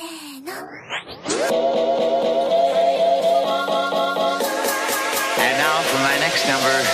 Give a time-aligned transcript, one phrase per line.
[0.00, 0.46] And
[5.58, 6.87] now for my next number,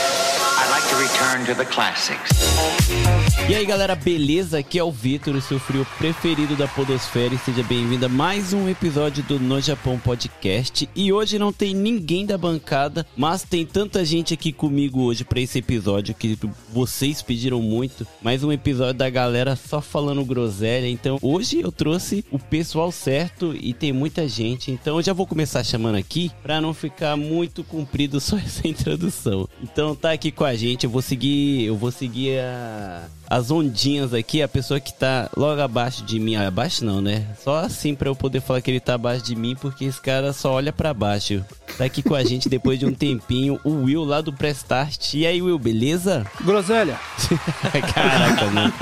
[3.47, 4.59] E aí galera, beleza?
[4.59, 8.55] Aqui é o Vitor, o seu frio preferido da Podosfera e seja bem-vindo a mais
[8.55, 10.89] um episódio do No Japão Podcast.
[10.97, 15.41] E hoje não tem ninguém da bancada, mas tem tanta gente aqui comigo hoje para
[15.41, 16.39] esse episódio que
[16.73, 18.07] vocês pediram muito.
[18.23, 20.89] Mais um episódio da galera só falando groselha.
[20.89, 24.71] Então hoje eu trouxe o pessoal certo e tem muita gente.
[24.71, 29.47] Então eu já vou começar chamando aqui para não ficar muito comprido só essa introdução.
[29.63, 34.13] Então tá aqui com a gente, eu vou seguir, eu vou seguir a as ondinhas
[34.13, 37.27] aqui, a pessoa que tá logo abaixo de mim, abaixo não, né?
[37.43, 40.33] Só assim pra eu poder falar que ele tá abaixo de mim, porque esse cara
[40.33, 41.45] só olha pra baixo.
[41.77, 45.15] Tá aqui com a gente depois de um tempinho, o Will lá do Prestart.
[45.15, 46.25] E aí, Will, beleza?
[46.43, 47.01] Groselha.
[47.93, 48.73] Caraca, mano.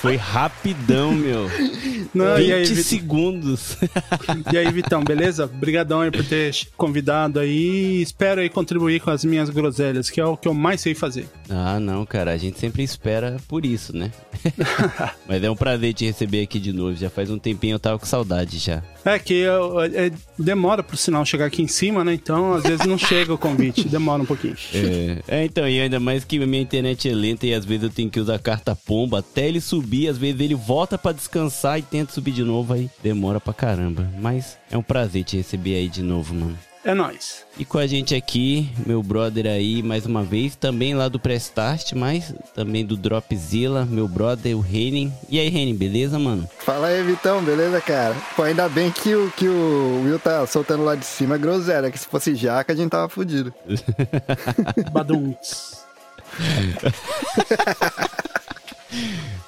[0.00, 1.48] Foi rapidão, meu.
[2.12, 3.76] Não, 20 e aí, segundos.
[4.52, 5.44] e aí, Vitão, beleza?
[5.44, 8.02] Obrigadão aí por ter convidado aí.
[8.02, 11.28] Espero aí contribuir com as minhas groselhas, que é o que eu mais sei fazer.
[11.48, 12.32] ah, não, cara.
[12.32, 14.10] A gente sempre espera por isso, né?
[15.28, 16.96] Mas é um prazer te receber aqui de novo.
[16.96, 18.82] Já faz um tempinho eu tava com saudade já.
[19.04, 22.14] É que eu- é, demora pro sinal chegar aqui em cima, né?
[22.14, 24.56] Então, às vezes não chega o convite, demora um pouquinho.
[24.72, 27.84] É, é, então, e ainda mais que a minha internet é lenta e às vezes
[27.84, 31.78] eu tenho que usar carta pomba até ele subir, às vezes ele volta pra descansar
[31.78, 34.10] e tenta subir de novo, aí demora pra caramba.
[34.20, 36.58] Mas é um prazer te receber aí de novo, mano.
[36.84, 37.46] É nóis.
[37.58, 41.94] E com a gente aqui, meu brother aí, mais uma vez, também lá do Prestart,
[41.94, 45.10] mas também do Dropzilla, meu brother, o Renin.
[45.30, 46.46] E aí, Renin, beleza, mano?
[46.58, 48.14] Fala aí, Vitão, beleza, cara?
[48.36, 51.98] Pô, ainda bem que o, que o Will tá soltando lá de cima groselha, que
[51.98, 53.54] se fosse jaca a gente tava fudido.
[54.92, 55.82] Baduntz.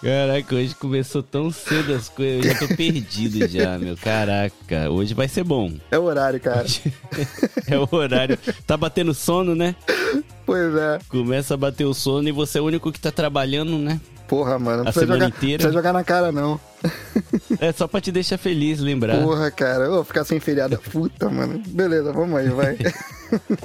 [0.02, 3.96] Caraca, hoje começou tão cedo as coisas, eu já tô perdido já, meu.
[3.96, 5.72] Caraca, hoje vai ser bom.
[5.90, 6.66] É o horário, cara.
[7.68, 8.38] É o horário.
[8.66, 9.74] Tá batendo sono, né?
[10.44, 10.98] pois é.
[11.08, 14.00] Começa a bater o sono e você é o único que tá trabalhando, né?
[14.28, 15.58] Porra, mano, não A precisa semana jogar, inteira?
[15.58, 16.60] precisa jogar na cara, não.
[17.60, 19.20] É só pra te deixar feliz, lembrar.
[19.22, 20.78] Porra, cara, eu vou ficar sem feriado.
[20.92, 21.60] Puta, mano.
[21.66, 22.76] Beleza, vamos aí, vai.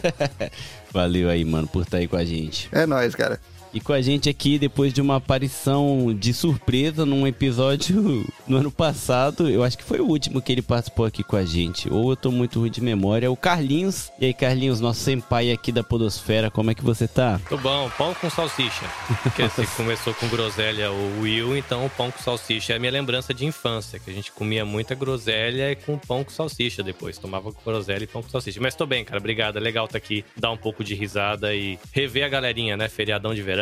[0.91, 2.67] Valeu aí, mano, por estar aí com a gente.
[2.71, 3.39] É nóis, cara.
[3.73, 8.71] E com a gente aqui, depois de uma aparição de surpresa num episódio no ano
[8.71, 11.91] passado, eu acho que foi o último que ele participou aqui com a gente.
[11.91, 14.11] Ou eu tô muito ruim de memória, o Carlinhos.
[14.19, 17.39] E aí, Carlinhos, nosso senpai aqui da Podosfera, como é que você tá?
[17.47, 18.85] Tô bom, pão com salsicha.
[19.23, 22.91] Porque você começou com groselha o Will, então o pão com salsicha é a minha
[22.91, 27.17] lembrança de infância, que a gente comia muita groselha e com pão com salsicha depois.
[27.17, 28.59] Tomava groselha e pão com salsicha.
[28.61, 29.57] Mas tô bem, cara, obrigado.
[29.57, 32.89] É legal estar aqui, dar um pouco de risada e rever a galerinha, né?
[32.89, 33.60] Feriadão de verão,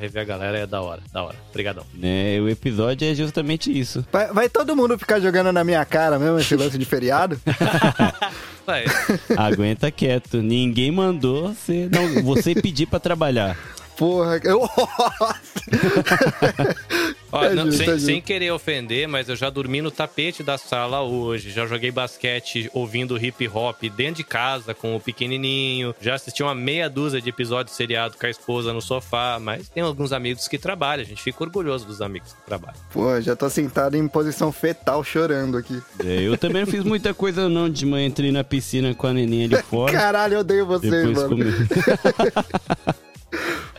[0.00, 1.36] rever a galera é da hora, da hora.
[1.50, 1.84] Obrigadão.
[1.94, 4.04] Né, o episódio é justamente isso.
[4.10, 4.32] vai.
[4.32, 7.38] Vai todo mundo ficar jogando na minha cara mesmo esse lance de feriado?
[8.66, 8.84] Vai.
[9.36, 10.38] Aguenta quieto.
[10.38, 13.58] Ninguém mandou você, não, você pedir pra trabalhar.
[13.96, 14.66] Porra, eu...
[17.34, 18.06] Ó, É não, justo, sem, é justo.
[18.06, 21.50] sem querer ofender, mas eu já dormi no tapete da sala hoje.
[21.50, 25.94] Já joguei basquete ouvindo hip hop dentro de casa com o pequenininho.
[26.00, 29.38] Já assisti uma meia dúzia de episódios seriado com a esposa no sofá.
[29.40, 31.02] Mas tem alguns amigos que trabalham.
[31.02, 32.78] A gente fica orgulhoso dos amigos que trabalham.
[32.92, 35.82] Pô, já tô sentado em posição fetal chorando aqui.
[36.04, 37.68] É, eu também não fiz muita coisa não.
[37.68, 39.92] De manhã entrei na piscina com a neninha ali fora.
[39.92, 41.44] Caralho, eu odeio vocês, Depois mano.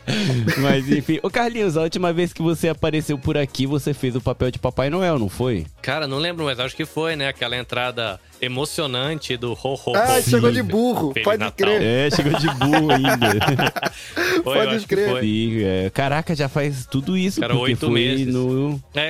[0.61, 4.21] Mas enfim, ô Carlinhos, a última vez que você apareceu por aqui, você fez o
[4.21, 5.65] papel de Papai Noel, não foi?
[5.81, 7.27] Cara, não lembro, mas acho que foi, né?
[7.27, 9.95] Aquela entrada emocionante do ho ho ho.
[9.95, 11.53] Ah, chegou de burro, Feliz pode Natal.
[11.55, 11.81] crer.
[11.81, 13.25] É, chegou de burro ainda.
[14.43, 15.09] Foi, Pode crer.
[15.09, 15.21] foi.
[15.21, 17.39] Sim, é, caraca, já faz tudo isso.
[17.39, 18.31] Cara, oito meses.
[18.33, 18.79] No...
[18.93, 19.01] É,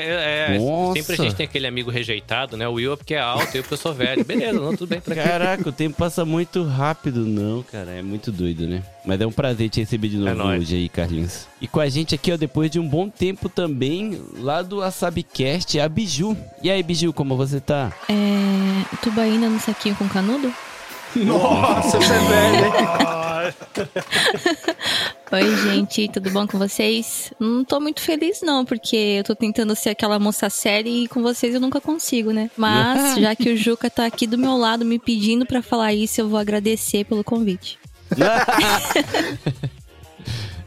[0.51, 0.57] é, é.
[0.59, 1.01] Nossa.
[1.01, 2.67] sempre a gente tem aquele amigo rejeitado, né?
[2.67, 4.23] O Will é porque é alto e eu porque eu sou velho.
[4.23, 5.27] Beleza, não, tudo bem, tranquilo.
[5.27, 7.91] Caraca, o tempo passa muito rápido, não, cara.
[7.91, 8.81] É muito doido, né?
[9.05, 11.47] Mas é um prazer te receber de novo É hoje aí, Carlinhos.
[11.61, 15.79] E com a gente aqui, ó, depois de um bom tempo também, lá do Asabcast,
[15.79, 16.35] a Biju.
[16.61, 17.91] E aí, Biju, como você tá?
[18.09, 18.95] É.
[19.01, 20.53] Tubaína no saquinho com canudo?
[21.15, 22.73] Nossa, você é velho, hein?
[25.31, 27.31] Oi, gente, tudo bom com vocês?
[27.39, 31.21] Não tô muito feliz, não, porque eu tô tentando ser aquela moça séria e com
[31.21, 32.49] vocês eu nunca consigo, né?
[32.55, 36.21] Mas, já que o Juca tá aqui do meu lado me pedindo pra falar isso,
[36.21, 37.77] eu vou agradecer pelo convite.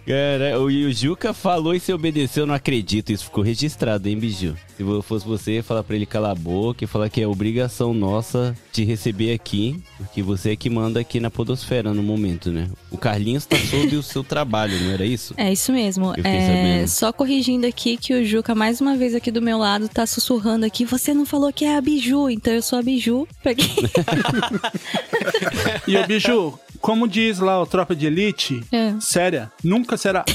[0.09, 3.13] Cara, o, o Juca falou e se obedeceu, eu não acredito.
[3.13, 4.57] Isso ficou registrado, hein, Biju?
[4.75, 7.29] Se eu fosse você, ia falar pra ele calar a boca e falar que é
[7.29, 12.51] obrigação nossa te receber aqui, porque você é que manda aqui na Podosfera no momento,
[12.51, 12.69] né?
[12.91, 15.35] O Carlinhos tá sob o seu trabalho, não era isso?
[15.37, 16.15] É isso mesmo.
[16.25, 20.07] É, só corrigindo aqui que o Juca, mais uma vez aqui do meu lado, tá
[20.07, 20.87] sussurrando aqui.
[20.87, 23.29] Você não falou que é a Biju, então eu sou a Biju.
[23.43, 23.69] Pra quem-
[25.87, 28.95] E o Biju, como diz lá o Tropa de Elite, É.
[29.01, 30.25] séria, nunca será.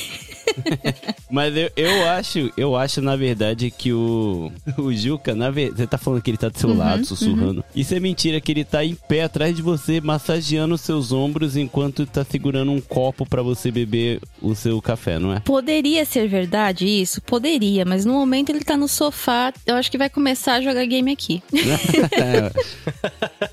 [1.32, 5.88] Mas eu, eu acho, eu acho, na verdade, que o, o Juca, na verdade, você
[5.88, 7.64] tá falando que ele tá do seu lado, sussurrando.
[7.76, 11.56] Isso é mentira, que ele tá em pé atrás de você, massageando os seus ombros
[11.58, 15.40] enquanto tá segurando um copo pra você beber o seu café, não é?
[15.40, 17.22] Poderia ser verdade isso?
[17.22, 19.52] Poderia, mas no momento ele tá no sofá.
[19.66, 21.42] Eu acho que vai começar a jogar game aqui.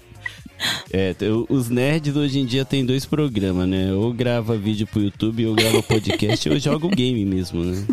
[0.93, 1.15] É,
[1.49, 3.93] os nerds hoje em dia tem dois programas, né?
[3.93, 7.85] Ou grava vídeo pro YouTube, ou grava podcast, ou joga o game mesmo, né?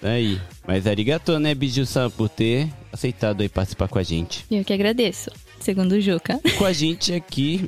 [0.00, 0.40] Tá Aí.
[0.66, 4.44] Mas arigato, né, Biju-san, por ter aceitado aí participar com a gente.
[4.50, 5.30] Eu que agradeço,
[5.60, 6.38] segundo o Juca.
[6.44, 7.60] E com a gente aqui.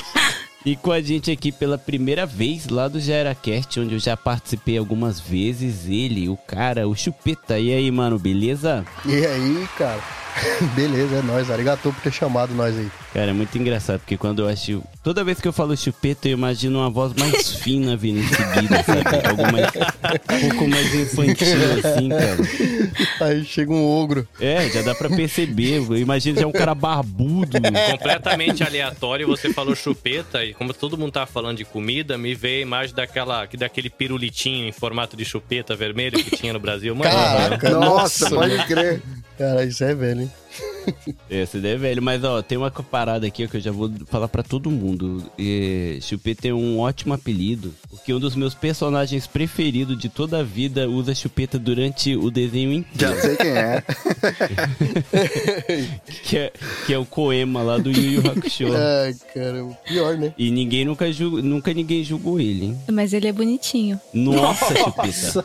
[0.64, 4.76] e com a gente aqui pela primeira vez lá do GeraCast, onde eu já participei
[4.76, 5.86] algumas vezes.
[5.86, 7.58] Ele, o cara, o Chupeta.
[7.58, 8.84] E aí, mano, beleza?
[9.06, 10.02] E aí, cara?
[10.74, 11.50] Beleza, é nóis.
[11.50, 12.90] Arigatou por ter chamado nós aí.
[13.12, 14.82] Cara, é muito engraçado, porque quando eu acho.
[15.02, 18.82] Toda vez que eu falo chupeta, eu imagino uma voz mais fina vindo em seguida,
[18.82, 19.28] sabe?
[19.28, 19.66] Algo mais.
[19.66, 21.46] Um pouco mais infantil,
[21.78, 23.28] assim, cara.
[23.28, 24.26] Aí chega um ogro.
[24.40, 25.78] É, já dá pra perceber.
[25.78, 27.58] Eu imagino já um cara barbudo.
[27.90, 32.58] Completamente aleatório, você falou chupeta e como todo mundo tá falando de comida, me veio
[32.60, 36.94] a imagem daquela, daquele pirulitinho em formato de chupeta vermelho que tinha no Brasil.
[36.94, 38.34] Mano, Caraca, Nossa, nossa.
[38.34, 39.02] pode crer.
[39.38, 40.32] Cara, isso é velho, hein?
[41.30, 43.90] Esse daí é velho, mas ó, tem uma parada aqui ó, que eu já vou
[44.06, 45.24] falar pra todo mundo.
[45.38, 50.42] É, Chupeta é um ótimo apelido, porque um dos meus personagens preferidos de toda a
[50.42, 53.82] vida usa chupeta durante o desenho inteiro, Já sei quem é.
[56.24, 56.52] que é,
[56.86, 58.66] que é o Koema lá do Yu Yu Hakusho.
[58.74, 60.34] Ai, cara, o pior, né?
[60.36, 62.78] E ninguém nunca, julgou, nunca ninguém julgou ele, hein?
[62.90, 64.00] Mas ele é bonitinho.
[64.12, 65.44] Nossa, Chupeta.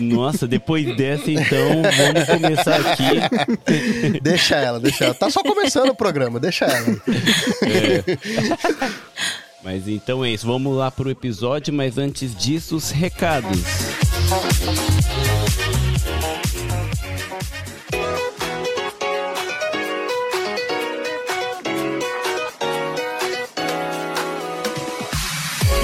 [0.00, 3.69] Nossa, depois dessa, então, vamos começar aqui.
[4.22, 5.14] Deixa ela, deixa ela.
[5.14, 6.96] Tá só começando o programa, deixa ela.
[9.62, 13.58] Mas então é isso, vamos lá pro episódio, mas antes disso, os recados.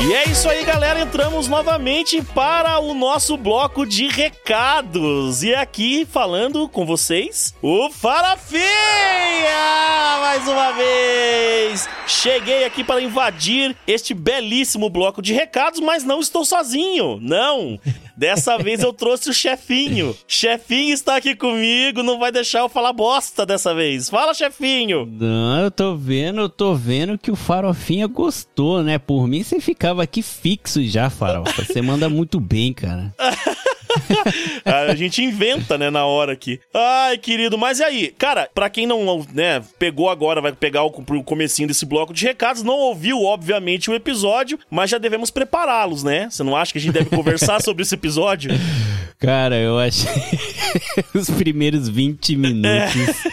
[0.07, 1.01] E é isso aí, galera.
[1.01, 5.43] Entramos novamente para o nosso bloco de recados.
[5.43, 8.63] E aqui falando com vocês, o Farofinha!
[10.21, 11.89] Mais uma vez!
[12.07, 17.19] Cheguei aqui para invadir este belíssimo bloco de recados, mas não estou sozinho.
[17.21, 17.77] Não!
[18.17, 20.17] Dessa vez eu trouxe o chefinho.
[20.27, 24.09] Chefinho está aqui comigo, não vai deixar eu falar bosta dessa vez.
[24.09, 25.07] Fala, chefinho!
[25.07, 28.99] Não, eu tô vendo, eu tô vendo que o Farofinha gostou, né?
[28.99, 31.65] Por mim, você ficava aqui fixo já, Farofa.
[31.65, 33.15] Você manda muito bem, cara.
[34.65, 36.61] A gente inventa, né, na hora aqui.
[36.73, 38.15] Ai, querido, mas e aí?
[38.19, 42.25] Cara, pra quem não, né, pegou agora, vai pegar o, pro comecinho desse bloco de
[42.25, 46.29] recados, não ouviu, obviamente, o episódio, mas já devemos prepará-los, né?
[46.31, 48.51] Você não acha que a gente deve conversar sobre esse episódio?
[49.19, 50.11] Cara, eu achei
[51.15, 53.25] os primeiros 20 minutos.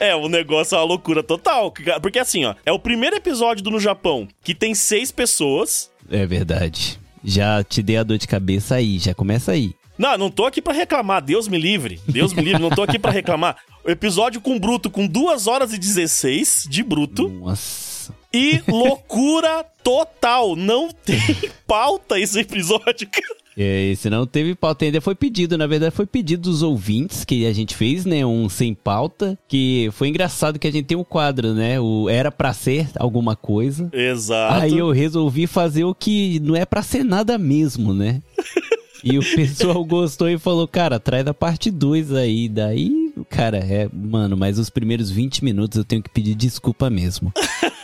[0.00, 1.72] É, o negócio é uma loucura total.
[2.02, 5.90] Porque assim, ó, é o primeiro episódio do No Japão que tem seis pessoas.
[6.10, 6.98] É verdade.
[7.24, 9.74] Já te dei a dor de cabeça aí, já começa aí.
[9.98, 12.00] Não, não tô aqui pra reclamar, Deus me livre.
[12.06, 13.56] Deus me livre, não tô aqui pra reclamar.
[13.84, 17.28] O episódio com bruto com 2 horas e 16 de bruto.
[17.28, 18.14] Nossa.
[18.32, 20.54] E loucura total.
[20.54, 21.18] Não tem
[21.66, 23.38] pauta esse episódio, cara.
[23.60, 27.44] É, esse não teve pauta ainda, foi pedido, na verdade foi pedido dos ouvintes que
[27.44, 31.02] a gente fez, né, um sem pauta, que foi engraçado que a gente tem um
[31.02, 33.90] quadro, né, o era pra ser alguma coisa.
[33.92, 34.62] Exato.
[34.62, 38.22] Aí eu resolvi fazer o que não é pra ser nada mesmo, né?
[39.04, 42.48] E o pessoal gostou e falou, cara, traz a parte 2 aí.
[42.48, 47.32] Daí, cara, é, mano, mas os primeiros 20 minutos eu tenho que pedir desculpa mesmo.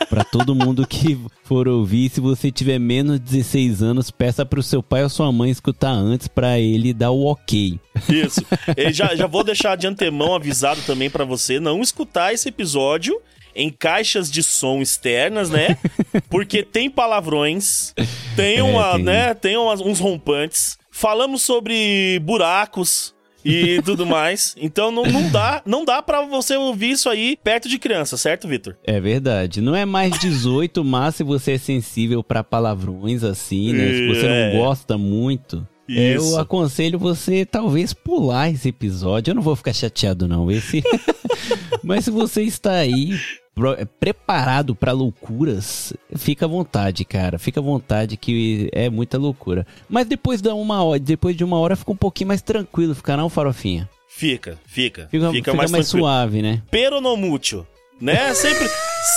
[0.09, 4.61] Pra todo mundo que for ouvir, se você tiver menos de 16 anos, peça pro
[4.61, 7.79] seu pai ou sua mãe escutar antes pra ele dar o ok.
[8.07, 8.41] Isso.
[8.77, 13.19] E já, já vou deixar de antemão avisado também pra você não escutar esse episódio
[13.55, 15.77] em caixas de som externas, né?
[16.29, 17.93] Porque tem palavrões,
[18.35, 19.03] tem É, uma, tem.
[19.03, 19.33] né?
[19.33, 20.77] Tem umas- uns rompantes.
[20.97, 24.55] Falamos sobre buracos e tudo mais.
[24.57, 28.47] Então não, não dá, não dá para você ouvir isso aí perto de criança, certo,
[28.47, 28.77] Vitor?
[28.81, 29.59] É verdade.
[29.59, 33.87] Não é mais 18, mas se você é sensível pra palavrões assim, né?
[33.89, 34.53] Se você É.
[34.53, 36.33] não gosta muito, Isso.
[36.33, 39.31] eu aconselho você talvez pular esse episódio.
[39.31, 40.81] Eu não vou ficar chateado não, esse.
[41.83, 43.19] mas se você está aí
[43.99, 47.39] preparado pra loucuras, fica à vontade, cara.
[47.39, 49.65] Fica à vontade que é muita loucura.
[49.89, 53.15] Mas depois da uma hora, depois de uma hora fica um pouquinho mais tranquilo, fica
[53.15, 53.89] não, farofinha.
[54.07, 55.07] Fica, fica.
[55.09, 56.61] Fica, Fica, fica mais, mais, suave, né?
[56.71, 57.65] Peronomútil.
[58.01, 58.33] Né?
[58.33, 58.67] Sempre,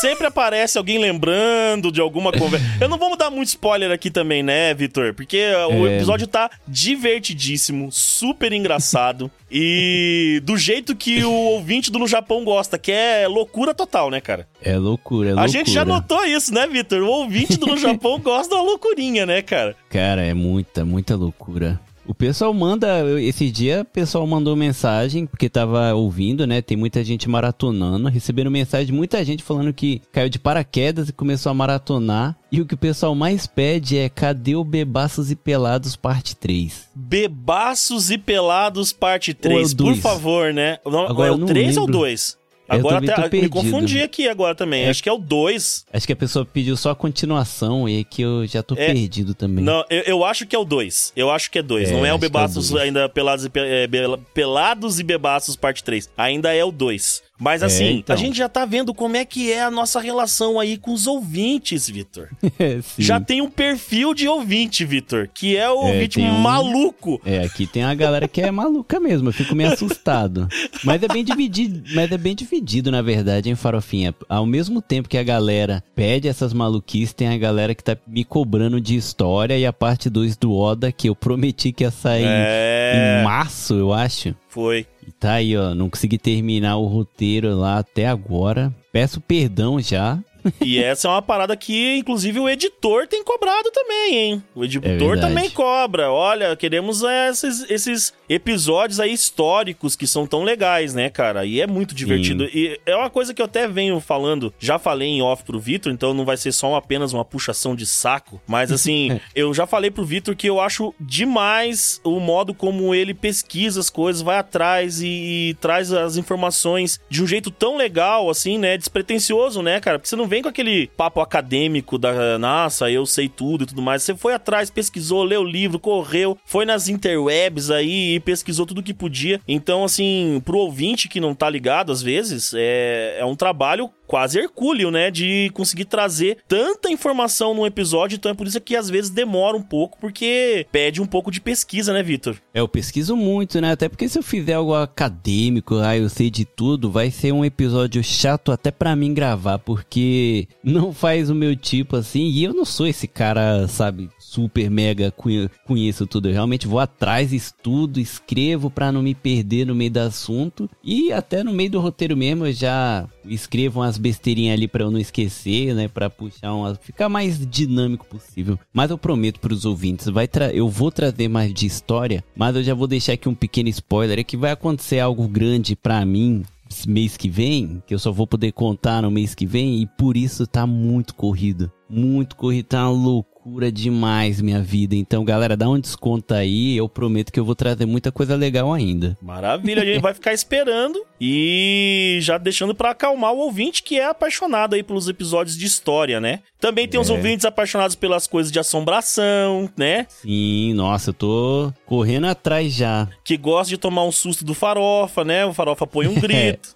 [0.01, 2.65] sempre aparece alguém lembrando de alguma conversa.
[2.81, 5.13] Eu não vou dar muito spoiler aqui também, né, Vitor?
[5.15, 5.37] Porque
[5.73, 5.97] o É.
[5.97, 9.31] episódio tá divertidíssimo, super engraçado.
[9.51, 14.21] e do jeito que o ouvinte do No Japão gosta, que é loucura total, né,
[14.21, 14.47] cara?
[14.63, 15.49] É loucura, é A loucura.
[15.53, 17.01] gente já notou isso, né, Vitor?
[17.03, 19.75] O ouvinte do No Japão gosta da loucurinha, né, cara?
[19.89, 21.81] Cara, é muita, muita loucura.
[22.09, 22.89] O pessoal manda,
[23.21, 26.63] esse dia o pessoal mandou mensagem, porque tava ouvindo, né?
[26.63, 31.13] Tem muita gente maratonando, receberam mensagem de muita gente falando que caiu de paraquedas e
[31.13, 32.35] começou a maratonar.
[32.51, 36.89] E o que o pessoal mais pede é cadê o Bebaços e Pelados parte 3?
[36.95, 39.73] Bebaços e Pelados, parte Ou é 3.
[39.73, 40.79] o Por favor, né?
[40.87, 42.01] Agora é o não 3 ou o lembro.
[42.01, 42.39] 2?
[42.69, 43.51] Agora até, me perdido.
[43.51, 44.85] confundi aqui agora também.
[44.85, 44.91] É.
[44.91, 45.87] Acho que é o 2.
[45.93, 48.87] Acho que a pessoa pediu só a continuação e que eu já tô É.
[48.93, 49.65] perdido também.
[49.65, 51.13] Não, eu, eu acho que é o 2.
[51.17, 51.89] Eu acho que é 2.
[51.91, 53.89] É, Não é o é Bebaços ainda Pelados e, é,
[54.35, 56.11] Pelados e Bebaços parte 3.
[56.17, 57.23] Ainda é o 2.
[57.39, 58.15] Mas É, assim, então.
[58.15, 61.07] a gente já tá vendo como é que é a nossa relação aí com os
[61.07, 62.29] ouvintes, Vitor.
[62.83, 63.03] Sim.
[63.03, 67.21] Já tem um perfil de ouvinte, Vitor, que é o É, ouvinte um- maluco.
[67.25, 70.49] É, aqui tem a galera que é maluca mesmo, eu fico meio assustado.
[70.85, 74.15] Mas é bem dividido, mas é bem dividido, na verdade, hein, Farofinha?
[74.29, 78.25] Ao mesmo tempo que a galera pede essas maluquices, tem a galera que tá me
[78.25, 82.25] cobrando de história e a parte 2 do Oda, que eu prometi que ia sair
[82.27, 83.21] É.
[83.21, 84.35] em março, eu acho.
[84.49, 84.87] Foi.
[85.21, 88.73] Tá aí, ó, não consegui terminar o roteiro lá até agora.
[88.93, 90.19] Peço perdão já.
[90.61, 94.43] E essa é uma parada que, inclusive, o editor tem cobrado também, hein?
[94.55, 96.11] O editor É também cobra.
[96.11, 101.45] Olha, queremos esses, esses episódios aí históricos que são tão legais, né, cara?
[101.45, 102.45] E é muito divertido.
[102.45, 105.93] E é uma coisa que eu até venho falando, já falei em off pro Vitor,
[105.93, 108.41] então não vai ser só apenas uma puxação de saco.
[108.47, 113.15] Mas assim, eu já falei pro Vitor que eu acho demais o modo como ele
[113.15, 115.07] pesquisa as coisas, vai atrás e,
[115.51, 118.77] e traz as informações de um jeito tão legal, assim, né?
[118.77, 119.99] Despretensioso, né, cara?
[119.99, 123.83] Porque você não vem com aquele papo acadêmico da NASA, eu sei tudo e tudo
[123.83, 124.03] mais.
[124.03, 128.83] Você foi atrás, pesquisou, leu o livro, correu, foi nas interwebs aí e pesquisou tudo
[128.83, 129.41] que podia.
[129.49, 134.39] Então, assim, pro ouvinte que não tá ligado, às vezes, é, é um trabalho quase
[134.41, 135.11] hercúleo, né?
[135.11, 138.17] De conseguir trazer tanta informação num episódio.
[138.17, 141.41] Então é por isso que às vezes demora um pouco, porque pede um pouco de
[141.41, 142.37] pesquisa, né, Vitor?
[142.53, 143.71] É, eu pesquiso muito, né?
[143.73, 147.45] Até porque se eu fizer algo acadêmico, ah, eu sei de tudo, vai ser um
[147.45, 152.55] episódio chato até pra mim gravar, porque não faz o meu tipo assim, e eu
[152.55, 156.29] não sou esse cara, sabe, super mega conhe- conheço tudo.
[156.29, 161.13] Eu realmente vou atrás, estudo, escrevo pra não me perder no meio do assunto, e
[161.13, 164.99] até no meio do roteiro mesmo eu já escrevo umas besteirinhas ali pra eu não
[164.99, 165.89] esquecer, né?
[165.89, 166.75] Pra puxar uma.
[166.75, 168.59] ficar mais dinâmico possível.
[168.73, 170.53] Mas eu prometo pros ouvintes, vai tra...
[170.53, 174.19] eu vou trazer mais de história, mas eu já vou deixar aqui um pequeno spoiler:
[174.19, 176.43] é que vai acontecer algo grande pra mim.
[176.87, 180.19] Mês que vem, que eu só vou poder contar no mês que vem, e por
[180.19, 181.73] isso tá muito corrido.
[181.89, 183.38] Muito corrido, tá uma loucura
[183.73, 184.95] demais minha vida.
[184.95, 186.77] Então, galera, dá um desconto aí.
[186.77, 189.17] Eu prometo que eu vou trazer muita coisa legal ainda.
[189.23, 194.05] Maravilha, a gente vai ficar esperando e já deixando pra acalmar o ouvinte que é
[194.07, 196.41] apaixonado aí pelos episódios de história, né?
[196.61, 197.13] Também tem os É.
[197.13, 200.07] ouvintes apaixonados pelas coisas de assombração, né?
[200.09, 203.09] Sim, nossa, eu tô correndo atrás já.
[203.25, 205.45] Que gosta de tomar um susto do farofa, né?
[205.47, 206.75] O farofa põe um grito.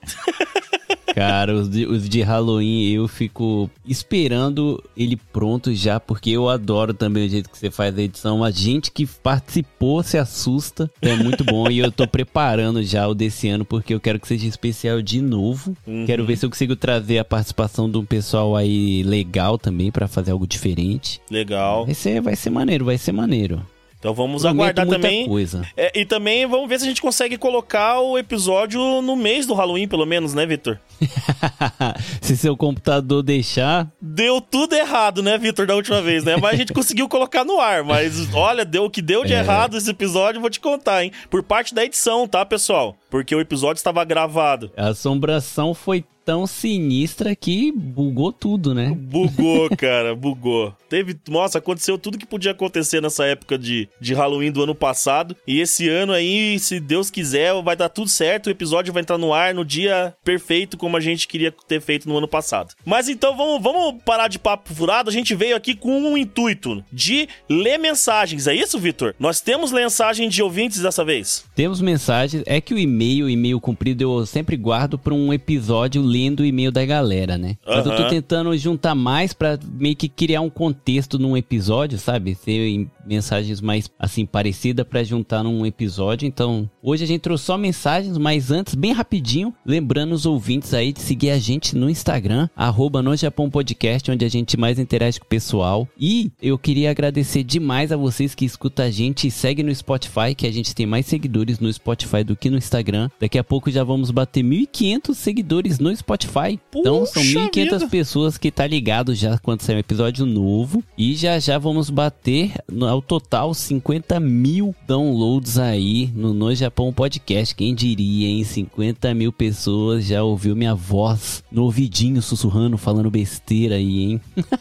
[1.14, 6.94] Cara, os de, os de Halloween eu fico esperando ele pronto já, porque eu adoro
[6.94, 8.42] também o jeito que você faz a edição.
[8.42, 13.14] A gente que participou se assusta, é muito bom e eu tô preparando já o
[13.14, 15.76] desse ano porque eu quero que seja especial de novo.
[15.86, 16.06] Uhum.
[16.06, 20.08] Quero ver se eu consigo trazer a participação de um pessoal aí legal também pra
[20.08, 21.20] fazer algo diferente.
[21.30, 21.84] Legal.
[21.84, 23.62] Vai ser, vai ser maneiro, vai ser maneiro.
[24.02, 25.28] Então vamos Prometo aguardar também.
[25.28, 25.62] coisa.
[25.76, 29.54] É, e também vamos ver se a gente consegue colocar o episódio no mês do
[29.54, 30.76] Halloween, pelo menos, né, Vitor?
[32.20, 36.36] se seu computador deixar, Deu tudo errado, né, Vitor, da última vez, né?
[36.36, 37.84] Mas a gente conseguiu colocar no ar.
[37.84, 39.38] Mas olha, deu o que deu de É.
[39.38, 41.12] errado esse episódio, vou te contar, hein?
[41.30, 42.96] Por parte da edição, tá, pessoal?
[43.12, 44.72] Porque o episódio estava gravado.
[44.74, 48.94] A assombração foi tão sinistra que bugou tudo, né?
[48.96, 50.74] Bugou, cara, bugou.
[50.88, 55.36] Teve, nossa, aconteceu tudo que podia acontecer nessa época de, de Halloween do ano passado.
[55.46, 58.46] E esse ano aí, se Deus quiser, vai dar tudo certo.
[58.46, 62.08] O episódio vai entrar no ar no dia perfeito, como a gente queria ter feito
[62.08, 62.74] no ano passado.
[62.84, 65.10] Mas então vamos, vamos parar de papo furado.
[65.10, 68.46] A gente veio aqui com um intuito de ler mensagens.
[68.46, 69.14] É isso, Vitor?
[69.18, 71.44] Nós temos mensagem de ouvintes dessa vez?
[71.54, 72.42] Temos mensagens.
[72.46, 76.44] É que o e-mail, o e-mail comprido, eu sempre guardo para um episódio lendo o
[76.44, 77.56] e-mail da galera, né?
[77.66, 82.34] Mas eu tô tentando juntar mais pra meio que criar um contexto num episódio, sabe?
[82.34, 86.26] Ser mensagens mais, assim, parecidas pra juntar num episódio.
[86.26, 90.92] Então, hoje a gente trouxe só mensagens, mas antes, bem rapidinho, lembrando os ouvintes aí
[90.92, 95.18] de seguir a gente no Instagram, arroba no Japão Podcast, onde a gente mais interage
[95.20, 95.88] com o pessoal.
[95.98, 100.34] E eu queria agradecer demais a vocês que escutam a gente e seguem no Spotify,
[100.36, 103.08] que a gente tem mais seguidores no Spotify do que no Instagram.
[103.20, 106.58] Daqui a pouco já vamos bater 1.500 seguidores no Spotify.
[106.74, 107.88] então são Puxa 1.500 vida.
[107.88, 110.82] pessoas que tá ligado já quando sair um episódio novo.
[110.96, 116.92] E já já vamos bater no- ao total 50 mil downloads aí no No Japão
[116.92, 117.54] Podcast.
[117.54, 118.44] Quem diria, hein?
[118.44, 124.20] 50 mil pessoas já ouviu minha voz no ouvidinho sussurrando, falando besteira aí, hein?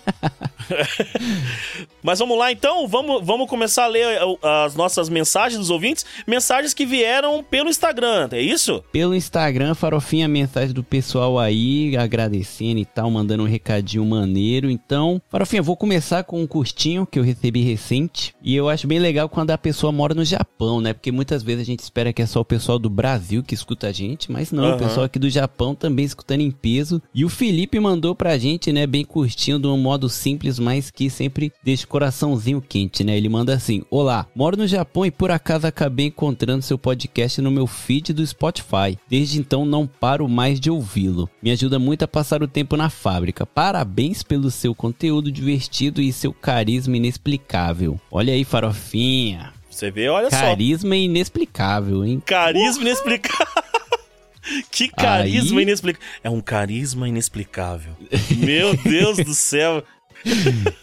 [2.02, 6.06] Mas vamos lá então, vamos, vamos começar a ler uh, as nossas mensagens dos ouvintes.
[6.26, 8.82] Mensagens que vieram pelo Instagram, é isso?
[8.94, 14.70] Pelo Instagram, Farofinha, mensagem do pessoal aí, agradecendo e tal, mandando um recadinho maneiro.
[14.70, 18.21] Então, Farofinha, vou começar com um curtinho que eu recebi recente.
[18.44, 20.94] E eu acho bem legal quando a pessoa mora no Japão, né?
[20.94, 23.88] Porque muitas vezes a gente espera que é só o pessoal do Brasil que escuta
[23.88, 24.76] a gente, mas não, Aham.
[24.76, 27.02] o pessoal aqui do Japão também escutando em peso.
[27.14, 31.10] E o Felipe mandou pra gente, né, bem curtinho, de um modo simples, mas que
[31.10, 33.18] sempre deixa o coraçãozinho quente, né?
[33.18, 37.52] Ele manda assim: Olá, moro no Japão e por acaso acabei encontrando seu podcast no
[37.52, 38.98] meu feed do Spotify.
[39.10, 41.30] Desde então não paro mais de ouvi-lo.
[41.42, 43.46] Me ajuda muito a passar o tempo na fábrica.
[43.46, 48.00] Parabéns pelo seu conteúdo divertido e seu carisma inexplicável.
[48.12, 49.54] Olha aí, farofinha.
[49.70, 50.36] Você vê, olha só.
[50.36, 52.22] Carisma inexplicável, hein?
[52.26, 53.48] Carisma inexplicável.
[54.72, 56.08] Que carisma Aí- inexplicável.
[56.24, 57.94] É um carisma inexplicável.
[58.38, 59.84] Meu Deus do céu.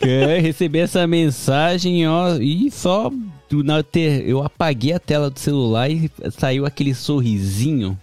[0.00, 3.10] É, recebi essa mensagem, ó, e só
[3.50, 7.98] do na ter, eu apaguei a tela do celular e saiu aquele sorrisinho,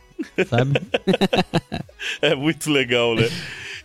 [0.49, 0.73] sabe?
[2.21, 3.27] É muito legal, né?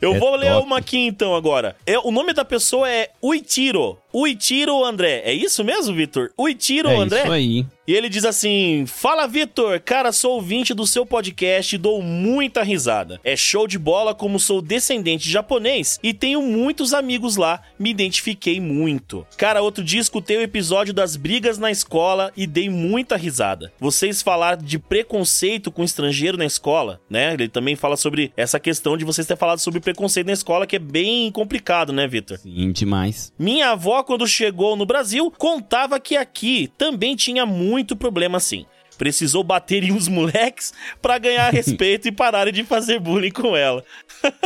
[0.00, 0.66] Eu É vou ler top.
[0.66, 1.76] uma aqui então agora.
[1.87, 3.97] É, o nome da pessoa é Uichiro.
[4.12, 5.23] Uichiro André.
[5.25, 6.31] É isso mesmo, Vitor?
[6.38, 7.23] Uichiro é André?
[7.23, 7.67] isso aí.
[7.87, 9.81] E ele diz assim: Fala, Vitor.
[9.81, 13.21] Cara, sou ouvinte do seu podcast e dou muita risada.
[13.25, 17.61] É show de bola como sou descendente de japonês e tenho muitos amigos lá.
[17.78, 19.26] Me identifiquei muito.
[19.37, 23.73] Cara, outro dia escutei o episódio das brigas na escola e dei muita risada.
[23.80, 27.34] Vocês falaram de preconceito com estrangeiro na escola, né?
[27.34, 30.76] Ele também fala sobre essa questão de vocês ter falado sobre preconceito na escola, que
[30.76, 32.39] é bem complicado, né, Vitor?
[32.39, 33.32] Sim, demais.
[33.37, 38.67] Minha avó, quando chegou no Brasil, contava que aqui também tinha muito problema assim.
[39.00, 43.82] Precisou bater em uns moleques pra ganhar respeito e pararem de fazer bullying com ela.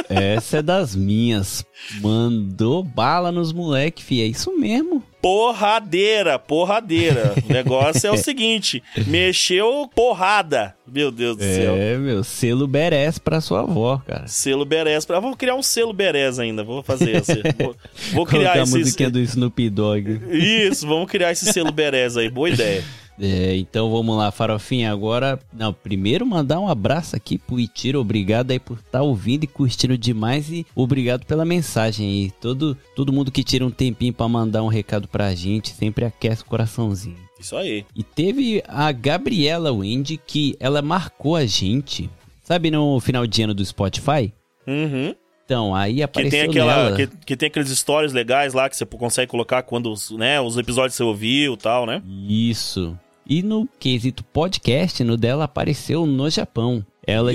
[0.08, 1.66] Essa é das minhas.
[2.00, 4.22] Mandou bala nos moleque, fi.
[4.22, 5.02] É isso mesmo.
[5.20, 7.34] Porradeira, porradeira.
[7.48, 10.76] O negócio é o seguinte: mexeu porrada.
[10.86, 11.74] Meu Deus do céu.
[11.74, 14.28] É, meu, selo Beres pra sua avó, cara.
[14.28, 15.04] Selo Beres.
[15.10, 16.62] Ah, vou criar um selo Beres ainda.
[16.62, 17.42] Vou fazer esse.
[17.58, 17.74] Vou,
[18.12, 18.78] vou criar Colocar a esse.
[18.78, 20.20] musiquinha do Snoop Dogg.
[20.30, 22.30] Isso, vamos criar esse selo Beres aí.
[22.30, 22.84] Boa ideia.
[23.20, 24.90] É, então vamos lá, Farofinha.
[24.90, 28.00] Agora, não, primeiro mandar um abraço aqui pro Itiro.
[28.00, 30.50] Obrigado aí por estar ouvindo e curtindo demais.
[30.50, 32.30] E obrigado pela mensagem aí.
[32.40, 36.42] Todo, todo mundo que tira um tempinho pra mandar um recado pra gente sempre aquece
[36.42, 37.16] o coraçãozinho.
[37.38, 37.84] Isso aí.
[37.94, 42.10] E teve a Gabriela Wendy que ela marcou a gente.
[42.42, 44.32] Sabe no final de ano do Spotify?
[44.66, 45.14] Uhum.
[45.44, 46.96] Então, aí Que apareceu tem, aquela, nela.
[46.96, 50.56] que, que tem aqueles stories legais lá que você consegue colocar quando os, né, os
[50.56, 52.02] episódios você ouviu e tal, né?
[52.26, 52.98] Isso.
[53.26, 56.84] E no quesito podcast, no dela apareceu no Japão.
[57.06, 57.32] Ela,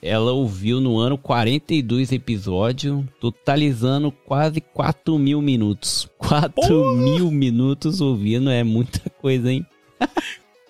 [0.00, 6.08] ela ouviu no ano 42 episódios, totalizando quase 4 mil minutos.
[6.18, 9.64] 4 mil minutos ouvindo é muita coisa, hein?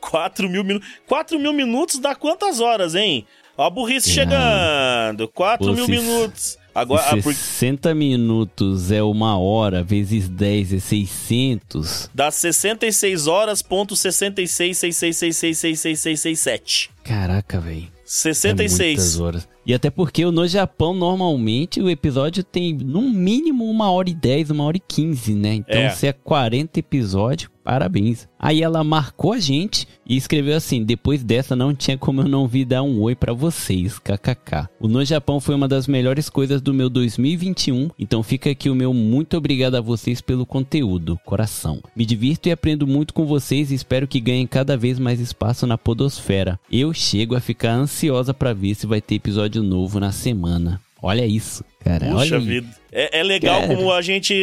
[0.01, 0.89] 4 mil minutos.
[1.07, 3.27] 4 mil minutos dá quantas horas, hein?
[3.57, 4.13] Ó a burrice Ah.
[4.15, 5.29] chegando.
[5.29, 6.59] 4 Pô, mil minutos.
[6.75, 12.11] Agora, ah, por- 60 minutos é uma hora, vezes 10 é 600.
[12.15, 16.91] dá 66 horas, ponto 66, 66666667.
[17.05, 17.85] Caraca, velho.
[17.85, 18.97] É 66.
[18.99, 19.49] muitas horas.
[19.65, 24.51] E até porque no Japão, normalmente, o episódio tem no mínimo uma hora e 10,
[24.51, 25.55] uma hora e 15, né?
[25.55, 25.91] Então, É.
[25.91, 28.29] se é 40 episódios, Parabéns.
[28.39, 32.47] Aí ela marcou a gente e escreveu assim: depois dessa não tinha como eu não
[32.47, 34.69] vir dar um oi pra vocês, kkk.
[34.81, 38.75] O No Japão foi uma das melhores coisas do meu 2021, então fica aqui o
[38.75, 41.81] meu muito obrigado a vocês pelo conteúdo, coração.
[41.95, 45.67] Me divirto e aprendo muito com vocês e espero que ganhem cada vez mais espaço
[45.67, 46.59] na podosfera.
[46.71, 50.81] Eu chego a ficar ansiosa pra ver se vai ter episódio novo na semana.
[51.03, 52.07] Olha isso, cara.
[52.13, 52.69] Puxa vida.
[52.93, 53.75] É, é legal Cara.
[53.75, 54.35] como a gente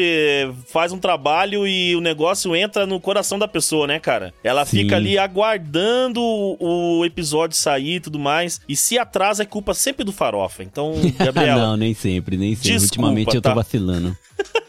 [0.68, 4.34] faz um trabalho e o negócio entra no coração da pessoa, né, cara?
[4.44, 4.80] Ela Sim.
[4.80, 8.60] fica ali aguardando o episódio sair e tudo mais.
[8.68, 10.64] E se atrasa, é culpa sempre do farofa.
[10.64, 11.62] Então, Gabriela.
[11.62, 12.72] não, nem sempre, nem sempre.
[12.72, 13.56] Desculpa, Ultimamente eu tô tá?
[13.56, 14.18] vacilando.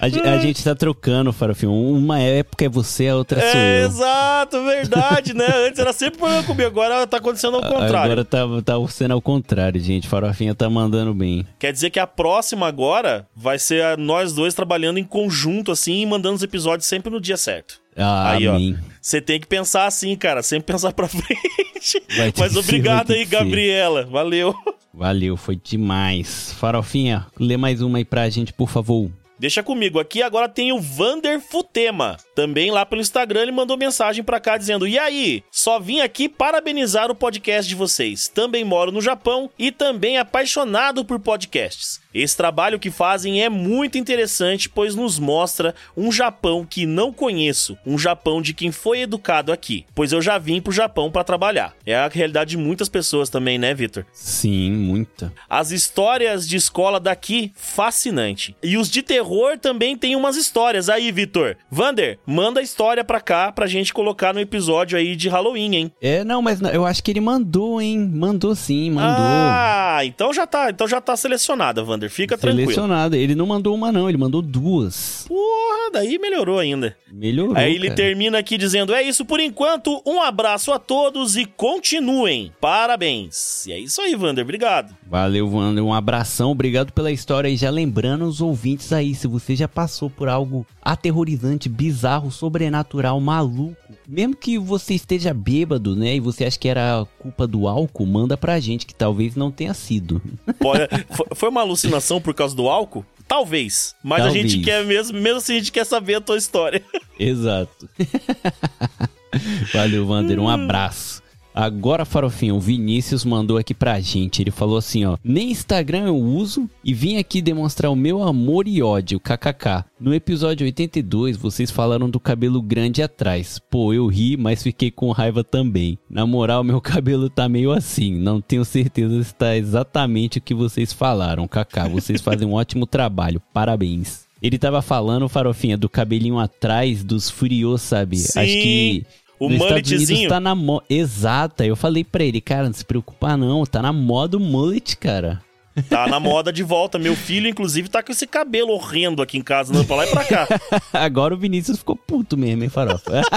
[0.00, 1.72] A, a gente tá trocando, Farofinho.
[1.72, 3.86] Uma época é você, a outra sou É, eu.
[3.86, 5.46] exato, verdade, né?
[5.66, 7.96] Antes era sempre problema comigo, agora tá acontecendo ao contrário.
[7.98, 10.08] Agora tá, tá sendo ao contrário, gente.
[10.08, 11.46] Farofinha tá mandando bem.
[11.58, 16.06] Quer dizer que a próxima agora vai ser nós dois trabalhando em conjunto, assim, e
[16.06, 17.80] mandando os episódios sempre no dia certo.
[17.96, 18.54] Ah, Aí, ó.
[18.54, 18.78] amém.
[19.00, 22.02] Você tem que pensar assim, cara, sempre pensar pra frente.
[22.38, 23.30] Mas obrigado ser, aí, ser.
[23.30, 24.06] Gabriela.
[24.06, 24.54] Valeu.
[24.94, 26.52] Valeu, foi demais.
[26.58, 29.10] Farofinha, lê mais uma aí pra gente, por favor.
[29.42, 32.16] Deixa comigo aqui, agora tem o Vander Futema.
[32.32, 36.28] Também lá pelo Instagram ele mandou mensagem pra cá dizendo: "E aí, só vim aqui
[36.28, 38.28] parabenizar o podcast de vocês.
[38.28, 42.00] Também moro no Japão e também apaixonado por podcasts.
[42.14, 47.76] Esse trabalho que fazem é muito interessante, pois nos mostra um Japão que não conheço,
[47.86, 51.74] um Japão de quem foi educado aqui, pois eu já vim pro Japão pra trabalhar.
[51.86, 54.04] É a realidade de muitas pessoas também, né, Vitor?
[54.12, 55.32] Sim, muita.
[55.48, 58.56] As histórias de escola daqui, fascinante.
[58.62, 60.88] E os de terror também tem umas histórias.
[60.88, 61.56] Aí, Vitor.
[61.70, 65.92] Vander, manda a história pra cá pra gente colocar no episódio aí de Halloween, hein?
[66.00, 67.98] É, não, mas eu acho que ele mandou, hein?
[67.98, 69.24] Mandou sim, mandou.
[69.24, 72.01] Ah, então já tá, então já tá selecionada, Vander.
[72.08, 72.70] Fica tranquilo.
[72.70, 73.16] Selecionado.
[73.16, 75.24] Ele não mandou uma, não, ele mandou duas.
[75.28, 76.96] Porra, daí melhorou ainda.
[77.10, 77.56] Melhorou.
[77.56, 77.96] Aí ele cara.
[77.96, 82.52] termina aqui dizendo: É isso por enquanto, um abraço a todos e continuem.
[82.60, 83.66] Parabéns.
[83.66, 84.44] E é isso aí, Vander.
[84.44, 84.94] Obrigado.
[85.06, 85.84] Valeu, Wander.
[85.84, 87.48] Um abração, obrigado pela história.
[87.48, 93.20] E já lembrando os ouvintes aí, se você já passou por algo aterrorizante, bizarro, sobrenatural,
[93.20, 93.76] maluco,
[94.08, 98.36] mesmo que você esteja bêbado, né, e você acha que era culpa do álcool, manda
[98.36, 100.20] pra gente, que talvez não tenha sido.
[100.58, 100.88] Pode-
[101.34, 103.04] foi- uma alucinação por causa do álcool?
[103.28, 103.94] Talvez.
[104.02, 104.50] Mas a Talvez.
[104.52, 106.82] gente quer mesmo, mesmo assim a gente quer saber a tua história.
[107.18, 107.88] Exato.
[109.72, 110.38] Valeu, Wander.
[110.38, 111.11] Um abraço.
[111.54, 114.42] Agora, Farofinho, o Vinícius mandou aqui pra gente.
[114.42, 115.16] Ele falou assim, ó.
[115.22, 119.84] Nem Instagram eu uso e vim aqui demonstrar o meu amor e ódio, kkk.
[120.00, 123.58] No episódio 82, vocês falaram do cabelo grande atrás.
[123.58, 125.98] Pô, eu ri, mas fiquei com raiva também.
[126.08, 128.14] Na moral, meu cabelo tá meio assim.
[128.14, 131.88] Não tenho certeza se tá exatamente o que vocês falaram, kkk.
[131.90, 133.40] Vocês fazem um ótimo trabalho.
[133.52, 134.22] Parabéns.
[134.42, 138.16] Ele tava falando, Farofinha, do cabelinho atrás dos furios, sabe?
[138.16, 139.06] Sim, Acho que
[139.46, 140.18] o nos Estados mulletzinho.
[140.18, 140.84] Unidos tá na moda.
[140.88, 141.64] Exata.
[141.64, 143.64] Eu falei pra ele, cara, não se preocupa não.
[143.64, 145.40] Tá na moda o mullet, cara.
[145.88, 146.98] Tá na moda de volta.
[146.98, 150.10] Meu filho, inclusive, tá com esse cabelo horrendo aqui em casa, andando pra lá e
[150.10, 150.48] pra cá.
[150.92, 153.22] Agora o Vinícius ficou puto mesmo, hein, Farofa?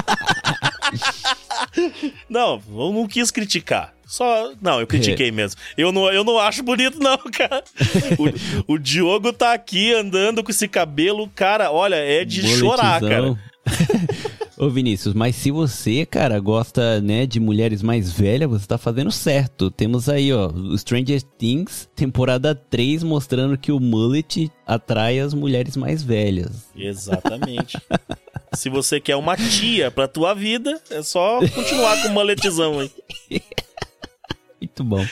[2.29, 3.93] Não, eu não quis criticar.
[4.05, 4.51] Só.
[4.61, 5.59] Não, eu critiquei mesmo.
[5.77, 7.63] Eu não, eu não acho bonito, não, cara.
[8.67, 13.37] O, o Diogo tá aqui andando com esse cabelo, cara, olha, é de chorar, cara.
[14.57, 19.11] Ô Vinícius, mas se você, cara, gosta, né, de mulheres mais velhas, você tá fazendo
[19.11, 19.69] certo.
[19.69, 26.01] Temos aí, ó, Stranger Things, temporada 3, mostrando que o mullet atrai as mulheres mais
[26.01, 26.67] velhas.
[26.73, 27.77] Exatamente.
[28.55, 32.91] Se você quer uma tia pra tua vida, é só continuar com o maletizão aí.
[34.61, 35.05] Muito bom.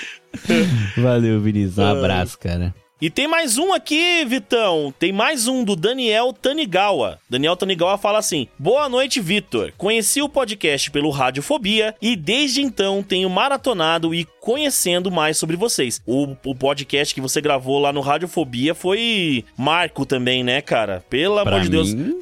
[0.95, 1.79] Valeu, Vinícius.
[1.79, 2.73] Um abraço, cara.
[3.03, 4.93] E tem mais um aqui, Vitão.
[4.97, 7.19] Tem mais um do Daniel Tanigawa.
[7.29, 9.73] Daniel Tanigawa fala assim: Boa noite, Vitor.
[9.77, 16.01] Conheci o podcast pelo Radiofobia e desde então tenho maratonado e conhecendo mais sobre vocês.
[16.05, 21.03] O, o podcast que você gravou lá no Radiofobia foi marco também, né, cara?
[21.09, 21.93] Pelo amor de Deus.
[21.93, 22.21] mim,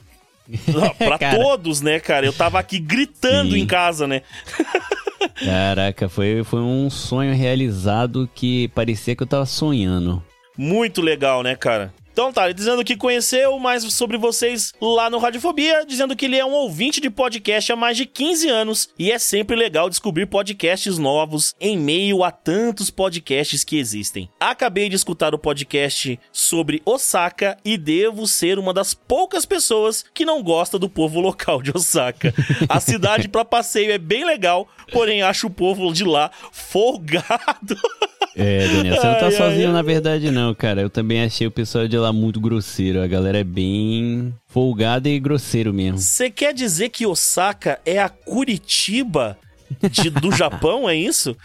[0.97, 1.37] pra Cara.
[1.37, 2.25] todos, né, cara?
[2.25, 3.59] Eu tava aqui gritando Sim.
[3.59, 4.23] em casa, né?
[5.45, 10.23] Caraca, foi, foi um sonho realizado que parecia que eu tava sonhando.
[10.57, 11.93] Muito legal, né, cara?
[12.11, 16.45] Então tá, dizendo que conheceu mais sobre vocês lá no Radiofobia, dizendo que ele é
[16.45, 20.97] um ouvinte de podcast há mais de 15 anos e é sempre legal descobrir podcasts
[20.97, 24.29] novos em meio a tantos podcasts que existem.
[24.39, 30.25] Acabei de escutar o podcast sobre Osaka e devo ser uma das poucas pessoas que
[30.25, 32.33] não gosta do povo local de Osaka.
[32.67, 37.77] A cidade pra passeio é bem legal, porém acho o povo de lá folgado.
[38.35, 39.73] É, Daniel, você não tá Ai, sozinho ai.
[39.73, 40.81] na verdade não, cara.
[40.81, 43.01] Eu também achei o pessoal de lá muito grosseiro.
[43.01, 45.97] A galera é bem folgada e grosseiro mesmo.
[45.99, 49.37] Você quer dizer que Osaka é a Curitiba
[49.89, 51.35] de- do Japão, é isso?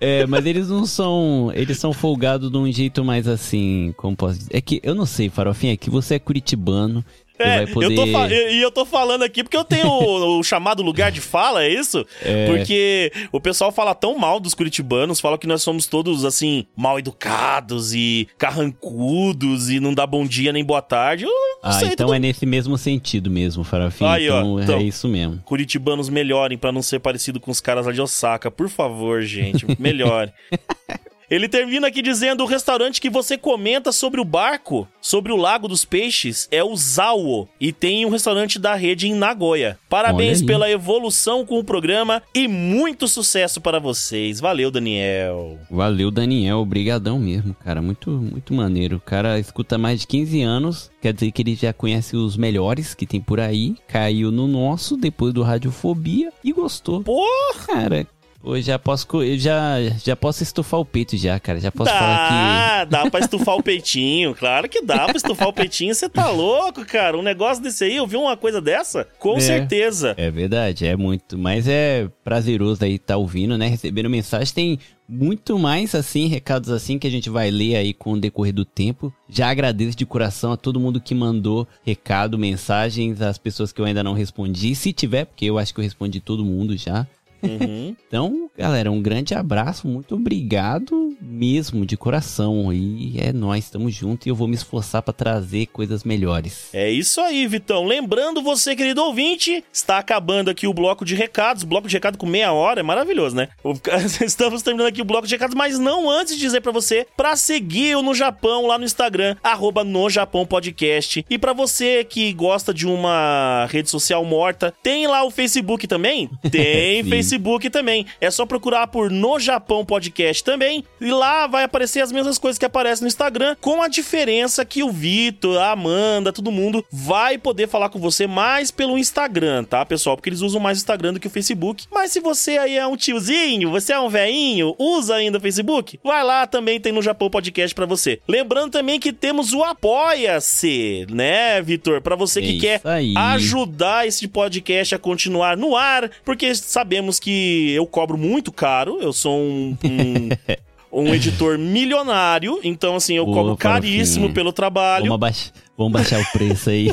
[0.00, 1.52] É, mas eles não são.
[1.54, 3.92] Eles são folgados de um jeito mais assim.
[3.98, 4.50] Como posso dizer?
[4.56, 7.04] É que eu não sei, Farofinha, é que você é curitibano.
[7.40, 7.86] É, poder.
[7.90, 11.20] eu tô e eu tô falando aqui porque eu tenho o, o chamado lugar de
[11.20, 12.06] fala, é isso?
[12.22, 12.46] É.
[12.46, 16.98] Porque o pessoal fala tão mal dos curitibanos, fala que nós somos todos, assim, mal
[16.98, 21.24] educados e carrancudos e não dá bom dia nem boa tarde.
[21.24, 21.30] Eu
[21.62, 23.66] Ah, sei, então tudo- é nesse mesmo sentido mesmo.
[24.00, 24.78] Aí, ó, então, então.
[24.78, 25.40] é isso mesmo.
[25.44, 28.50] Curitibanos melhorem pra não ser parecido com os caras lá de Osaka.
[28.50, 30.32] Por favor, gente, melhore.
[31.30, 35.68] Ele termina aqui dizendo: o restaurante que você comenta sobre o barco, sobre o Lago
[35.68, 37.48] dos Peixes, é o Zawo.
[37.60, 39.78] E tem um restaurante da rede em Nagoya.
[39.88, 44.40] Parabéns pela evolução com o programa e muito sucesso para vocês.
[44.40, 45.58] Valeu, Daniel.
[45.70, 46.58] Valeu, Daniel.
[46.58, 47.80] Obrigadão mesmo, cara.
[47.80, 48.96] Muito, muito maneiro.
[48.96, 50.90] O cara escuta mais de 15 anos.
[51.00, 53.76] Quer dizer que ele já conhece os melhores que tem por aí.
[53.86, 57.02] Caiu no nosso depois do Radiofobia e gostou.
[57.02, 57.30] Porra!
[57.66, 58.06] Cara,
[58.44, 61.60] eu já posso, já, já posso estufar o peito já, cara.
[61.60, 64.34] Já posso falar Dá, dá pra estufar o peitinho.
[64.34, 65.94] Claro que dá pra estufar o peitinho.
[65.94, 67.16] Você tá louco, cara?
[67.18, 69.06] Um negócio desse aí, eu vi uma coisa dessa?
[69.18, 69.40] Com É.
[69.40, 70.14] certeza.
[70.14, 71.36] que é verdade, é muito.
[71.38, 73.66] Mas é prazeroso aí estar ouvindo, né?
[73.68, 74.54] Recebendo mensagem.
[74.54, 78.54] Tem muito mais, assim, recados assim que a gente vai ler aí com o decorrer
[78.54, 79.12] do tempo.
[79.28, 83.84] Já agradeço de coração a todo mundo que mandou recado, mensagens, as pessoas que eu
[83.84, 84.74] ainda não respondi.
[84.74, 87.06] Se tiver, porque eu acho que eu respondi todo mundo já.
[87.42, 87.96] Uhum.
[88.10, 92.72] Então, galera, um grande abraço, muito obrigado mesmo, de coração.
[92.72, 96.70] E é nós, estamos juntos e eu vou me esforçar pra trazer coisas melhores.
[96.72, 97.84] É isso aí, Vitão.
[97.84, 101.62] Lembrando você, querido ouvinte, está acabando aqui o bloco de recados.
[101.62, 103.48] Bloco de recado com meia hora, é maravilhoso, né?
[104.20, 107.36] Estamos terminando aqui o bloco de recados, mas não antes de dizer pra você pra
[107.36, 111.24] seguir o No Japão lá no Instagram, arroba no Japão Podcast.
[111.30, 116.28] E pra você que gosta de uma rede social morta, tem lá o Facebook também?
[116.50, 117.10] Tem Sim.
[117.30, 118.06] Facebook também.
[118.20, 120.84] É só procurar por No Japão Podcast também.
[121.00, 124.82] E lá vai aparecer as mesmas coisas que aparecem no Instagram, com a diferença que
[124.82, 129.84] o Vitor, a Amanda, todo mundo vai poder falar com você mais pelo Instagram, tá,
[129.86, 130.16] pessoal?
[130.16, 131.84] Porque eles usam mais o Instagram do que o Facebook.
[131.90, 135.98] Mas se você aí é um tiozinho, você é um velhinho, usa ainda o Facebook,
[136.02, 138.20] vai lá também tem no Japão Podcast pra você.
[138.26, 142.00] Lembrando também que temos o Apoia-se, né, Vitor?
[142.00, 143.14] Pra você que É quer aí.
[143.16, 149.12] ajudar esse podcast a continuar no ar, porque sabemos que eu cobro muito caro, eu
[149.12, 149.76] sou um.
[149.84, 150.28] um...
[150.92, 155.04] um editor milionário, então assim, eu Ô, cobro caríssimo pelo trabalho.
[155.04, 155.52] Vamos, abaix...
[155.78, 156.90] Vamos baixar o preço aí.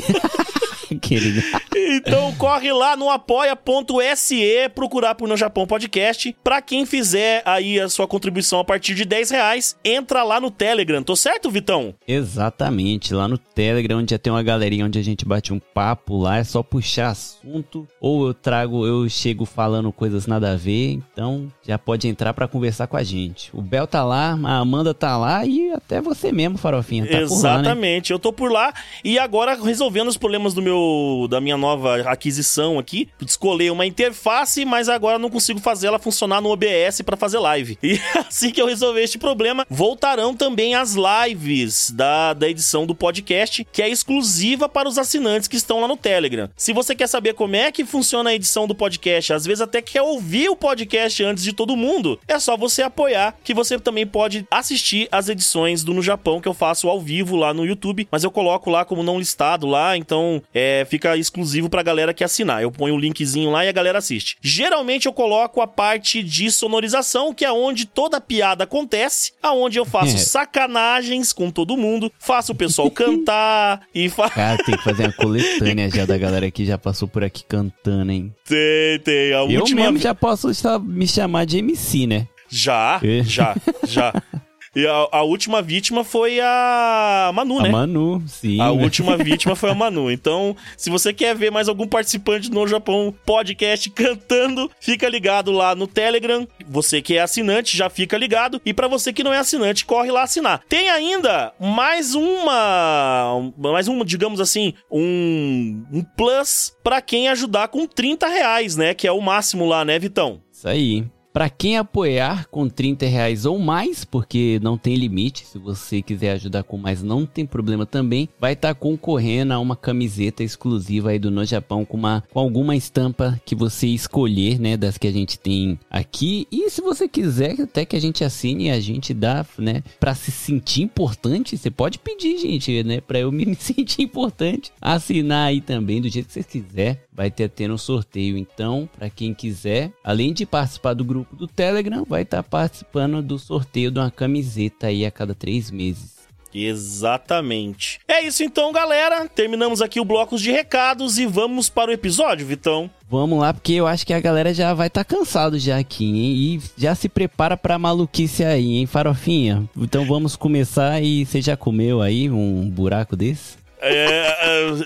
[1.02, 1.42] Querido.
[1.90, 6.36] Então corre lá no apoia.se, procurar por No Japão Podcast.
[6.44, 10.50] Pra quem fizer aí a sua contribuição a partir de 10 reais, entra lá no
[10.50, 11.02] Telegram.
[11.02, 11.94] Tô certo, Vitão?
[12.06, 16.18] Exatamente, lá no Telegram, onde já tem uma galerinha onde a gente bate um papo
[16.18, 21.00] lá, é só puxar assunto, ou eu trago, eu chego falando coisas nada a ver,
[21.12, 23.50] então já pode entrar pra conversar com a gente.
[23.54, 27.42] O Bel tá lá, a Amanda tá lá e até você mesmo, Farofinha, tá por
[27.42, 27.60] lá, né?
[27.60, 31.77] Exatamente, eu tô por lá e agora resolvendo os problemas do meu da minha nova
[32.06, 37.16] aquisição aqui, escolher uma interface, mas agora não consigo fazer ela funcionar no OBS pra
[37.16, 37.78] fazer live.
[37.88, 42.94] E assim que eu resolver este problema, voltarão também as lives da, da edição do
[42.94, 46.50] podcast, que é exclusiva para os assinantes que estão lá no Telegram.
[46.54, 49.80] Se você quer saber como é que funciona a edição do podcast, às vezes até
[49.80, 54.06] quer ouvir o podcast antes de todo mundo, é só você apoiar, que você também
[54.06, 58.06] pode assistir as edições do No Japão que eu faço ao vivo lá no YouTube,
[58.10, 62.24] mas eu coloco lá como não listado lá, então é, fica exclusivo pra galera que
[62.24, 62.62] assinar.
[62.62, 64.36] Eu ponho o linkzinho lá e a galera assiste.
[64.40, 69.84] Geralmente eu coloco a parte de sonorização, que é onde toda piada acontece, aonde eu
[69.84, 70.18] faço É.
[70.68, 74.28] sacanagens com todo mundo, faço o pessoal cantar e fa...
[74.38, 78.10] Cara, tem que fazer uma coletânea já da galera que já passou por aqui cantando,
[78.12, 78.34] hein?
[78.46, 79.32] tem, tem.
[79.32, 80.48] A Eu última mesmo já posso
[80.84, 82.26] me chamar de MC, né?
[82.48, 83.22] Já, É.
[83.24, 83.54] já,
[83.86, 84.12] já.
[84.78, 87.68] E a, a última vítima foi a Manu, né?
[87.68, 88.60] A Manu, sim.
[88.60, 90.08] A última vítima foi a Manu.
[90.08, 95.74] Então, se você quer ver mais algum participante no Japão Podcast cantando, fica ligado lá
[95.74, 96.46] no Telegram.
[96.68, 98.62] Você que é assinante, já fica ligado.
[98.64, 100.62] E pra você que não é assinante, corre lá assinar.
[100.68, 103.50] Tem ainda mais uma.
[103.58, 108.94] Mais uma, digamos assim, um, um plus pra quem ajudar com 30 reais, né?
[108.94, 110.40] Que é o máximo lá, né, Vitão?
[110.52, 111.04] Isso aí.
[111.38, 116.32] Para quem apoiar com 30 reais ou mais, porque não tem limite, se você quiser
[116.32, 121.10] ajudar com mais, não tem problema também, vai estar tá concorrendo a uma camiseta exclusiva
[121.10, 125.06] aí do No Japão com, uma, com alguma estampa que você escolher, né, das que
[125.06, 126.48] a gente tem aqui.
[126.50, 130.32] E se você quiser até que a gente assine, a gente dá, né, para se
[130.32, 136.02] sentir importante, você pode pedir, gente, né, para eu me sentir importante, assinar aí também
[136.02, 138.38] do jeito que você quiser vai ter tendo um sorteio.
[138.38, 143.20] Então, para quem quiser, além de participar do grupo do Telegram, vai estar tá participando
[143.20, 146.16] do sorteio de uma camiseta aí a cada três meses.
[146.54, 147.98] Exatamente.
[148.06, 149.28] É isso então, galera.
[149.28, 152.88] Terminamos aqui o blocos de recados e vamos para o episódio, Vitão.
[153.10, 156.04] Vamos lá, porque eu acho que a galera já vai estar tá cansado já aqui,
[156.04, 156.36] hein?
[156.36, 159.68] E já se prepara pra maluquice aí, hein, farofinha?
[159.76, 163.58] Então vamos começar e você já comeu aí um buraco desse?
[163.80, 164.76] É, é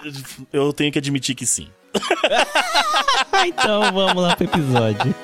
[0.53, 1.69] eu tenho que admitir que sim.
[3.47, 5.15] então vamos lá pro episódio.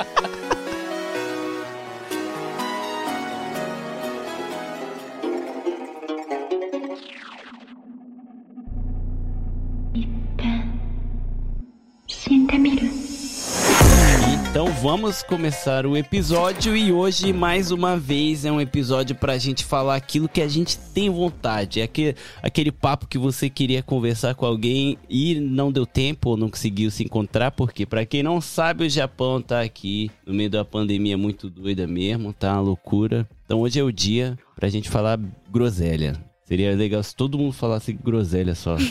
[14.50, 19.62] Então vamos começar o episódio e hoje mais uma vez é um episódio pra gente
[19.62, 21.80] falar aquilo que a gente tem vontade.
[21.80, 26.36] É aquele, aquele papo que você queria conversar com alguém e não deu tempo ou
[26.36, 30.48] não conseguiu se encontrar, porque para quem não sabe, o Japão tá aqui no meio
[30.48, 33.28] da pandemia muito doida mesmo, tá uma loucura.
[33.44, 36.27] Então hoje é o dia pra gente falar groselha.
[36.48, 38.74] Seria legal se todo mundo falasse groselha só.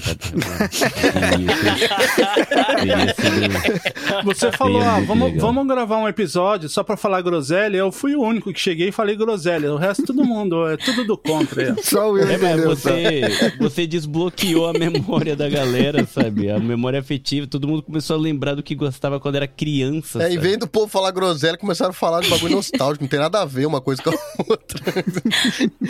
[4.23, 7.77] Você falou, ah, vamos, vamos gravar um episódio só pra falar groselha.
[7.77, 9.73] Eu fui o único que cheguei e falei groselha.
[9.73, 11.69] O resto, todo mundo, é tudo do contra.
[11.69, 11.75] É.
[11.81, 13.21] Só o é, mas você,
[13.57, 16.51] você desbloqueou a memória da galera, sabe?
[16.51, 17.47] A memória afetiva.
[17.47, 20.21] Todo mundo começou a lembrar do que gostava quando era criança.
[20.21, 23.03] É, em vez do povo falar groselha, começaram a falar de bagulho nostálgico.
[23.03, 24.17] Não tem nada a ver uma coisa com a
[24.47, 24.79] outra.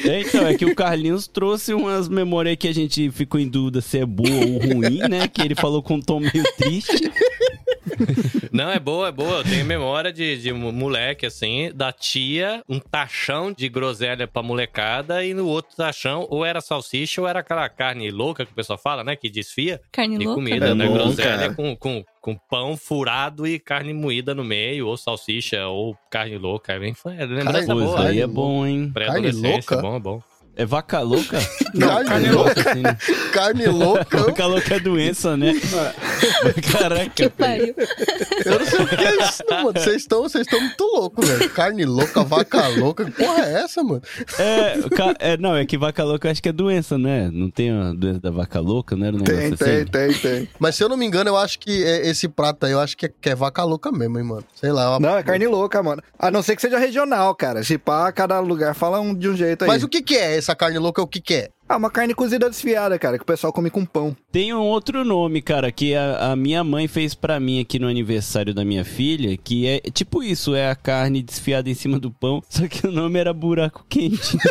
[0.06, 3.50] É, então, é que o Carlinhos trouxe trouxe umas memórias que a gente ficou em
[3.50, 5.28] dúvida se é boa ou ruim, né?
[5.28, 7.12] Que ele falou com um tom meio triste.
[8.52, 9.40] Não, é boa, é boa.
[9.40, 15.24] Eu tenho memória de, de moleque, assim, da tia, um tachão de groselha pra molecada,
[15.26, 18.78] e no outro tachão, ou era salsicha ou era aquela carne louca que o pessoal
[18.78, 19.16] fala, né?
[19.16, 19.82] Que desfia.
[19.92, 20.42] Carne de louca.
[20.42, 20.88] comida, é né?
[20.88, 25.98] Bom, groselha com, com, com pão furado e carne moída no meio, ou salsicha, ou
[26.10, 26.74] carne louca.
[26.74, 28.08] É bem é lembrança carne, boa.
[28.08, 28.92] Aí é bom, hein?
[28.94, 29.76] Carne louca?
[29.76, 30.22] É bom, é bom.
[30.58, 31.38] É vaca louca?
[31.76, 32.72] Não, carne, carne louca.
[32.72, 32.98] Assim, né?
[33.32, 34.18] Carne louca.
[34.24, 35.54] vaca louca é doença, né?
[36.72, 37.12] Caraca.
[37.12, 37.76] Que pariu.
[38.44, 39.74] Eu não sei o que é isso, mano.
[39.74, 41.50] Vocês estão, vocês estão muito loucos, velho.
[41.52, 43.06] Carne louca, vaca louca.
[43.06, 44.02] Que porra é essa, mano?
[44.40, 44.76] É,
[45.20, 47.30] é, não, é que vaca louca eu acho que é doença, né?
[47.32, 49.10] Não tem a doença da vaca louca, né?
[49.10, 49.86] Um tem, tem, assim?
[49.86, 50.50] tem, tem.
[50.58, 52.98] Mas se eu não me engano, eu acho que é esse prato aí, eu acho
[52.98, 54.44] que é, que é vaca louca mesmo, hein, mano.
[54.56, 54.86] Sei lá.
[54.86, 55.00] É uma...
[55.00, 56.02] Não, é carne louca, mano.
[56.18, 57.64] A não ser que seja regional, cara.
[57.64, 59.68] Se pá, cada lugar fala um, de um jeito aí.
[59.68, 61.02] Mas o que que é essa carne louca?
[61.02, 61.50] O que que é?
[61.70, 64.16] Ah, uma carne cozida desfiada, cara, que o pessoal come com pão.
[64.32, 67.90] Tem um outro nome, cara, que a, a minha mãe fez para mim aqui no
[67.90, 72.10] aniversário da minha filha, que é tipo isso, é a carne desfiada em cima do
[72.10, 74.38] pão, só que o nome era buraco quente.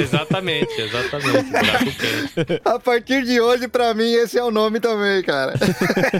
[0.00, 2.60] exatamente, exatamente, buraco quente.
[2.64, 5.54] A partir de hoje, para mim, esse é o nome também, cara.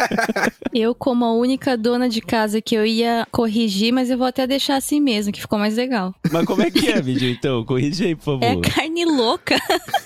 [0.72, 4.46] eu, como a única dona de casa que eu ia corrigir, mas eu vou até
[4.46, 6.11] deixar assim mesmo, que ficou mais legal.
[6.30, 7.64] Mas como é que é, vídeo, então?
[7.64, 8.44] Corrige aí, por favor.
[8.44, 9.56] É carne louca.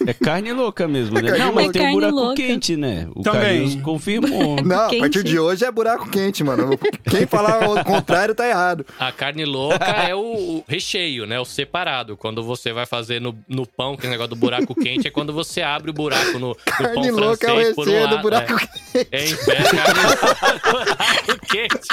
[0.06, 1.30] É carne louca mesmo, né?
[1.30, 2.34] É não, mas é tem um buraco louca.
[2.36, 3.08] quente, né?
[3.14, 3.80] O Também.
[3.80, 4.56] Confirmou.
[4.62, 6.70] Não, a partir de hoje é buraco quente, mano.
[7.08, 8.84] Quem falar o contrário tá errado.
[8.98, 11.38] A carne louca é o recheio, né?
[11.38, 12.16] O separado.
[12.16, 15.10] Quando você vai fazer no, no pão, que é o negócio do buraco quente, é
[15.10, 18.10] quando você abre o buraco no, no carne pão louca francês é o recheio um
[18.10, 19.50] do buraco é, quente.
[19.50, 20.02] É, é, carne
[20.70, 21.88] buraco quente.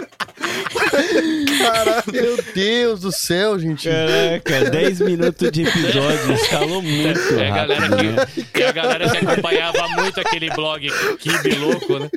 [1.59, 3.87] Caralho, meu Deus do céu, gente.
[4.03, 7.87] Caraca, 10 minutos de episódio, escalou muito é, a galera
[8.25, 10.87] que, que, a galera que acompanhava muito aquele blog
[11.19, 12.09] Kibe Louco, né?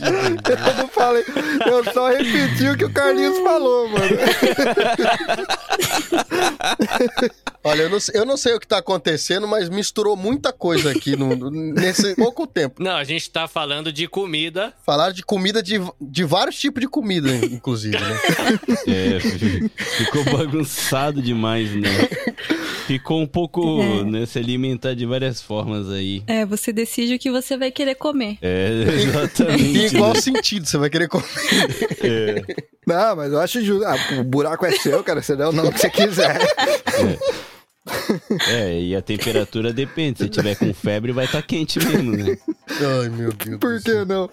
[0.00, 1.24] Eu não falei,
[1.66, 4.16] eu só repeti o que o Carlinhos falou, mano.
[7.66, 11.16] Olha, eu não, eu não, sei o que tá acontecendo, mas misturou muita coisa aqui
[11.16, 12.82] no, nesse pouco tempo.
[12.82, 14.74] Não, a gente tá falando de comida.
[14.84, 18.20] Falar de comida, de, de vários tipos de comida, inclusive, né?
[18.86, 21.88] É, ficou bagunçado demais, né?
[22.86, 24.04] Ficou um pouco, é.
[24.04, 26.22] né, se alimentar de várias formas aí.
[26.26, 28.36] É, você decide o que você vai querer comer.
[28.42, 29.86] É, exatamente.
[29.86, 30.20] em qual né?
[30.20, 31.24] sentido você vai querer comer?
[32.02, 32.42] É.
[32.86, 33.86] Não, mas eu acho justo.
[33.86, 36.36] Ah, o buraco é seu, cara, você dá o nome que você quiser.
[36.36, 37.53] É.
[38.48, 40.18] É, e a temperatura depende.
[40.18, 42.38] Se tiver com febre, vai estar tá quente mesmo, né?
[42.68, 43.58] Ai, meu Deus.
[43.58, 44.30] Por que não?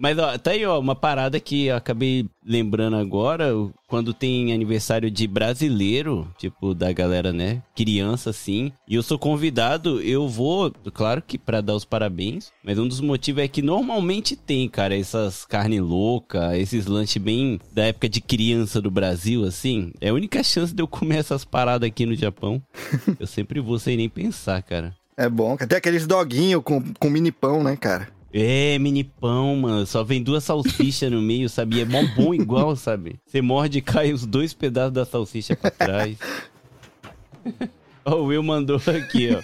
[0.00, 3.50] Mas ó, tá aí, ó, uma parada que eu acabei lembrando agora,
[3.86, 7.62] quando tem aniversário de brasileiro, tipo, da galera, né?
[7.76, 12.78] Criança, assim, e eu sou convidado, eu vou, claro que pra dar os parabéns, mas
[12.78, 17.84] um dos motivos é que normalmente tem, cara, essas carne louca, esses lanches bem da
[17.84, 19.92] época de criança do Brasil, assim.
[20.00, 22.62] É a única chance de eu comer essas paradas aqui no Japão.
[23.20, 24.94] eu sempre vou sem nem pensar, cara.
[25.14, 25.58] É bom.
[25.58, 28.08] Tem aqueles doguinhos com, com mini pão, né, cara?
[28.32, 29.86] É, mini pão, mano.
[29.86, 31.76] Só vem duas salsichas no meio, sabe?
[31.76, 33.16] E é mó bom igual, sabe?
[33.26, 36.16] Você morde e cai os dois pedaços da salsicha pra trás.
[38.04, 39.40] Ó, o Will mandou aqui, ó.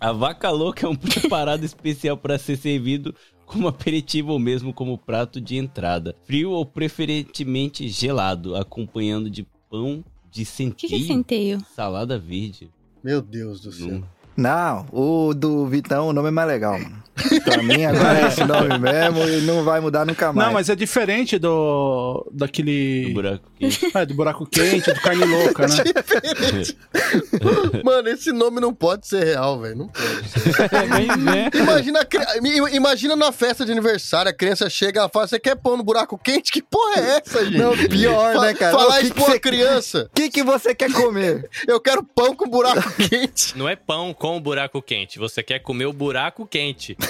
[0.00, 3.14] A vaca louca é um preparado especial para ser servido
[3.46, 6.14] como aperitivo ou mesmo como prato de entrada.
[6.24, 11.60] Frio ou preferentemente gelado, acompanhando de pão de O que, que é centeio, centeio?
[11.74, 12.68] salada verde.
[13.02, 13.88] Meu Deus do céu.
[13.88, 14.02] Hum.
[14.36, 17.06] Não, o do Vitão, o nome é mais legal, mano.
[17.44, 20.48] Pra mim, agora é esse nome mesmo e não vai mudar nunca mais.
[20.48, 22.22] Não, mas é diferente do.
[22.30, 23.10] Do daquele.
[23.14, 23.90] buraco quente.
[23.96, 25.76] É, do buraco quente, do carne louca, né?
[27.82, 29.76] Mano, esse nome não pode ser real, velho.
[29.76, 30.86] Não pode ser.
[30.88, 31.50] Mas, né?
[31.54, 32.26] Imagina, cri-
[32.74, 36.18] imagina na festa de aniversário, a criança chega e fala: Você quer pão no buraco
[36.18, 36.52] quente?
[36.52, 37.56] Que porra é essa, gente?
[37.58, 38.76] Não, pior, né, cara?
[38.76, 40.10] Falar isso pra uma criança.
[40.10, 41.48] O que, que você quer comer?
[41.66, 43.56] Eu quero pão com buraco quente.
[43.56, 45.20] Não é pão com buraco quente.
[45.20, 46.96] Você quer comer o buraco quente.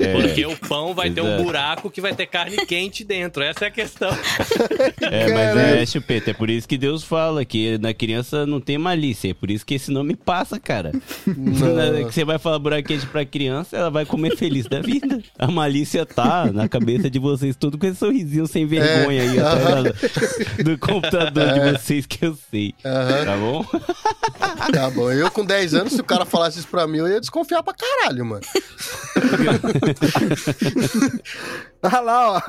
[0.00, 0.12] É.
[0.14, 1.42] Porque o pão vai ter um Exato.
[1.42, 3.42] buraco que vai ter carne quente dentro.
[3.42, 4.08] Essa é a questão.
[5.02, 8.78] É, mas é, chupeta, é por isso que Deus fala que na criança não tem
[8.78, 10.92] malícia, é por isso que esse nome passa, cara.
[11.24, 15.22] Que você vai falar buraco quente pra criança, ela vai comer feliz da vida.
[15.38, 20.64] A malícia tá na cabeça de vocês, tudo com esse sorrisinho sem vergonha aí atrás
[20.64, 22.74] do computador de vocês que eu sei.
[22.84, 23.24] Aham.
[23.24, 23.64] Tá bom?
[24.72, 27.20] Tá bom, eu com 10 anos, se o cara falasse isso pra mim, eu ia
[27.20, 28.42] desconfiar pra caralho, mano.
[31.82, 32.40] Olha lá, ó.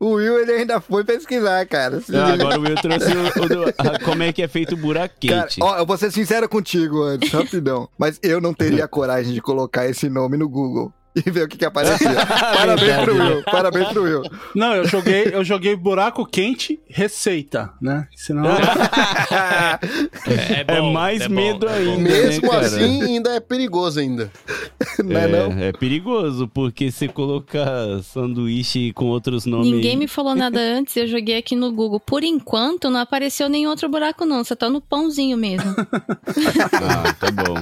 [0.00, 2.00] O Will, ele ainda foi pesquisar, cara.
[2.12, 4.76] Ah, agora o Will trouxe o, o do- a- como é que é feito o
[4.78, 7.88] buraco Cara, ó, eu vou ser sincero contigo antes, rapidão.
[7.98, 10.92] Mas eu não teria coragem de colocar esse nome no Google
[11.24, 12.14] e ver o que que aparecia.
[12.26, 13.14] Parabéns pro.
[13.14, 14.22] Will, parabéns pro Will.
[14.54, 18.06] Não, eu joguei, eu joguei buraco quente, receita, né?
[18.14, 18.44] Senão.
[20.26, 21.92] É, É bom, mais é bom, medo é bom.
[21.92, 22.10] ainda.
[22.10, 22.66] Mesmo né, cara?
[22.66, 24.30] assim, ainda é perigoso ainda.
[25.02, 25.52] Não é não?
[25.58, 29.70] É, é perigoso, porque se colocar sanduíche com outros nomes.
[29.70, 32.00] Ninguém me falou nada antes, eu joguei aqui no Google.
[32.00, 34.42] Por enquanto, não apareceu nenhum outro buraco, não.
[34.44, 35.74] Só tá no pãozinho mesmo.
[36.72, 37.54] Ah, tá bom.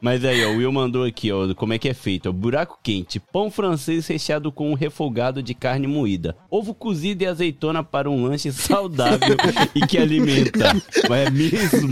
[0.00, 2.28] Mas aí, ó, o Will mandou aqui, ó, como é que é feito.
[2.28, 7.26] Ó, buraco quente, pão francês recheado com um refogado de carne moída, ovo cozido e
[7.26, 9.36] azeitona para um lanche saudável
[9.74, 10.72] e que alimenta.
[11.08, 11.88] Mas é mesmo?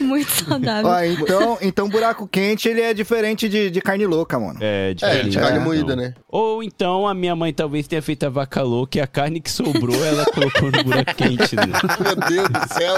[0.00, 0.90] Muito saudável.
[0.90, 4.58] Ó, então, então buraco quente, ele é diferente de, de carne louca, mano.
[4.60, 5.30] É, É, diferente.
[5.30, 6.02] de carne É, moída, Não.
[6.02, 6.14] né?
[6.28, 9.50] Ou então a minha mãe talvez tenha feito a vaca louca e a carne que
[9.50, 11.66] sobrou ela colocou no buraco quente, né?
[12.00, 12.94] Meu Deus do céu.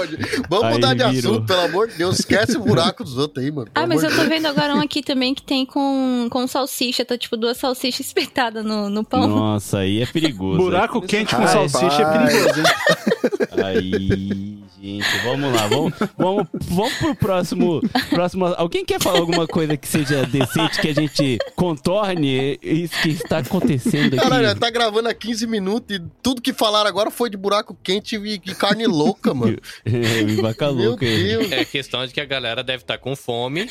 [0.49, 1.33] Vamos Aí mudar de virou.
[1.33, 2.19] assunto, pelo amor de Deus.
[2.19, 3.67] Esquece o buraco dos outros aí, mano.
[3.75, 7.03] Ah, mas eu de tô vendo agora um aqui também que tem com, com salsicha.
[7.05, 9.27] Tá tipo duas salsichas espetadas no, no pão.
[9.27, 10.57] Nossa, aí é perigoso.
[10.57, 11.71] Buraco quente com Rapaz.
[11.71, 13.63] salsicha é perigoso, hein?
[13.63, 18.45] Aí, gente, vamos lá, vamos, vamos, vamos pro próximo, próximo.
[18.45, 23.37] Alguém quer falar alguma coisa que seja decente, que a gente contorne isso que está
[23.37, 24.17] acontecendo aqui?
[24.17, 28.17] Caralho, tá gravando há 15 minutos e tudo que falaram agora foi de buraco quente
[28.17, 29.57] e, e carne louca, mano.
[29.85, 31.27] É, me vaca Meu louca aí.
[31.27, 31.51] Deus.
[31.51, 33.69] É questão de que a galera deve estar com fome,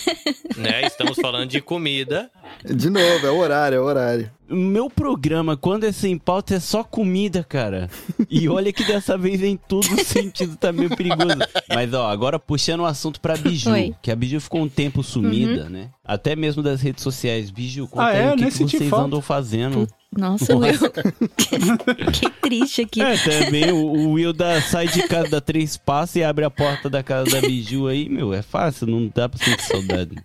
[0.56, 0.86] né?
[0.86, 2.30] Estamos falando de comida.
[2.64, 4.30] De novo, é o horário, é o horário.
[4.48, 7.88] Meu programa, quando é sem pauta, é só comida, cara.
[8.28, 11.38] E olha que dessa vez em todo sentido tá meio perigoso.
[11.74, 13.94] Mas ó, agora puxando o assunto pra Biju, Oi.
[14.02, 15.88] que a Biju ficou um tempo sumida, né?
[16.04, 17.50] Até mesmo das redes sociais.
[17.50, 18.32] Biju, conta Ah, aí é?
[18.32, 19.06] O que, que vocês falta.
[19.06, 19.88] andam fazendo.
[20.14, 20.78] Nossa, Will.
[22.12, 23.00] que triste aqui.
[23.00, 26.50] É, também o, o Will dá, sai de casa, dá três passos e abre a
[26.50, 30.16] porta da casa da Biju aí, meu, é fácil, não dá pra sentir saudade.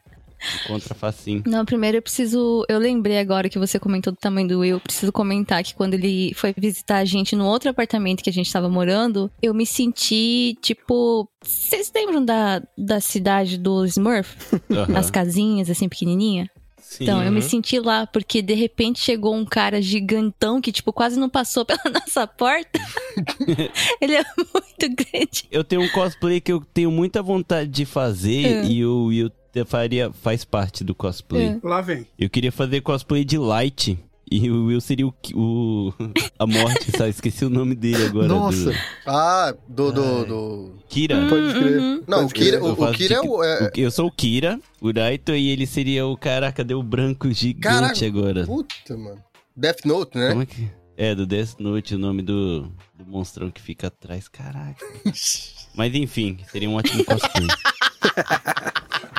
[0.66, 1.44] Encontra facinho.
[1.46, 2.64] Não, primeiro eu preciso.
[2.70, 4.76] Eu lembrei agora que você comentou do tamanho do Will.
[4.76, 8.34] Eu preciso comentar que quando ele foi visitar a gente no outro apartamento que a
[8.34, 11.28] gente tava morando, eu me senti tipo.
[11.44, 14.36] Vocês lembram da, da cidade do Smurf?
[14.72, 14.98] Aham.
[14.98, 16.50] As casinhas, assim, pequenininha?
[16.80, 17.04] Sim.
[17.04, 17.50] Então, eu me Uhum.
[17.50, 21.82] senti lá, porque de repente chegou um cara gigantão que, tipo, quase não passou pela
[21.94, 22.80] nossa porta.
[24.00, 25.44] ele é muito grande.
[25.52, 28.66] Eu tenho um cosplay que eu tenho muita vontade de fazer É.
[28.66, 29.30] e o Will
[29.66, 31.47] faria, faz parte do cosplay.
[31.47, 31.60] É.
[31.64, 32.05] Lá vem.
[32.18, 33.97] Eu queria fazer cosplay de Light.
[34.30, 35.93] E o Will seria o, o
[36.38, 37.12] a morte, sabe?
[37.12, 38.28] Esqueci o nome dele agora.
[38.28, 38.72] Nossa.
[38.72, 39.89] do- Ah, do.
[39.93, 40.76] do, do...
[40.89, 41.16] Kira.
[41.30, 41.80] Pode crer.
[41.80, 42.03] Uhum.
[42.05, 42.62] Não, o Pode Kira, crer.
[42.62, 43.43] o, Eu o faço Kira é de- o.
[43.43, 46.18] é- o- Eu sou o Kira, o Raito, e ele seria o.
[46.18, 48.05] Caraca, deu branco gigante Caraca.
[48.05, 48.45] agora.
[48.45, 49.24] Puta, mano.
[49.55, 50.30] Death Note, né?
[50.32, 50.70] Como é que.
[50.97, 52.64] É, do Death Note, o nome do,
[52.97, 54.28] do monstrão que fica atrás.
[54.28, 54.86] Caraca.
[55.78, 57.48] Mas enfim, seria um ótimo cosplay.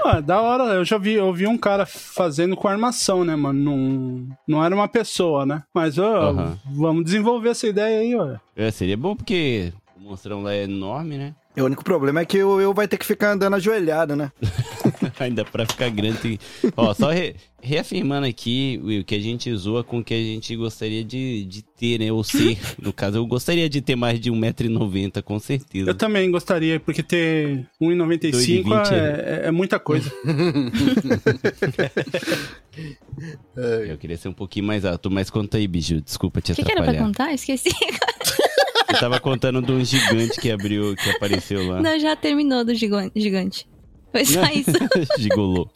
[0.05, 3.61] Ah, da hora, eu já vi, eu vi um cara fazendo com armação, né, mano?
[3.61, 5.63] Não, não era uma pessoa, né?
[5.75, 6.59] Mas, ó, Aham.
[6.65, 8.37] vamos desenvolver essa ideia aí, ó.
[8.57, 11.35] É, seria bom porque o monstrão lá é enorme, né?
[11.59, 14.33] O único problema é que o eu vai ter que ficar andando ajoelhado, né?
[15.21, 16.19] Ainda pra ficar grande.
[16.19, 16.39] tem-
[16.77, 20.55] Ó, só re- reafirmando aqui, Will, que a gente zoa com o que a gente
[20.57, 22.13] gostaria de, de ter, né?
[22.13, 22.59] Ou ser.
[22.81, 25.91] No caso, eu gostaria de ter mais de 1,90m, com certeza.
[25.91, 28.31] Eu também gostaria, porque ter 1,95
[28.65, 28.97] 2,20 é,
[29.45, 30.11] é, é muita coisa.
[33.89, 36.01] Eu queria ser um pouquinho mais alto, mas conta aí, bicho.
[36.01, 37.07] Desculpa te O que, que era pra atrapalhar.
[37.09, 37.33] contar?
[37.35, 37.71] Esqueci.
[38.89, 41.81] Eu tava contando de um gigante que abriu, que apareceu lá.
[41.83, 43.67] Não, já terminou do gigan- gigante.
[44.11, 44.73] Foi só isso.
[45.19, 45.69] Gigolô.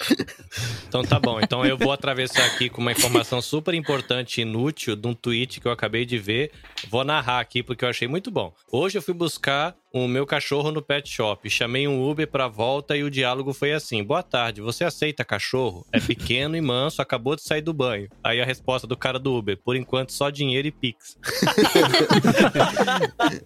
[0.89, 1.41] Então tá bom.
[1.41, 5.61] Então eu vou atravessar aqui com uma informação super importante e inútil de um tweet
[5.61, 6.51] que eu acabei de ver.
[6.89, 8.53] Vou narrar aqui porque eu achei muito bom.
[8.71, 11.49] Hoje eu fui buscar o meu cachorro no pet shop.
[11.51, 15.87] Chamei um Uber pra volta e o diálogo foi assim: Boa tarde, você aceita cachorro?
[15.93, 18.09] É pequeno e manso, acabou de sair do banho.
[18.25, 21.17] Aí a resposta do cara do Uber: Por enquanto só dinheiro e pix.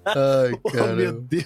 [0.05, 1.21] Ai, Oh, caramba.
[1.29, 1.45] Deus.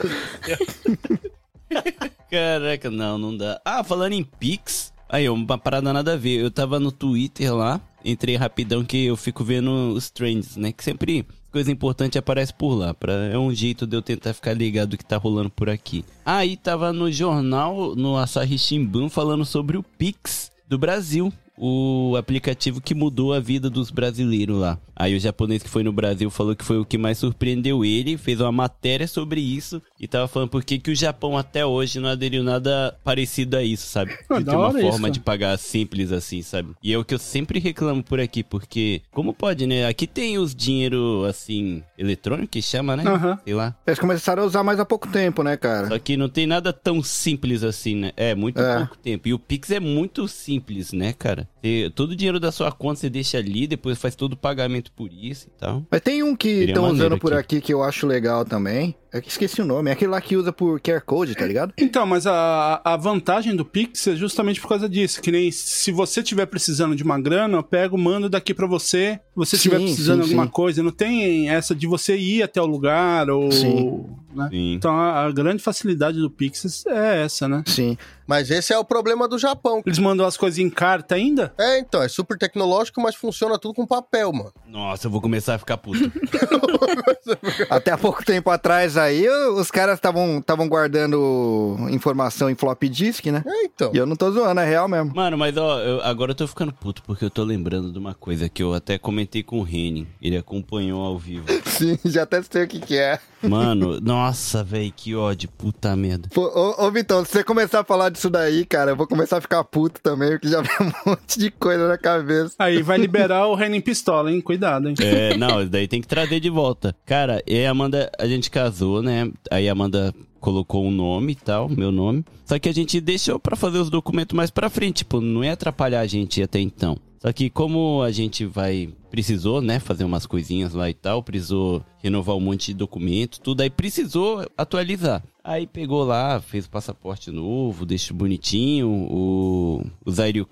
[2.30, 3.60] Caraca, não, não dá.
[3.64, 6.40] Ah, falando em Pix, aí, uma parada nada a ver.
[6.40, 10.72] Eu tava no Twitter lá, entrei rapidão que eu fico vendo os trends, né?
[10.72, 12.94] Que sempre coisa importante aparece por lá.
[12.94, 16.04] Pra, é um jeito de eu tentar ficar ligado do que tá rolando por aqui.
[16.24, 21.32] Aí tava no jornal, no Asahi Shimbun, falando sobre o Pix do Brasil.
[21.62, 24.78] O aplicativo que mudou a vida dos brasileiros lá.
[24.96, 28.16] Aí o japonês que foi no Brasil falou que foi o que mais surpreendeu ele,
[28.16, 32.00] fez uma matéria sobre isso e tava falando por que, que o Japão até hoje
[32.00, 34.16] não aderiu nada parecido a isso, sabe?
[34.30, 35.10] Ah, De ter uma forma isso.
[35.10, 36.70] de pagar simples assim, sabe?
[36.82, 39.86] E é o que eu sempre reclamo por aqui, porque como pode, né?
[39.86, 43.04] Aqui tem os dinheiro assim, eletrônico que chama, né?
[43.06, 43.38] Aham.
[43.44, 43.74] Sei lá.
[43.86, 45.88] Eles começaram a usar mais há pouco tempo, né, cara?
[45.88, 48.12] Só que não tem nada tão simples assim, né?
[48.16, 48.78] É, muito É.
[48.78, 49.28] pouco tempo.
[49.28, 51.48] E o Pix é muito simples, né, cara?
[51.62, 54.90] Você- todo o dinheiro da sua conta você deixa ali, depois faz todo o pagamento
[54.92, 55.84] por isso e tal.
[55.90, 57.56] Mas tem um que estão usando por aqui.
[57.56, 58.94] aqui que eu acho legal também.
[59.12, 59.90] É que esqueci o nome.
[59.90, 61.74] É aquele lá que usa por QR Code, tá ligado?
[61.76, 65.20] Então, mas a, a vantagem do Pix é justamente por causa disso.
[65.20, 69.14] Que nem se você tiver precisando de uma grana, eu pego, mando daqui pra você.
[69.30, 70.52] Se você Sim, tiver precisando sim, de alguma sim.
[70.52, 70.82] coisa.
[70.82, 73.50] Não tem essa de você ir até o lugar ou.
[73.50, 74.06] Sim.
[74.34, 74.48] Né?
[74.50, 74.74] Sim.
[74.74, 77.62] Então a, a grande facilidade do Pix é essa, né?
[77.66, 77.96] Sim.
[78.26, 79.82] Mas esse é o problema do Japão.
[79.84, 81.52] Eles mandam as coisas em carta ainda?
[81.58, 84.52] É, então, é super tecnológico, mas funciona tudo com papel, mano.
[84.68, 85.98] Nossa, eu vou começar a ficar puto.
[87.68, 93.42] Até há pouco tempo atrás aí, os caras estavam guardando informação em floppy disk, né?
[93.46, 93.90] É, então.
[93.92, 95.12] E eu não tô zoando, é real mesmo.
[95.14, 98.14] Mano, mas ó, eu- agora eu tô ficando puto porque eu tô lembrando de uma
[98.14, 100.06] coisa que eu até comentei com o Reni.
[100.20, 101.46] Ele acompanhou ao vivo.
[101.66, 103.18] Sim, já até sei o que que é.
[103.42, 104.19] Mano, nossa,
[104.64, 106.28] velho, que ódio, puta merda.
[106.32, 109.38] Pô, ô, ô Vitão, se você começar a falar disso daí, cara, eu vou começar
[109.38, 112.54] a ficar puto também, porque já vem um monte de coisa na cabeça.
[112.58, 114.40] Aí vai liberar o Renan Pistola, hein?
[114.40, 114.94] Cuidado, hein?
[115.00, 116.94] É, não, isso daí tem que trazer de volta.
[117.06, 119.30] Cara, e a Amanda, a gente casou, né?
[119.50, 122.24] Aí a Amanda colocou um nome e tal, meu nome.
[122.44, 125.52] Só que a gente deixou pra fazer os documentos mais pra frente, tipo, não ia
[125.52, 126.98] atrapalhar a gente até então.
[127.20, 131.84] Só que como a gente vai precisou, né, fazer umas coisinhas lá e tal, precisou
[131.98, 135.22] renovar um monte de documento, tudo aí precisou atualizar.
[135.44, 140.46] Aí pegou lá, fez o passaporte novo, deixou bonitinho, o, o Zairiu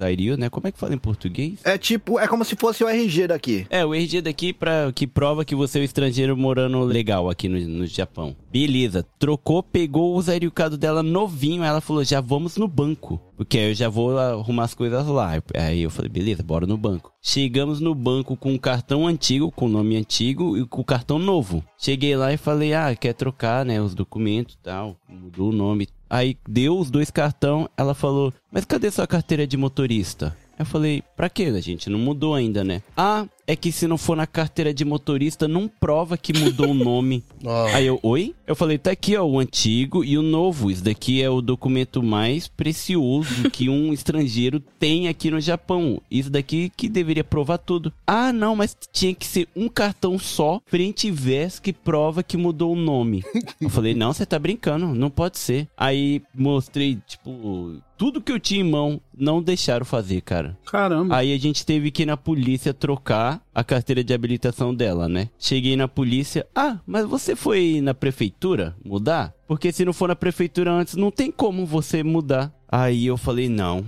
[0.00, 0.48] Zairiu, né?
[0.48, 1.60] Como é que fala em português?
[1.62, 3.66] É tipo, é como se fosse o RG daqui.
[3.68, 7.48] É, o RG daqui pra, que prova que você é um estrangeiro morando legal aqui
[7.48, 8.34] no, no Japão.
[8.50, 13.20] Beleza, trocou, pegou o Zairiukado dela novinho, ela falou, já vamos no banco.
[13.36, 15.32] Porque aí eu já vou arrumar as coisas lá.
[15.54, 17.12] Aí eu falei, beleza, bora no banco.
[17.22, 21.18] Chegamos no banco com o cartão antigo, com o nome antigo e com o cartão
[21.18, 21.64] novo.
[21.78, 24.96] Cheguei lá e falei, ah, quer trocar, né, os documentos e tal.
[25.08, 25.88] Mudou o nome.
[26.10, 30.36] Aí deu os dois cartão, ela falou, mas cadê sua carteira de motorista?
[30.58, 31.58] Eu falei, pra quê?
[31.60, 32.82] Gente não mudou ainda, né?
[32.96, 36.74] Ah, é que se não for na carteira de motorista, não prova que mudou o
[36.74, 37.24] nome.
[37.44, 37.66] Ah.
[37.74, 38.32] Aí eu, oi?
[38.46, 40.70] Eu falei, tá aqui, ó, o antigo e o novo.
[40.70, 46.00] Isso daqui é o documento mais precioso que um estrangeiro tem aqui no Japão.
[46.08, 47.92] Isso daqui que deveria provar tudo.
[48.06, 52.36] Ah, não, mas tinha que ser um cartão só, frente e verso, que prova que
[52.36, 53.24] mudou o nome.
[53.60, 55.66] Eu falei, não, você tá brincando, não pode ser.
[55.76, 60.56] Aí mostrei, tipo, tudo que eu tinha em mão, não deixaram fazer, cara.
[60.64, 61.14] Caramba.
[61.14, 65.28] Aí a gente teve que ir na polícia trocar a carteira de habilitação dela, né?
[65.38, 66.46] Cheguei na polícia.
[66.54, 69.34] Ah, mas você foi na prefeitura mudar?
[69.46, 72.52] Porque se não for na prefeitura antes, não tem como você mudar.
[72.72, 73.84] Aí eu falei, não.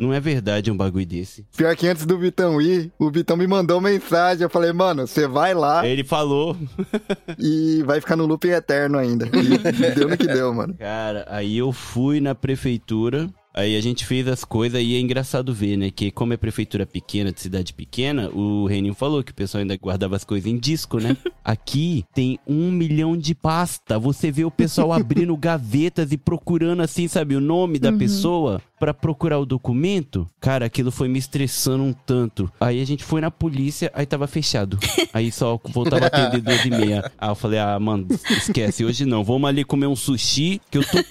[0.00, 1.44] Não é verdade um bagulho desse.
[1.56, 4.44] Pior que antes do Vitão ir, o Vitão me mandou mensagem.
[4.44, 6.56] Eu falei, mano, você vai lá Ele falou.
[7.38, 9.26] e vai ficar no looping eterno ainda.
[9.26, 10.74] E deu no que deu, mano.
[10.78, 13.28] Cara, aí eu fui na prefeitura.
[13.52, 15.90] Aí a gente fez as coisas e é engraçado ver, né?
[15.90, 19.76] Que como é prefeitura pequena, de cidade pequena, o Reninho falou que o pessoal ainda
[19.76, 21.16] guardava as coisas em disco, né?
[21.44, 23.98] Aqui tem um milhão de pasta.
[23.98, 28.94] Você vê o pessoal abrindo gavetas e procurando assim, sabe, o nome da pessoa pra
[28.94, 30.26] procurar o documento.
[30.40, 32.50] Cara, aquilo foi me estressando um tanto.
[32.58, 34.78] Aí a gente foi na polícia, aí tava fechado.
[35.12, 37.12] Aí só voltava a atender duas e meia.
[37.18, 39.24] Aí eu falei, ah, mano, esquece, hoje não.
[39.24, 40.98] Vamos ali comer um sushi, que eu tô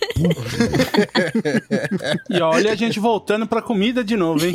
[2.29, 4.53] E olha a gente voltando pra comida de novo, hein?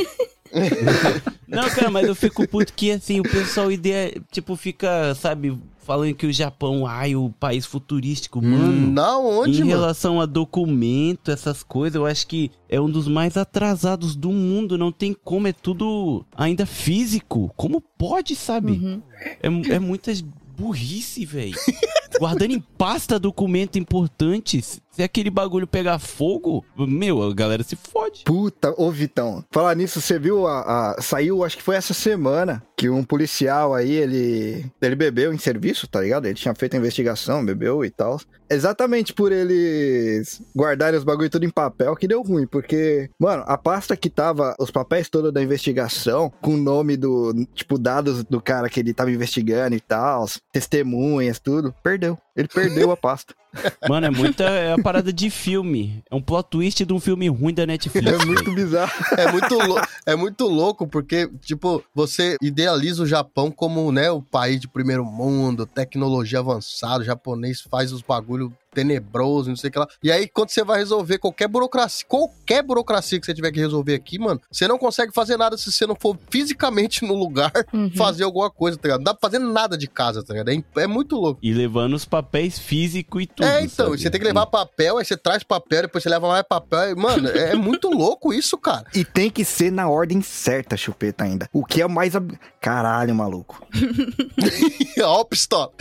[1.46, 6.14] Não, cara, mas eu fico puto que assim, o pessoal ideia, tipo, fica, sabe, falando
[6.14, 8.92] que o Japão, ai, o país futurístico, mano.
[8.92, 9.70] Na onde, em mano?
[9.70, 14.78] relação a documento, essas coisas, eu acho que é um dos mais atrasados do mundo.
[14.78, 17.52] Não tem como, é tudo ainda físico.
[17.56, 19.02] Como pode, sabe?
[19.42, 20.20] É, é muitas
[20.56, 21.56] burrice, velho.
[22.18, 24.80] Guardando em pasta documentos importantes.
[24.90, 28.22] Se aquele bagulho pegar fogo, meu, a galera se fode.
[28.24, 32.62] Puta, ô Vitão, falar nisso, você viu a, a- Saiu, acho que foi essa semana,
[32.76, 34.64] que um policial aí, ele.
[34.80, 36.26] Ele bebeu em serviço, tá ligado?
[36.26, 38.20] Ele tinha feito a investigação, bebeu e tal.
[38.48, 43.58] Exatamente por eles guardarem os bagulho tudo em papel que deu ruim, porque, mano, a
[43.58, 48.40] pasta que tava, os papéis todos da investigação, com o nome do, tipo, dados do
[48.40, 52.03] cara que ele tava investigando e tal, testemunhas, tudo, perdeu.
[52.04, 52.23] do.
[52.36, 53.34] Ele perdeu a pasta.
[53.88, 54.42] Mano, é muita.
[54.44, 56.02] É a parada de filme.
[56.10, 58.20] É um plot twist de um filme ruim da Netflix.
[58.20, 58.92] É muito bizarro.
[59.16, 59.58] É muito,
[60.06, 65.04] é muito louco porque, tipo, você idealiza o Japão como, né, o país de primeiro
[65.04, 69.86] mundo, tecnologia avançada, o japonês faz os bagulho tenebroso, não sei o que lá.
[70.02, 73.94] E aí, quando você vai resolver qualquer burocracia, qualquer burocracia que você tiver que resolver
[73.94, 77.90] aqui, mano, você não consegue fazer nada se você não for fisicamente no lugar Uhum.
[77.92, 78.98] fazer alguma coisa, tá ligado?
[78.98, 80.48] Não dá pra fazer nada de casa, tá ligado?
[80.50, 81.38] É, é muito louco.
[81.40, 82.23] E levando os papéis
[82.58, 83.46] físicos e tudo.
[83.46, 83.98] é, então, sabe?
[84.00, 86.96] você tem que levar papel, aí você traz papel, depois você leva mais papel.
[86.96, 88.84] Mano, é, é muito louco isso, cara.
[88.94, 91.48] E tem que ser na ordem certa, chupeta ainda.
[91.52, 92.14] O que é o mais.
[92.16, 93.66] ab- Caralho, maluco.
[95.02, 95.72] Ó a pistola.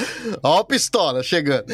[0.42, 1.66] Ó a pistola chegando.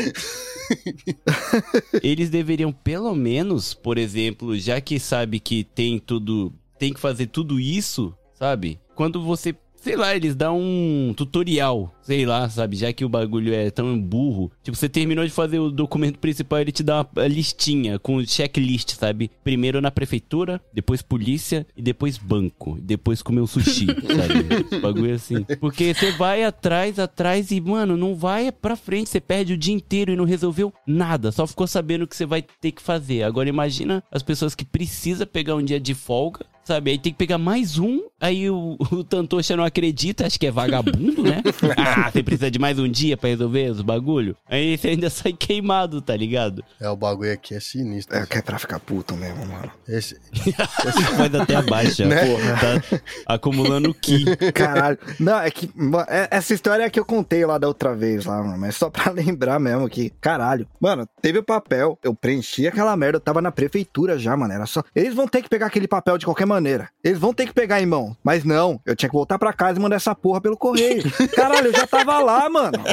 [2.03, 6.53] Eles deveriam, pelo menos, por exemplo, já que sabe que tem tudo.
[6.77, 8.79] Tem que fazer tudo isso, sabe?
[8.95, 9.55] Quando você.
[9.81, 12.75] Sei lá, eles dão um tutorial, sei lá, sabe?
[12.75, 14.51] Já que o bagulho é tão burro.
[14.63, 18.95] Tipo, você terminou de fazer o documento principal, ele te dá uma listinha com checklist,
[18.95, 19.29] sabe?
[19.43, 22.79] Primeiro na prefeitura, depois polícia e depois banco.
[22.79, 23.85] e Depois comer um sushi,
[24.17, 24.79] sabe?
[24.79, 25.43] Bagulho assim.
[25.59, 29.11] Porque você vai atrás, atrás e, mano, não vai pra frente.
[29.11, 31.31] Você perde o dia inteiro e não resolveu nada.
[31.31, 33.21] Só ficou sabendo o que você vai ter que fazer.
[33.21, 36.43] Agora imagina as pessoas que precisam pegar um dia de folga.
[36.69, 40.45] Sabe, aí tem que pegar mais um, aí o, o Tantocha não acredita, acho que
[40.45, 41.41] é vagabundo, né?
[42.05, 44.35] ah, você precisa de mais um dia pra resolver os bagulho?
[44.47, 46.63] Aí você ainda sai queimado, tá ligado?
[46.79, 48.15] É, o bagulho aqui é sinistro.
[48.17, 49.71] É que é pra ficar puto mesmo, mano.
[49.87, 50.17] Esse...
[50.33, 52.25] Você faz até abaixa, Né?
[52.25, 54.25] porra, tá acumulando ki.
[54.53, 54.97] Caralho.
[55.19, 55.69] Não, é que.
[56.07, 58.57] é- Essa história é que eu contei lá da outra vez lá, mano.
[58.57, 60.09] Mas só pra lembrar mesmo que.
[60.21, 60.67] Caralho.
[60.79, 61.97] Mano, teve o papel.
[62.03, 63.17] Eu preenchi aquela merda.
[63.17, 64.53] Eu tava na prefeitura já, mano.
[64.53, 64.83] Era só.
[64.95, 66.89] Eles vão ter que pegar aquele papel de qualquer maneira.
[67.03, 68.15] Eles vão ter que pegar em mão.
[68.23, 68.79] Mas não.
[68.85, 71.03] Eu tinha que voltar pra casa e mandar essa porra pelo correio.
[71.35, 72.83] Caralho, eu já tava lá, mano.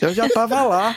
[0.00, 0.96] Eu já tava lá.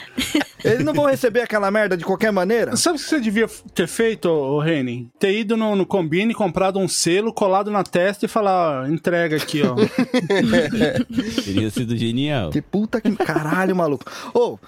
[0.64, 2.76] Eles não vão receber aquela merda de qualquer maneira?
[2.76, 5.10] Sabe o que você devia ter feito, ô Reni?
[5.18, 9.36] Ter ido no, no Combine, comprado um selo, colado na testa e falar, ó, entrega
[9.36, 9.74] aqui, ó.
[11.44, 12.50] Teria sido genial.
[12.50, 13.14] Que puta que.
[13.16, 14.04] Caralho, maluco.
[14.34, 14.58] Ô,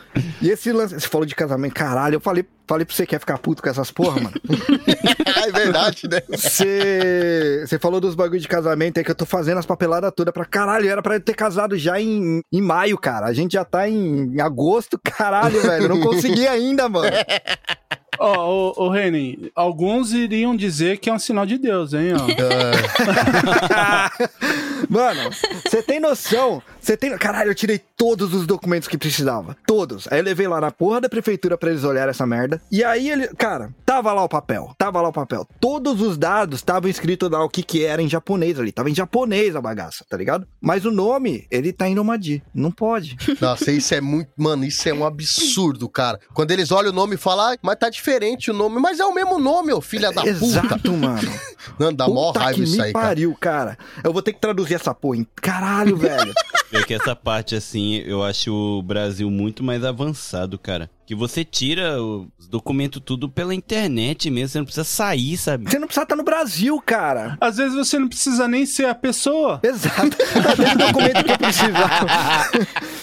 [0.41, 0.95] e esse lance.
[0.95, 2.17] Você falou de casamento, caralho.
[2.17, 4.37] Eu falei, falei pra você que ia ficar puto com essas porra, mano.
[5.47, 6.21] é verdade, né?
[6.29, 7.65] Você.
[7.67, 10.45] Você falou dos bagulho de casamento aí que eu tô fazendo as papeladas todas pra
[10.45, 10.89] caralho.
[10.89, 13.27] Era pra eu ter casado já em, em maio, cara.
[13.27, 15.85] A gente já tá em, em agosto, caralho, velho.
[15.85, 17.09] Eu não consegui ainda, mano.
[18.19, 22.27] Ó, ô, ô Reni, alguns iriam dizer que é um sinal de Deus, hein, ó.
[24.89, 25.31] Mano,
[25.65, 26.63] você tem noção?
[26.81, 27.17] Você tem.
[27.19, 29.57] Caralho, eu tirei todos os documentos que precisava.
[29.67, 30.09] Todos.
[30.11, 32.61] Aí eu levei lá na porra da prefeitura pra eles olharem essa merda.
[32.71, 33.29] E aí ele.
[33.37, 34.75] Cara, tava lá o papel.
[34.79, 35.47] Tava lá o papel.
[35.61, 38.73] Todos os dados estavam escritos lá o que que era em japonês ali.
[38.73, 40.47] Tava em japonês a bagaça, tá ligado?
[40.61, 42.43] Mas o nome, ele tá em Nomadi.
[42.55, 43.17] Não pode.
[43.41, 44.31] Nossa, isso é muito.
[44.37, 46.19] Mano, isso é um absurdo, cara.
[46.33, 48.08] Quando eles olham o nome e falam, ah, mas tá diferente
[48.51, 48.81] o nome.
[48.81, 50.31] Mas é o mesmo nome, ô filha da puta.
[50.31, 51.21] Exato, mano.
[51.79, 53.07] Não, dá mó raiva que isso me aí, cara.
[53.07, 53.79] pariu, cara.
[54.03, 55.19] Eu vou ter que traduzir essa porra.
[55.19, 55.27] Hein?
[55.37, 56.33] Caralho, velho.
[56.71, 60.91] É que essa parte, assim, eu acho o Brasil muito mais avançado, cara.
[61.09, 65.65] Que você tira os documentos tudo pela internet mesmo, você não precisa sair, sabe?
[65.65, 67.39] Você não precisa estar no Brasil, cara.
[67.41, 69.59] Às vezes você não precisa nem ser a pessoa.
[69.63, 70.15] Exato.
[70.43, 72.07] Cadê o documento que eu precisava?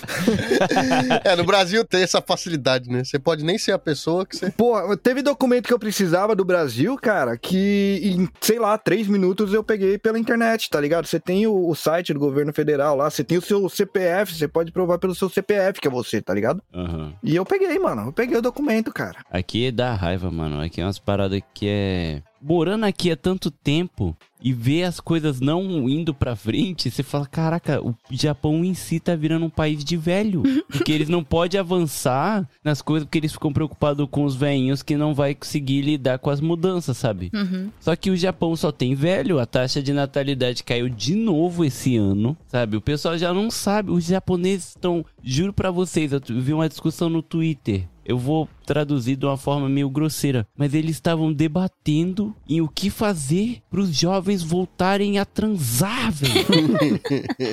[1.23, 3.03] É, no Brasil tem essa facilidade, né?
[3.03, 4.51] Você pode nem ser a pessoa que você.
[4.51, 9.51] Pô, teve documento que eu precisava do Brasil, cara, que em, sei lá, três minutos
[9.51, 11.07] eu peguei pela internet, tá ligado?
[11.07, 14.47] Você tem o, o site do governo federal lá, você tem o seu CPF, você
[14.47, 16.61] pode provar pelo seu CPF que é você, tá ligado?
[16.71, 17.13] Aham.
[17.23, 17.94] E eu peguei, mano.
[18.03, 19.19] Eu peguei o documento, cara.
[19.29, 20.61] Aqui dá raiva, mano.
[20.61, 22.21] Aqui é umas paradas que é.
[22.41, 27.25] Morando aqui há tanto tempo e ver as coisas não indo pra frente, você fala:
[27.25, 30.43] caraca, o Japão em si tá virando um país de velho.
[30.69, 34.95] Porque eles não podem avançar nas coisas porque eles ficam preocupados com os velhinhos que
[34.95, 37.31] não vai conseguir lidar com as mudanças, sabe?
[37.33, 37.71] Uhum.
[37.79, 41.95] Só que o Japão só tem velho, a taxa de natalidade caiu de novo esse
[41.95, 42.77] ano, sabe?
[42.77, 47.09] O pessoal já não sabe, os japoneses estão, juro pra vocês, eu vi uma discussão
[47.09, 47.87] no Twitter.
[48.05, 52.89] Eu vou traduzir de uma forma meio grosseira, mas eles estavam debatendo em o que
[52.89, 56.99] fazer pros jovens voltarem a transar, velho.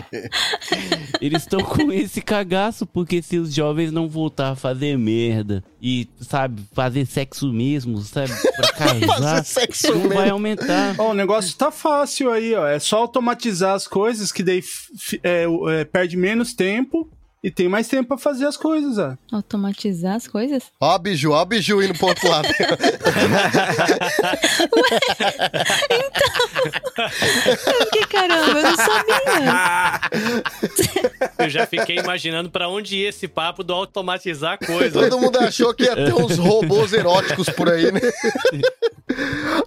[1.20, 6.08] Eles estão com esse cagaço porque se os jovens não voltar a fazer merda e,
[6.20, 10.32] sabe, fazer sexo mesmo, sabe, pra casar, sexo não vai mesmo.
[10.32, 10.94] aumentar.
[10.98, 12.66] Ó, o negócio tá fácil aí, ó.
[12.66, 14.62] É só automatizar as coisas, que daí
[15.22, 17.08] é, é, perde menos tempo
[17.42, 19.16] e tem mais tempo pra fazer as coisas, ó.
[19.32, 20.62] Automatizar as coisas?
[20.80, 22.46] Ó, a Biju, ó, a Biju indo pro outro lado.
[26.96, 30.00] Eu fiquei, caramba, eu não sabia.
[31.38, 35.00] Eu já fiquei imaginando pra onde ia esse papo do automatizar coisa.
[35.08, 38.00] Todo mundo achou que ia ter uns robôs eróticos por aí, né?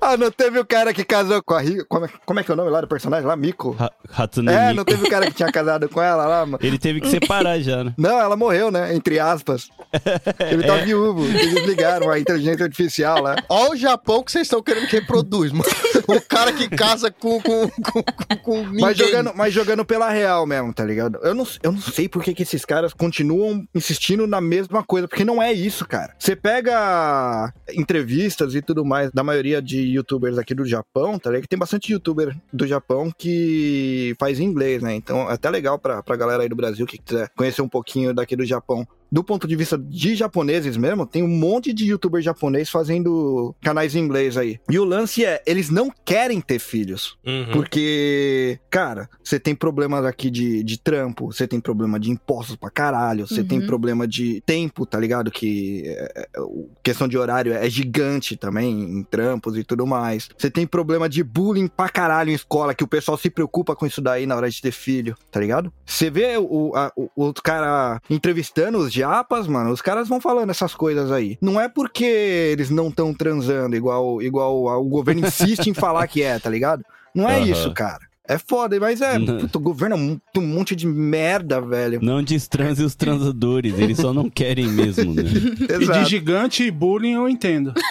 [0.02, 1.86] Ah, não teve o cara que casou com a Rico.
[1.88, 3.26] Como é, como é que é o nome lá do personagem?
[3.28, 3.72] Lá, Mico.
[3.72, 4.76] Ra- Hatsune É, Miku.
[4.76, 6.60] não teve o cara que tinha casado com ela lá, mano.
[6.62, 7.94] Ele teve que separar já, né?
[7.98, 8.94] Não, ela morreu, né?
[8.96, 9.70] Entre aspas.
[10.52, 11.26] Ele tá viúvo.
[11.26, 13.36] Eles ligaram a inteligência artificial lá.
[13.50, 15.64] Ó o Japão que vocês estão querendo que reproduz, mano.
[16.08, 18.82] O cara que casa com, com, com, com, com ninguém.
[18.82, 21.18] Mas jogando, mas jogando pela real mesmo, tá ligado?
[21.24, 25.08] Eu não, eu não sei por que, que esses caras continuam insistindo na mesma coisa,
[25.08, 26.14] porque não é isso, cara.
[26.20, 31.44] Você pega entrevistas e tudo mais da maioria de youtubers aqui do Japão, tá ligado?
[31.44, 34.96] Que tem bastante youtuber do Japão que faz inglês, né?
[34.96, 38.14] Então é até legal pra, pra galera aí do Brasil que quiser conhecer um pouquinho
[38.14, 38.88] daqui do Japão.
[39.12, 43.96] Do ponto de vista de japoneses mesmo, tem um monte de youtuber japonês fazendo canais
[43.96, 44.60] em inglês aí.
[44.70, 47.18] E o lance é, eles não querem ter filhos.
[47.26, 47.52] Uhum.
[47.54, 52.70] Porque, cara, você tem problemas aqui de, de trampo, você tem problema de impostos pra
[52.70, 53.68] caralho, você tem Uhum.
[53.68, 55.30] problema de tempo, tá ligado?
[55.32, 60.30] Que é, é, o- questão de horário é gigante também em trampos e tudo mais.
[60.38, 63.86] Você tem problema de bullying pra caralho em escola, que o pessoal se preocupa com
[63.86, 65.72] isso daí na hora de ter filho, tá ligado?
[65.86, 70.50] Você vê o, a- o, os caras entrevistando os japas, mano, os caras vão falando
[70.50, 71.38] essas coisas aí.
[71.42, 76.24] Não é porque eles não estão transando, igual, igual o governo insiste em falar que
[76.24, 76.84] é, tá ligado?
[77.14, 77.46] Não é Aham.
[77.46, 78.00] isso, cara.
[78.28, 79.20] É foda, mas é.
[79.20, 82.00] Puta, o governo é um, um monte de merda, velho.
[82.02, 85.22] Não destranse os transadores, eles só não querem mesmo, né?
[85.80, 87.72] E de gigante e bullying eu entendo.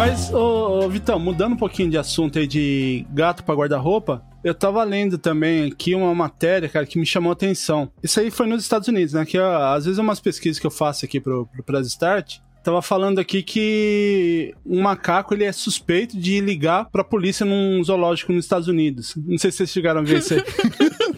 [0.00, 4.54] Mas, ô, ô, Vitão, mudando um pouquinho de assunto aí de gato pra guarda-roupa, eu
[4.54, 7.92] tava lendo também aqui uma matéria, cara, que me chamou a atenção.
[8.02, 9.26] Isso aí foi nos Estados Unidos, né?
[9.26, 12.38] Que ó, às vezes umas pesquisas que eu faço aqui pro, pro Press Start.
[12.64, 18.32] Tava falando aqui que um macaco ele é suspeito de ligar pra polícia num zoológico
[18.32, 19.14] nos Estados Unidos.
[19.16, 20.40] Não sei se vocês chegaram a ver isso aí.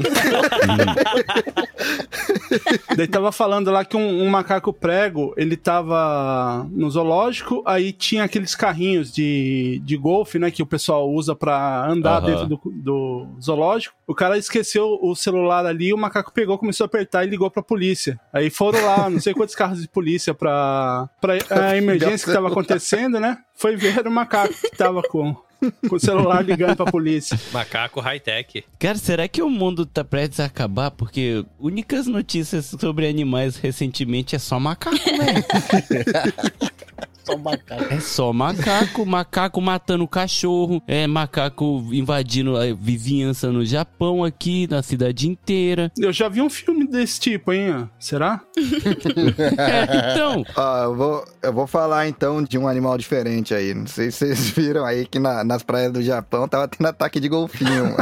[2.96, 8.24] Daí tava falando lá que um, um macaco prego, ele tava no zoológico, aí tinha
[8.24, 12.26] aqueles carrinhos de, de golfe, né, que o pessoal usa pra andar Aham.
[12.26, 13.94] dentro do, do zoológico.
[14.07, 17.62] O cara esqueceu o celular ali, o macaco pegou, começou a apertar e ligou pra
[17.62, 18.20] polícia.
[18.32, 22.48] Aí foram lá, não sei quantos carros de polícia pra, pra a emergência que tava
[22.48, 23.38] acontecendo, né?
[23.55, 25.34] Foi ver o macaco que tava com,
[25.88, 27.38] com o celular ligando pra polícia.
[27.52, 28.64] Macaco high-tech.
[28.78, 30.90] Cara, será que o mundo tá prestes a acabar?
[30.90, 35.44] Porque únicas notícias sobre animais recentemente é só macaco, velho.
[37.32, 37.84] Só macaco.
[37.94, 44.82] É só macaco, macaco matando cachorro, é macaco invadindo a vizinhança no Japão aqui, na
[44.82, 45.90] cidade inteira.
[45.96, 47.88] Eu já vi um filme desse tipo, hein?
[47.98, 48.40] Será?
[49.58, 53.74] É, então, Ó, eu, vou, eu vou falar então de um animal diferente aí.
[53.74, 57.20] Não sei se vocês viram aí que na- nas praias do Japão tava tendo ataque
[57.20, 57.96] de golfinho, mano.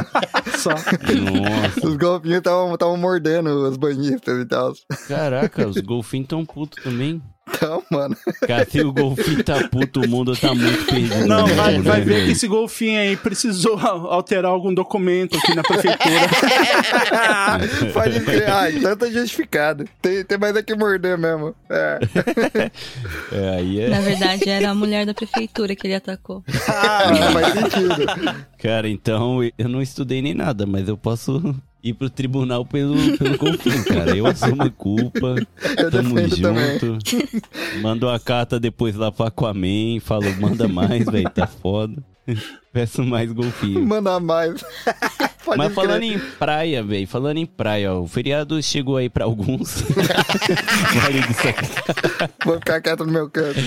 [0.59, 0.71] Só.
[0.71, 4.73] nossa, Os golfinhos estavam mordendo os banhistas e tal.
[5.09, 7.23] caraca, os golfinhos tão putos também.
[7.55, 8.17] Então, mano.
[8.47, 11.27] Cara, se o golfinho tá puto, o mundo tá muito perdido.
[11.27, 15.55] Não, no vai, vai né, ver que esse golfinho aí precisou alterar algum documento aqui
[15.55, 16.29] na prefeitura.
[17.93, 18.51] Pode crer.
[18.51, 19.85] Ah, então tá justificado.
[20.01, 21.55] Tem, tem mais aqui morder mesmo.
[21.69, 21.99] É.
[23.33, 23.89] É, aí é...
[23.89, 26.43] Na verdade, era a mulher da prefeitura que ele atacou.
[26.69, 28.07] Ah, faz sentido.
[28.59, 33.39] Cara, então eu não estudei nem nada, mas eu posso ir pro tribunal pelo, pelo
[33.39, 34.17] golfinho, cara.
[34.17, 35.35] Eu assumo a culpa.
[35.79, 36.79] Eu Tamo defendo também.
[36.79, 36.99] junto.
[37.83, 40.01] Mando uma carta depois lá pro Aquaman.
[40.01, 41.31] Falo, manda mais, velho.
[41.31, 42.03] Tá foda.
[42.73, 43.85] Peço mais golfinho.
[43.87, 44.63] Mandar mais.
[45.47, 45.75] Mas crer.
[45.75, 49.83] falando em praia, velho, falando em praia, ó, o feriado chegou aí pra alguns.
[50.95, 51.21] vale.
[52.45, 53.59] Vou ficar quieto no meu canto.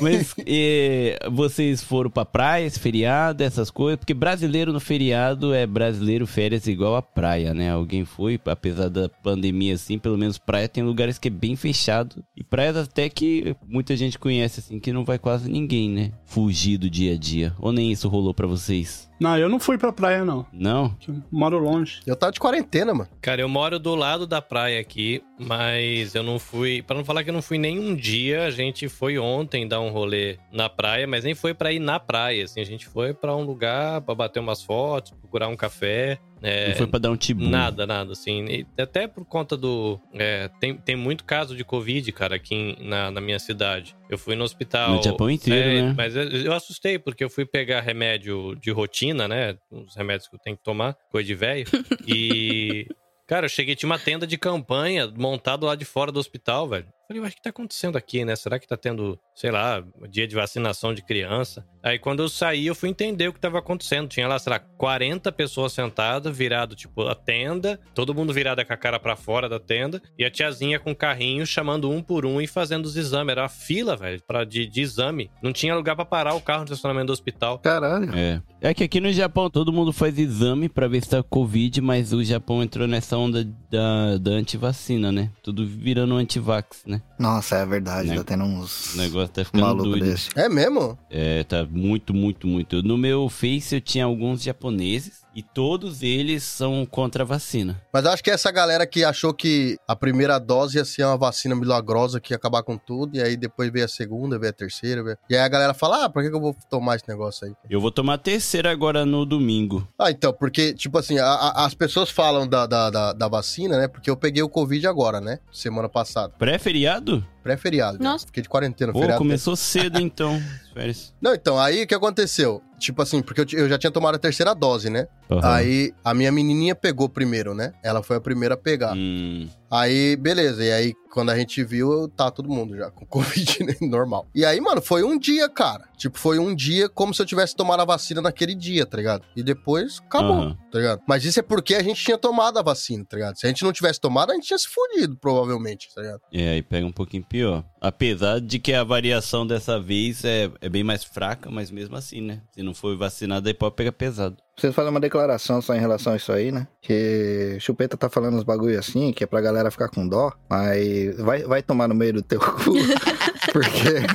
[0.00, 3.98] Mas eh, vocês foram pra praia, esse feriado, essas coisas?
[3.98, 7.70] Porque brasileiro no feriado é brasileiro férias igual a praia, né?
[7.70, 12.22] Alguém foi, apesar da pandemia assim, pelo menos praia tem lugares que é bem fechado.
[12.36, 16.12] E praias até que muita gente conhece assim, que não vai quase ninguém, né?
[16.24, 17.54] Fugir do dia a dia.
[17.58, 19.08] Ou nem isso rolou pra vocês?
[19.18, 20.46] Não, eu não fui pra praia, não.
[20.52, 20.96] Não?
[21.06, 22.00] eu moro longe.
[22.06, 23.08] Eu tava de quarentena, mano.
[23.20, 26.82] Cara, eu moro do lado da praia aqui, mas eu não fui.
[26.82, 29.80] Pra não falar que eu não fui nem um dia, a gente foi ontem dar
[29.80, 32.60] um rolê na praia, mas nem foi pra ir na praia, assim.
[32.60, 36.18] A gente foi pra um lugar pra bater umas fotos, procurar um café.
[36.42, 37.42] É, Não foi pra dar um tibu.
[37.42, 38.44] Nada, nada, assim.
[38.46, 39.98] E até por conta do.
[40.12, 43.96] é, tem, tem muito caso de Covid, cara, aqui em- na, na minha cidade.
[44.10, 44.96] Eu fui no hospital.
[44.96, 45.94] No Japão inteiro, É, né?
[45.96, 49.56] Mas eu, eu assustei, porque eu fui pegar remédio de rotina, né?
[49.70, 51.66] Os remédios que eu tenho que tomar, coisa de velho.
[52.06, 52.86] E.
[53.26, 56.86] Cara, eu cheguei, tinha uma tenda de campanha montada lá de fora do hospital, velho.
[57.20, 58.34] Falei, o que tá acontecendo aqui, né?
[58.36, 61.66] Será que tá tendo, sei lá, dia de vacinação de criança?
[61.82, 64.08] Aí quando eu saí, eu fui entender o que tava acontecendo.
[64.08, 68.72] Tinha lá, sei lá, 40 pessoas sentadas, virado, tipo, a tenda, todo mundo virado com
[68.72, 72.24] a cara pra fora da tenda, e a tiazinha com o carrinho chamando um por
[72.24, 73.32] um e fazendo os exames.
[73.32, 75.30] Era uma fila, velho, pra- de, de exame.
[75.42, 77.58] Não tinha lugar pra parar o carro no estacionamento do hospital.
[77.58, 78.14] Caralho.
[78.16, 78.40] É.
[78.60, 82.12] É que aqui no Japão todo mundo faz exame pra ver se tá Covid, mas
[82.14, 85.30] o Japão entrou nessa onda da, da antivacina, né?
[85.42, 87.02] Tudo virando antivax, né?
[87.18, 88.08] Nossa, é verdade.
[88.08, 88.16] Né?
[88.16, 90.04] Tá tendo uns O negócio tá ficando malucos doido.
[90.04, 90.30] desse.
[90.34, 90.98] É mesmo?
[91.10, 92.82] É, tá muito, muito, muito.
[92.82, 97.80] No meu Face eu tinha alguns japoneses e todos eles são contra a vacina.
[97.92, 101.04] Mas eu acho que é essa galera que achou que a primeira dose ia ser
[101.04, 104.50] uma vacina milagrosa que ia acabar com tudo, e aí depois veio a segunda, veio
[104.50, 105.16] a terceira, veio...
[105.28, 107.54] e aí a galera fala, ah, por que, que eu vou tomar esse negócio aí?
[107.68, 109.86] Eu vou tomar a terceira agora no domingo.
[109.98, 113.78] Ah, então, porque, tipo assim, a- a- as pessoas falam da, da, da, da vacina,
[113.78, 113.88] né?
[113.88, 115.38] Porque eu peguei o Covid agora, né?
[115.52, 116.32] Semana passada.
[116.38, 117.26] Pré-feriado?
[117.44, 117.98] Pré-feriado.
[117.98, 118.04] né?
[118.04, 118.26] Nossa.
[118.26, 119.18] Fiquei de quarentena, Pô, feriado.
[119.18, 120.42] começou cedo então.
[120.74, 121.12] férias.
[121.20, 122.62] Não, então, aí o que aconteceu?
[122.78, 125.06] Tipo assim, porque eu, eu já tinha tomado a terceira dose, né?
[125.30, 125.40] Aham.
[125.54, 127.72] Aí a minha menininha pegou primeiro, né?
[127.82, 128.94] Ela foi a primeira a pegar.
[128.96, 130.64] Hum, Aí, beleza.
[130.64, 133.74] E aí, quando a gente viu, tá todo mundo já com Covid né?
[133.80, 134.24] normal.
[134.32, 135.88] E aí, mano, foi um dia, cara.
[135.96, 139.24] Tipo, foi um dia como se eu tivesse tomado a vacina naquele dia, tá ligado?
[139.34, 140.58] E depois acabou, Aham.
[140.70, 141.02] tá ligado?
[141.08, 143.36] Mas isso é porque a gente tinha tomado a vacina, tá ligado?
[143.36, 146.20] Se a gente não tivesse tomado, a gente tinha se fudido, provavelmente, tá ligado?
[146.32, 147.64] É, aí pega um pouquinho pior.
[147.84, 152.22] Apesar de que a variação dessa vez é, é bem mais fraca, mas mesmo assim,
[152.22, 152.40] né?
[152.50, 154.38] Se não for vacinado, aí pode pegar pesado.
[154.54, 156.66] Preciso fazer uma declaração só em relação a isso aí, né?
[156.80, 161.14] Que Chupeta tá falando uns bagulho assim, que é pra galera ficar com dó, mas
[161.18, 162.72] vai, vai tomar no meio do teu cu.
[163.52, 164.06] porque.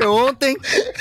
[0.00, 0.56] Porque ontem,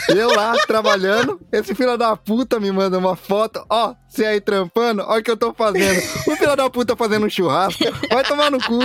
[0.10, 5.04] eu lá trabalhando, esse filho da puta me manda uma foto, ó, você aí trampando,
[5.04, 6.00] olha o que eu tô fazendo.
[6.28, 8.80] O filho da puta fazendo um churrasco, vai tomar no cu.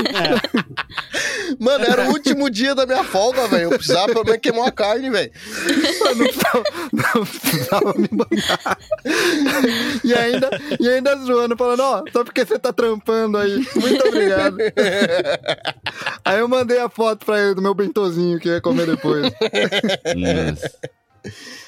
[1.58, 3.64] Mano, era o último dia da minha folga, velho.
[3.64, 5.32] Eu precisava pelo menos queimar uma carne, velho.
[6.04, 8.78] Não precisava, não precisava me mandar.
[10.04, 13.66] E ainda, e ainda zoando, falando, ó, só porque você tá trampando aí.
[13.76, 14.58] Muito obrigado.
[16.24, 19.32] Aí eu mandei a foto pra ele do meu bentozinho que eu ia comer depois.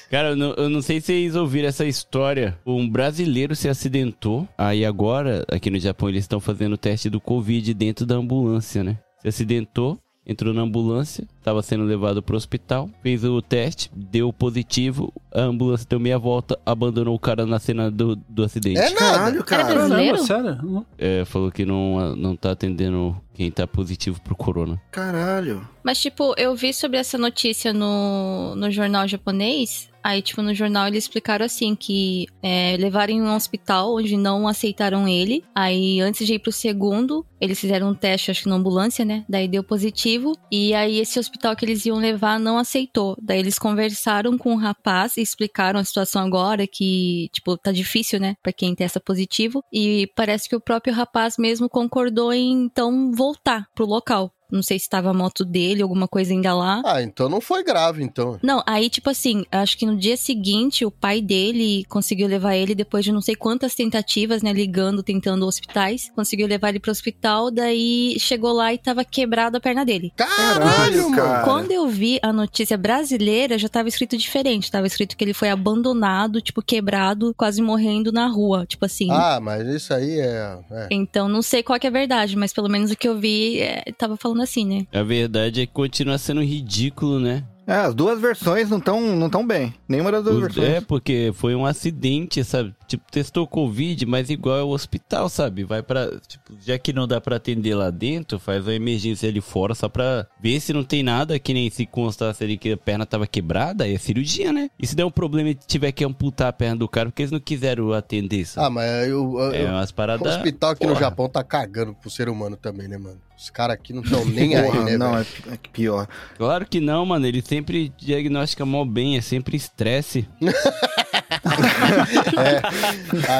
[0.09, 2.57] Cara, eu não, eu não sei se vocês ouviram essa história.
[2.65, 4.47] Um brasileiro se acidentou.
[4.57, 8.83] Aí agora, aqui no Japão, eles estão fazendo o teste do Covid dentro da ambulância,
[8.83, 8.97] né?
[9.21, 15.13] Se acidentou, entrou na ambulância, estava sendo levado pro hospital, fez o teste, deu positivo,
[15.33, 18.77] a ambulância deu meia volta, abandonou o cara na cena do, do acidente.
[18.77, 18.95] É nada.
[18.95, 19.63] Caralho, cara.
[19.63, 20.27] brasileiro?
[20.27, 20.85] Caramba, sério?
[20.97, 24.81] É, falou que não, não tá atendendo quem tá positivo pro corona.
[24.91, 25.65] Caralho.
[25.83, 29.89] Mas, tipo, eu vi sobre essa notícia no, no jornal japonês.
[30.07, 34.47] Aí, tipo, no jornal eles explicaram assim que é, levaram em um hospital onde não
[34.47, 35.43] aceitaram ele.
[35.53, 39.25] Aí, antes de ir pro segundo, eles fizeram um teste, acho que na ambulância, né?
[39.27, 40.31] Daí deu positivo.
[40.49, 43.17] E aí, esse hospital que eles iam levar não aceitou.
[43.21, 48.17] Daí eles conversaram com o rapaz e explicaram a situação agora, que, tipo, tá difícil,
[48.17, 48.35] né?
[48.41, 49.61] Pra quem testa positivo.
[49.73, 54.31] E parece que o próprio rapaz mesmo concordou em, então, voltar pro local.
[54.51, 56.81] Não sei se tava a moto dele, alguma coisa ainda lá.
[56.85, 58.39] Ah, então não foi grave, então.
[58.41, 62.73] Não, aí, tipo assim, acho que no dia seguinte o pai dele conseguiu levar ele
[62.73, 64.53] depois de não sei quantas tentativas, né?
[64.53, 66.09] Ligando, tentando hospitais.
[66.15, 70.13] Conseguiu levar ele pro hospital, daí chegou lá e tava quebrado a perna dele.
[70.15, 71.15] Caralho, mano.
[71.15, 71.43] cara.
[71.43, 74.71] Quando eu vi a notícia brasileira, já tava escrito diferente.
[74.71, 78.65] Tava escrito que ele foi abandonado, tipo, quebrado, quase morrendo na rua.
[78.65, 79.09] Tipo assim.
[79.11, 80.57] Ah, mas isso aí é.
[80.71, 80.87] é.
[80.91, 83.59] Então, não sei qual que é a verdade, mas pelo menos o que eu vi
[83.59, 84.85] é, tava falando assim, né?
[84.93, 87.43] A verdade é que continua sendo ridículo, né?
[87.69, 89.73] É, as duas versões não estão não tão bem.
[89.89, 90.69] Nenhuma das duas O- versões.
[90.69, 92.73] É, porque foi um acidente, sabe?
[92.87, 95.65] Tipo, testou Covid, mas igual é o hospital, sabe?
[95.65, 96.07] Vai pra.
[96.25, 99.89] Tipo, já que não dá pra atender lá dentro, faz uma emergência ali fora só
[99.89, 103.27] pra ver se não tem nada, que nem se constasse ali que a perna tava
[103.27, 104.69] quebrada, aí é cirurgia, né?
[104.79, 107.31] E se der um problema e tiver que amputar a perna do cara, porque eles
[107.33, 108.57] não quiseram atender isso.
[108.61, 110.37] Ah, mas eu, eu- é umas o paradas.
[110.37, 111.01] hospital aqui no Porra.
[111.01, 113.19] Japão tá cagando pro ser humano também, né, mano?
[113.37, 115.27] Os caras aqui não estão nem aí, Porra, né, não, velho?
[115.49, 116.07] é, é que pior.
[116.37, 117.25] Claro que não, mano.
[117.27, 120.27] Ele sempre diagnostica mó bem, é sempre estresse.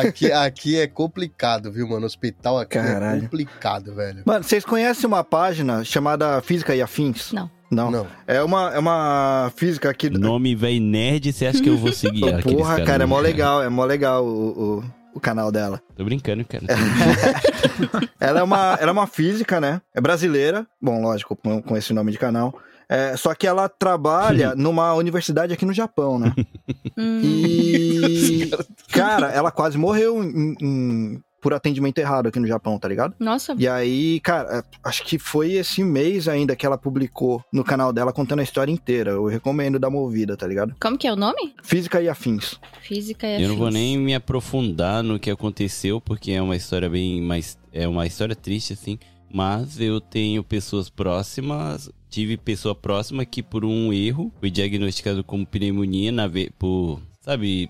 [0.02, 2.06] Aqui, aqui é complicado, viu, mano?
[2.06, 3.22] Hospital aqui é Caralho.
[3.22, 4.24] complicado, velho.
[4.26, 7.32] Mano, vocês conhecem uma página chamada Física e Afins?
[7.32, 7.50] Não.
[7.70, 7.92] Não.
[7.92, 8.08] Não.
[8.26, 10.10] É uma, é uma física aqui.
[10.10, 13.62] Nome véi nerd, você acha que eu vou seguir Porra, caras cara, é mó legal,
[13.62, 14.84] é mó legal o, o,
[15.18, 15.82] o canal dela.
[15.96, 16.64] Tô brincando, cara.
[18.20, 19.82] Ela é uma, ela é uma física, né?
[19.94, 20.66] É brasileira.
[20.82, 22.54] Bom, lógico, com, com esse nome de canal.
[22.90, 26.34] É, só que ela trabalha numa universidade aqui no Japão, né?
[26.98, 28.50] Hum, E.
[28.92, 33.14] Cara, ela quase morreu em- em- por atendimento errado aqui no Japão, tá ligado?
[33.20, 37.64] Nossa, E aí, cara, é, acho que foi esse mês ainda que ela publicou no
[37.64, 39.12] canal dela contando a história inteira.
[39.12, 40.74] Eu recomendo dar uma ouvida, tá ligado?
[40.82, 41.54] como que é o nome?
[41.64, 42.60] Física e afins.
[42.82, 43.80] Física e Eu não vou afins.
[43.80, 47.58] nem me aprofundar no que aconteceu, porque é uma história bem mais.
[47.72, 48.98] É uma história triste, assim.
[49.32, 51.90] Mas eu tenho pessoas próximas.
[52.10, 57.02] Tive pessoa próxima que, por um erro, foi diagnosticado como pneumonia na ve- por.
[57.28, 57.70] Sabe,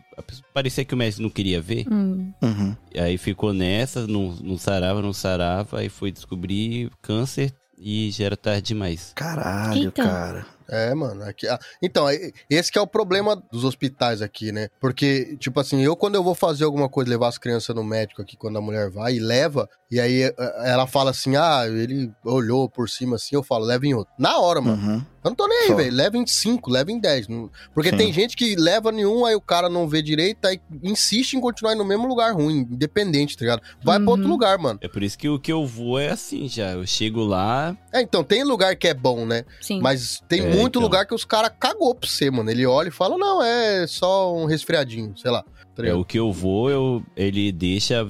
[0.53, 1.83] parecia que o médico não queria ver.
[1.91, 2.75] Hum, Uhum.
[2.93, 5.79] E aí ficou nessa, não, não sarava, não sarava.
[5.79, 9.13] Aí foi descobrir câncer e já era tarde demais.
[9.15, 10.03] Caralho, Eita.
[10.03, 10.45] cara.
[10.69, 11.23] É, mano.
[11.23, 14.67] Aqui, ah, então, é- esse que é o problema dos hospitais aqui, né?
[14.81, 18.21] Porque, tipo assim, eu quando eu vou fazer alguma coisa, levar as crianças no médico
[18.21, 20.35] aqui, quando a mulher vai e leva, e aí eh,
[20.65, 24.13] ela fala assim, ah, ele olhou por cima assim, eu falo, leva em outro.
[24.19, 24.75] Na hora, mano.
[24.95, 25.05] Uhum.
[25.27, 25.95] Eu não tô nem aí, velho.
[25.95, 27.27] Leva em 5, leva em 10.
[27.27, 27.97] Não- Porque Sim.
[27.97, 31.75] tem gente que leva nenhum, aí o cara não vê direito, aí insiste em continuar
[31.75, 33.61] no mesmo lugar ruim, independente, tá ligado?
[33.83, 34.31] Vai pra outro Uhum.
[34.31, 34.79] lugar, mano.
[34.81, 36.71] É por isso que o que eu vou é assim já.
[36.71, 39.43] Eu chego lá, É, então, tem lugar que é bom, né?
[39.61, 39.79] sim.
[39.81, 40.81] Mas tem É, muito então.
[40.81, 42.49] lugar que os caras cagou pra você, mano.
[42.49, 45.43] Ele olha e fala, não, é só um resfriadinho, sei lá.
[45.75, 48.07] Tá É o que eu vou, eu, ele deixa.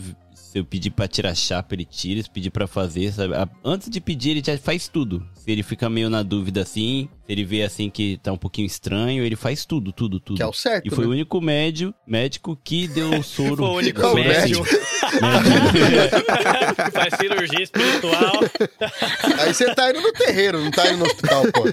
[0.47, 2.23] Se eu pedir pra tirar chapa, ele tira.
[2.23, 3.33] Se pedir pra fazer, sabe?
[3.63, 5.27] Antes de pedir, ele já faz tudo.
[5.33, 8.65] Se ele fica meio na dúvida assim, se ele vê assim que tá um pouquinho
[8.65, 10.37] estranho, ele faz tudo, tudo, tudo.
[10.37, 11.09] Que é o certo, E foi né?
[11.09, 13.57] o único médio, médico que deu soro.
[13.57, 14.63] Foi o único Qual médium.
[14.63, 14.63] Médio.
[16.93, 18.39] Faz cirurgia espiritual.
[19.39, 21.63] Aí você tá indo no terreiro, não tá indo no hospital, pô.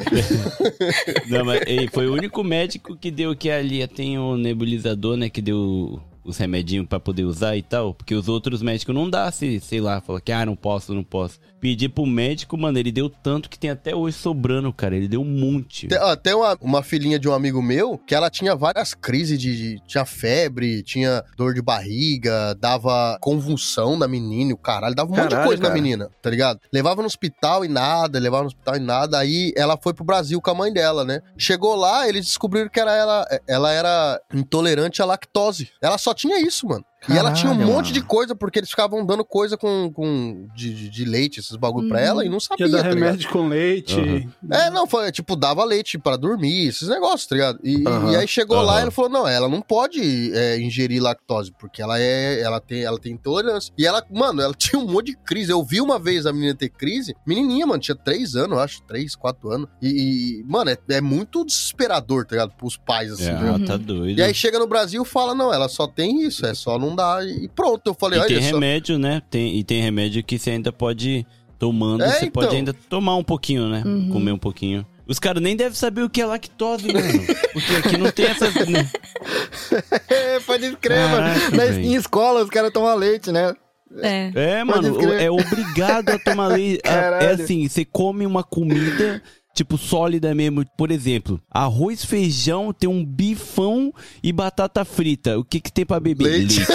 [1.29, 5.29] Não, mas ele foi o único médico que deu que ali tem o nebulizador, né?
[5.29, 7.93] Que deu os remedinhos pra poder usar e tal.
[7.95, 11.05] Porque os outros médicos não dá, se, sei lá, fala que ah, não posso, não
[11.05, 11.39] posso.
[11.61, 14.95] Pedi pro médico, mano, ele deu tanto que tem até hoje sobrando, cara.
[14.97, 15.89] Ele deu um monte.
[15.89, 19.39] Tem, ó, tem uma, uma filhinha de um amigo meu que ela tinha várias crises
[19.39, 25.11] de, de- Tinha febre, tinha dor de barriga, dava convulsão na menina, o caralho, dava
[25.11, 25.81] um monte de Caralho, coisa na cara.
[25.81, 26.61] menina, tá ligado?
[26.73, 29.19] Levava no hospital e nada, levava no hospital e nada.
[29.19, 31.21] Aí ela foi pro Brasil com a mãe dela, né?
[31.37, 35.71] Chegou lá, eles descobriram que era ela, ela era intolerante à lactose.
[35.83, 36.85] Ela só tinha isso, mano.
[37.09, 40.47] E ela tinha um Caralho, monte de coisa, porque eles ficavam dando coisa com, com
[40.55, 42.05] de, de- de leite, esses bagulho pra Uhum.
[42.05, 43.05] ela, e não sabia, é dar tá ligado?
[43.05, 43.95] remédio com leite.
[43.99, 44.31] Uhum.
[44.51, 47.59] É, não, foi tipo, dava leite pra dormir, esses negócios, tá ligado?
[47.63, 48.13] E, Aham.
[48.13, 48.81] e aí chegou lá Aham.
[48.81, 52.41] e ele falou: não, ela não pode é, ingerir lactose, porque ela é.
[52.41, 53.73] Ela tem, ela tem intolerância.
[53.79, 55.51] E ela, mano, ela tinha um monte de crise.
[55.51, 58.83] Eu vi uma vez a menina ter crise, menininha, mano, tinha três anos, eu acho,
[58.83, 59.69] três, quatro anos.
[59.83, 62.53] E, e, mano, é, é muito desesperador, tá ligado?
[62.57, 64.19] Pros pais, assim, É, tá tá doido.
[64.19, 66.94] E aí chega no Brasil e fala: não, ela só tem isso, é só não
[66.95, 67.27] dar.
[67.27, 68.47] E pronto, eu falei: E tem só.
[68.55, 69.23] remédio, né?
[69.31, 71.27] Tem, e tem remédio que você ainda pode
[71.59, 72.43] tomando, É, você então.
[72.43, 73.83] pode ainda tomar um pouquinho, né?
[73.85, 74.11] Uhum.
[74.11, 74.87] Comer um pouquinho.
[75.07, 77.07] Os caras nem devem saber o que é lactose, mano.
[77.53, 78.55] Porque aqui não tem essas.
[78.55, 78.91] né?
[80.09, 81.81] É, pode escrever, mano.
[81.81, 83.55] Em escola os caras tomam leite, né?
[84.01, 84.31] É.
[84.35, 85.23] É, Pode mano, escrever.
[85.23, 86.81] é obrigado a tomar leite.
[86.85, 89.23] A- É assim, você come uma comida,
[89.55, 90.65] tipo, sólida mesmo.
[90.77, 93.93] Por exemplo, arroz, feijão, tem um bifão
[94.23, 95.39] e batata frita.
[95.39, 96.25] O que que tem pra beber?
[96.25, 96.61] Leite.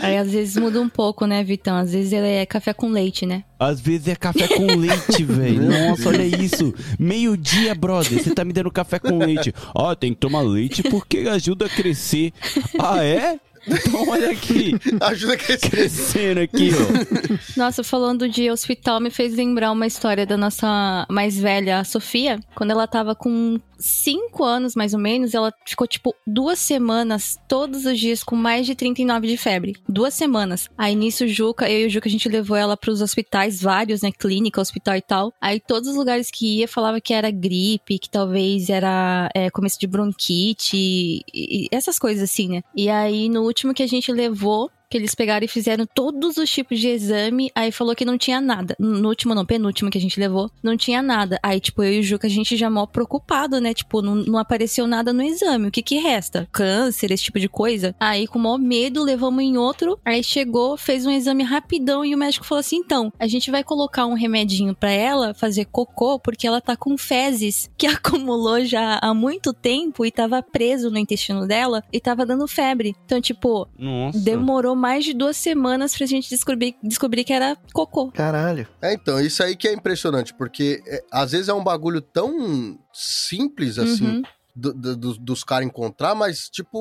[0.00, 1.76] Aí às vezes muda um pouco, né, Vitão?
[1.76, 3.44] Às vezes ele é café com leite, né?
[3.58, 5.62] Às vezes é café com leite, velho.
[5.62, 6.74] Nossa, olha isso.
[6.98, 8.20] Meio-dia, brother.
[8.20, 9.54] Você tá me dando café com leite.
[9.72, 12.32] Ó, tem que tomar leite porque ajuda a crescer.
[12.80, 13.38] Ah, é?
[13.66, 14.74] Então olha aqui.
[15.00, 15.70] Ajuda a crescer.
[15.70, 17.58] Crescendo aqui, ó.
[17.58, 22.40] Nossa, falando de hospital, me fez lembrar uma história da nossa mais velha, a Sofia.
[22.54, 27.84] Quando ela tava com cinco anos, mais ou menos, ela ficou, tipo, duas semanas, todos
[27.84, 29.76] os dias, com mais de 39 de febre.
[29.88, 30.70] Duas semanas.
[30.78, 34.10] Aí, nisso, Juca, eu e o Juca, a gente levou ela pros hospitais, vários, né?
[34.12, 35.32] Clínica, hospital e tal.
[35.40, 39.78] Aí, todos os lugares que ia, falava que era gripe, que talvez era é, começo
[39.78, 42.62] de bronquite, e, e essas coisas assim, né?
[42.76, 46.50] E aí, no último que a gente levou, que eles pegaram e fizeram todos os
[46.50, 48.76] tipos de exame, aí falou que não tinha nada.
[48.78, 51.40] No último, não, penúltimo que a gente levou, não tinha nada.
[51.42, 53.72] Aí, tipo, eu e o Juca, a gente já mó preocupado, né?
[53.72, 55.68] Tipo, não, não apareceu nada no exame.
[55.68, 56.46] O que que resta?
[56.52, 57.96] Câncer, esse tipo de coisa.
[57.98, 59.98] Aí, com o maior medo, levamos em outro.
[60.04, 63.64] Aí chegou, fez um exame rapidão e o médico falou assim: então, a gente vai
[63.64, 68.98] colocar um remedinho pra ela fazer cocô, porque ela tá com fezes que acumulou já
[69.00, 72.94] há muito tempo e tava preso no intestino dela e tava dando febre.
[73.06, 74.18] Então, tipo, Nossa.
[74.18, 78.10] demorou mais de duas semanas pra gente descobrir, descobrir que era cocô.
[78.10, 78.66] Caralho.
[78.82, 82.76] É, então, isso aí que é impressionante, porque é, às vezes é um bagulho tão
[82.92, 84.04] simples assim.
[84.06, 84.22] Uhum.
[84.54, 86.78] do- do- dos- caras encontrar, mas, tipo,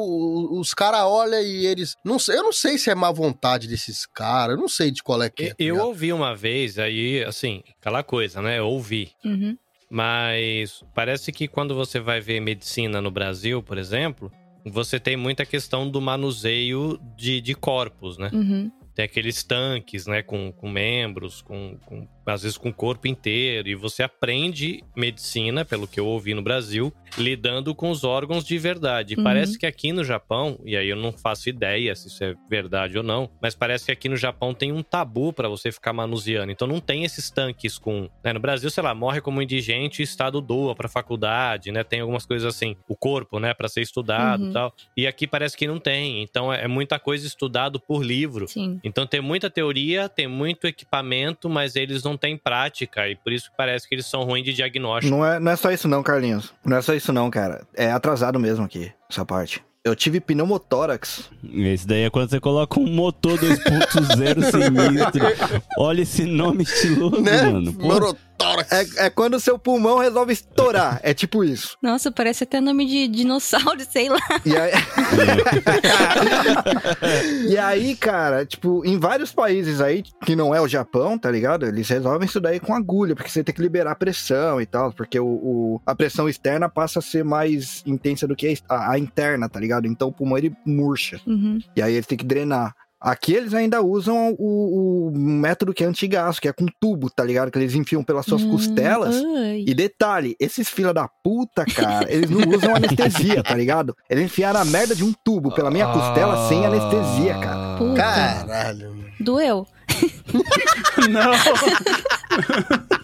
[0.60, 1.96] os caras olham e eles.
[2.04, 5.02] Não sei, eu não sei se é má vontade desses caras, eu não sei de
[5.02, 5.48] qual é que é.
[5.52, 8.60] Eu, tá eu ouvi uma vez, aí, assim, aquela coisa, né?
[8.60, 9.14] Eu ouvi.
[9.24, 9.56] Uhum.
[9.90, 14.30] Mas parece que quando você vai ver medicina no Brasil, por exemplo,
[14.66, 18.30] você tem muita questão do manuseio de, de corpos, né?
[18.34, 18.72] Uhum.
[18.94, 23.68] Tem aqueles tanques, né, com, com membros, com, com- às vezes com o corpo inteiro.
[23.68, 28.58] E você aprende medicina, pelo que eu ouvi no Brasil, lidando com os órgãos de
[28.58, 29.16] verdade.
[29.16, 29.24] Uhum.
[29.24, 32.98] Parece que aqui no Japão, e aí eu não faço ideia se isso é verdade
[32.98, 36.52] ou não, mas parece que aqui no Japão tem um tabu pra você ficar manuseando.
[36.52, 38.10] Então não tem esses tanques com.
[38.24, 41.84] né, no Brasil, sei lá, morre como indigente e o Estado doa pra faculdade, né?
[41.84, 44.50] Tem algumas coisas assim, o corpo, né, pra ser estudado Uhum.
[44.50, 44.74] e tal.
[44.96, 46.22] E aqui parece que não tem.
[46.24, 48.48] Então é é muita coisa estudado por livro.
[48.48, 48.80] Sim.
[48.84, 53.50] Então tem muita teoria, tem muito equipamento, mas eles não têm prática e por isso
[53.50, 55.16] que parece que eles são ruins de diagnóstico.
[55.16, 56.54] Não é, não é só isso não, Carlinhos.
[56.66, 57.62] Não é só isso não, cara.
[57.76, 59.64] É atrasado mesmo aqui, essa parte.
[59.84, 61.32] Eu tive pneumotórax.
[61.56, 65.26] Esse daí é quando você coloca um motor 2.0 sinistro.
[65.78, 67.42] Olha esse nome estiloso, Né?
[67.44, 67.74] mano.
[67.74, 68.98] Pô, Neurotórax.
[68.98, 71.00] É, é quando o seu pulmão resolve estourar.
[71.04, 71.78] É tipo isso.
[71.82, 74.20] Nossa, parece até nome de dinossauro, sei lá.
[74.46, 74.72] E aí...
[77.50, 81.66] e aí, cara, tipo, em vários países aí, que não é o Japão, tá ligado?
[81.66, 84.92] Eles resolvem isso daí com agulha, porque você tem que liberar a pressão e tal,
[84.94, 89.00] porque o, o- a pressão externa passa a ser mais intensa do que a, a
[89.00, 89.88] interna, tá ligado?
[89.88, 91.20] Então o pulmão ele murcha.
[91.26, 91.60] Uhum.
[91.76, 92.74] E aí eles têm que drenar.
[93.02, 97.24] Aqui eles ainda usam o, o método que é antigaço, que é com tubo, tá
[97.24, 97.50] ligado?
[97.50, 99.16] Que eles enfiam pelas suas Hum, costelas.
[99.16, 99.64] ai.
[99.68, 103.98] E detalhe, esses fila da puta, cara, eles não usam anestesia, tá ligado?
[104.08, 107.78] Eles enfiaram a merda de um tubo pela minha costela sem anestesia, cara.
[107.80, 107.96] Puta.
[107.96, 109.04] Caralho.
[109.20, 109.66] Doeu.
[111.10, 111.32] Não.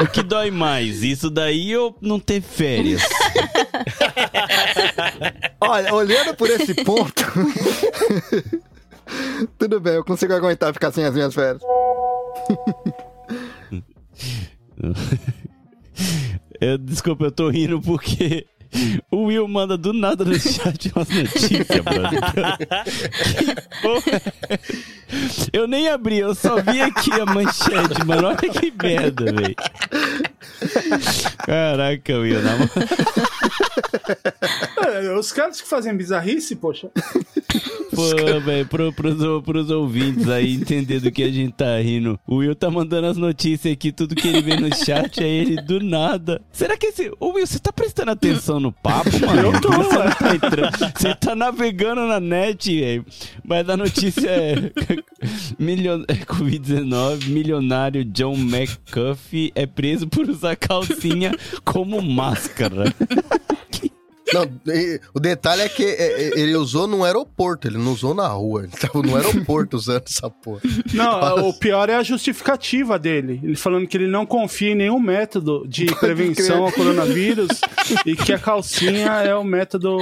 [0.00, 1.02] O que dói mais?
[1.02, 3.02] Isso daí ou não ter férias?
[5.60, 7.24] Olha, olhando por esse ponto.
[9.58, 11.62] Tudo bem, eu consigo aguentar ficar sem as minhas férias.
[16.60, 18.44] Eu, desculpa, eu tô rindo porque
[19.10, 22.20] o Will manda do nada no chat umas notícias, brother.
[23.36, 24.58] Que porra é?
[25.52, 28.28] Eu nem abri, eu só vi aqui a manchete, mano.
[28.28, 29.54] Olha que merda, velho.
[31.46, 32.68] Caraca, Will, na moral.
[34.88, 36.88] É, os caras que fazem bizarrice, poxa.
[37.94, 42.18] Pô, velho, pro, pros, pros ouvintes aí entender do que a gente tá rindo.
[42.26, 45.62] O Will tá mandando as notícias aqui, tudo que ele vê no chat, aí ele
[45.62, 46.40] do nada.
[46.52, 47.10] Será que esse.
[47.18, 49.52] Ô Will, você tá prestando atenção no papo, mano?
[49.52, 50.14] Eu tô, você, ué.
[50.14, 53.04] tá entrando- você tá navegando na net, velho.
[53.44, 54.54] Mas a notícia é.
[55.58, 56.04] Milion...
[56.08, 61.32] é Covid-19, milionário John McCuffey é preso por usar calcinha
[61.64, 62.94] como máscara.
[64.32, 68.14] Não, e- o detalhe é que é, é, ele usou num aeroporto, ele não usou
[68.14, 68.64] na rua.
[68.64, 70.60] Ele tava no aeroporto usando essa porra.
[70.92, 73.40] Não, o pior é a justificativa dele.
[73.42, 77.48] Ele falando que ele não confia em nenhum método de prevenção ao coronavírus
[78.04, 79.96] e que a calcinha é o método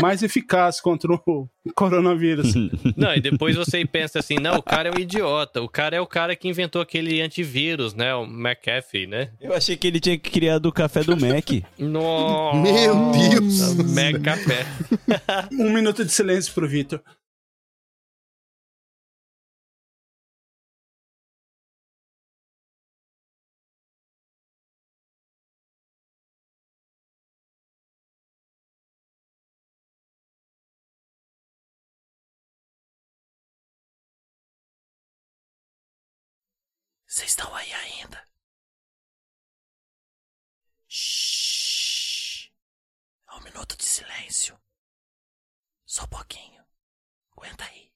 [0.00, 2.54] mais eficaz contra o coronavírus.
[2.96, 5.62] Não, e depois você pensa assim, não, o cara é um idiota.
[5.62, 8.14] O cara é o cara que inventou aquele antivírus, né?
[8.14, 9.30] O McAfee, né?
[9.40, 11.50] Eu achei que ele tinha criado o café do Mac.
[11.78, 12.58] Nossa!
[12.58, 13.65] Meu Deus!
[13.74, 14.66] Mega café.
[15.52, 17.00] Um minuto de silêncio pro Vitor.
[44.36, 44.60] Silêncio.
[45.86, 46.64] Só um pouquinho.
[47.32, 47.90] Aguenta aí.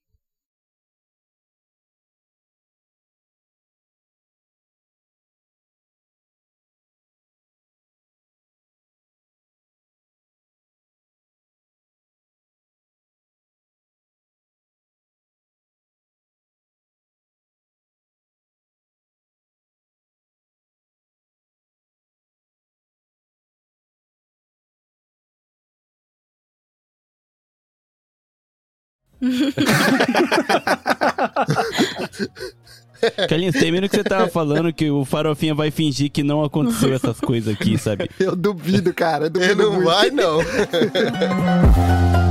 [33.29, 37.19] Carlinhos, termina que você tava falando que o Farofinha vai fingir que não aconteceu essas
[37.19, 38.11] coisas aqui, sabe?
[38.19, 39.27] Eu duvido, cara.
[39.27, 39.87] Eu duvido Ele não muito.
[39.87, 40.41] vai, não.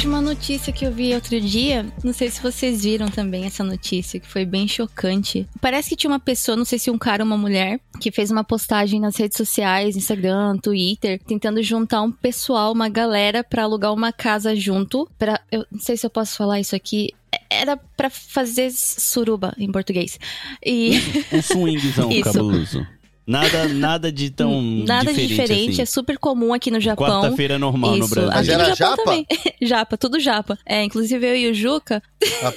[0.00, 1.86] De uma notícia que eu vi outro dia.
[2.04, 5.46] Não sei se vocês viram também essa notícia, que foi bem chocante.
[5.60, 8.30] Parece que tinha uma pessoa, não sei se um cara ou uma mulher, que fez
[8.30, 13.92] uma postagem nas redes sociais, Instagram, Twitter, tentando juntar um pessoal, uma galera, pra alugar
[13.92, 15.08] uma casa junto.
[15.18, 17.08] Pra, eu não sei se eu posso falar isso aqui.
[17.50, 20.18] Era pra fazer suruba em português.
[20.64, 20.92] E.
[21.32, 22.22] Um swingzão Isso.
[22.22, 22.86] cabuloso.
[23.26, 25.82] Nada, nada de tão Nada de diferente, diferente, assim.
[25.82, 27.22] é super comum aqui no Japão.
[27.22, 28.30] Quarta-feira normal no Isso, Brasil.
[28.30, 29.04] aqui Mas no era Japão japa?
[29.04, 29.26] também.
[29.62, 30.58] japa, tudo japa.
[30.64, 32.00] É, inclusive eu e o Juca.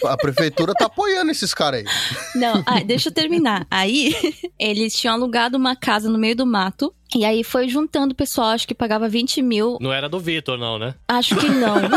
[0.06, 1.86] A, a prefeitura tá apoiando esses caras aí.
[2.40, 3.66] Não, ah, deixa eu terminar.
[3.72, 4.16] Aí,
[4.60, 6.94] eles tinham alugado uma casa no meio do mato.
[7.16, 9.78] E aí foi juntando o pessoal, acho que pagava 20 mil.
[9.82, 10.94] Não era do Vitor, não, né?
[11.08, 11.76] Acho que não.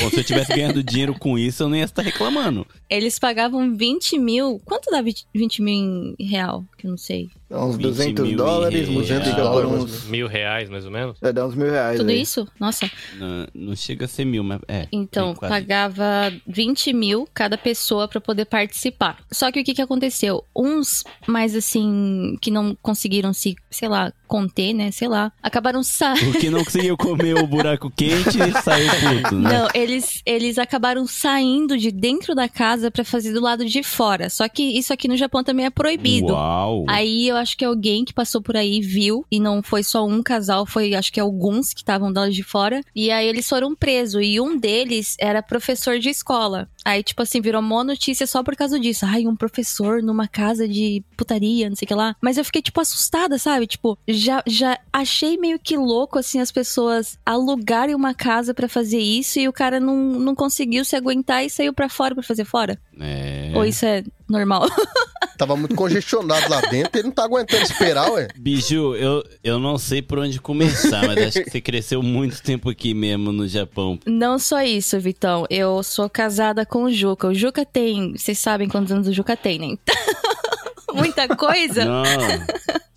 [0.00, 2.66] Bom, se eu tivesse ganhando dinheiro com isso, eu não ia estar reclamando.
[2.90, 4.60] Eles pagavam 20 mil.
[4.64, 5.74] Quanto dá 20 20 mil
[6.18, 6.64] em real?
[6.76, 7.30] Que eu não sei.
[7.48, 9.52] Dá uns 20 200 mil dólares, em multiplica real.
[9.52, 10.04] por Dólares, uns...
[10.08, 11.16] Mil reais, mais ou menos.
[11.22, 12.20] É, dá uns mil reais Tudo aí.
[12.20, 12.48] isso?
[12.58, 12.90] Nossa.
[13.16, 14.88] Não, não chega a ser mil, mas é.
[14.90, 19.18] Então, pagava 20 mil cada pessoa pra poder participar.
[19.30, 20.44] Só que o que, que aconteceu?
[20.54, 24.90] Uns mais assim, que não conseguiram se, sei lá, conter, né?
[24.90, 25.32] Sei lá.
[25.42, 26.32] Acabaram saindo.
[26.32, 29.52] Porque não conseguiu comer o buraco quente e saiu puto, né?
[29.52, 34.28] Não, eles, eles acabaram saindo de dentro da casa pra fazer do lado de fora.
[34.28, 36.32] Só que isso aqui no Japão também é proibido.
[36.32, 36.84] Uau!
[36.88, 40.22] Aí eu acho que alguém que passou por aí viu, e não foi só um
[40.22, 42.80] casal, foi acho que alguns que estavam do lado de fora.
[42.94, 46.68] E aí eles foram presos, e um deles era professor de escola.
[46.86, 49.04] Aí, tipo assim, virou mó notícia só por causa disso.
[49.04, 52.14] Ai, um professor numa casa de putaria, não sei o que lá.
[52.20, 53.66] Mas eu fiquei, tipo, assustada, sabe?
[53.66, 59.00] Tipo, já, já achei meio que louco, assim, as pessoas alugarem uma casa pra fazer
[59.00, 62.44] isso e o cara não, não conseguiu se aguentar e saiu pra fora pra fazer
[62.44, 62.78] fora.
[63.00, 63.50] É.
[63.56, 64.68] Ou isso é normal?
[65.36, 68.28] Tava muito congestionado lá dentro, ele não tá aguentando esperar, ué.
[68.36, 72.70] Biju, eu, eu não sei por onde começar, mas acho que você cresceu muito tempo
[72.70, 73.98] aqui mesmo no Japão.
[74.06, 75.46] Não só isso, Vitão.
[75.50, 77.28] Eu sou casada com o Juca.
[77.28, 78.16] O Juca tem.
[78.16, 79.66] Vocês sabem quantos anos o Juca tem, né?
[79.66, 79.94] Então,
[80.94, 81.84] Muita coisa.
[81.84, 82.02] Não.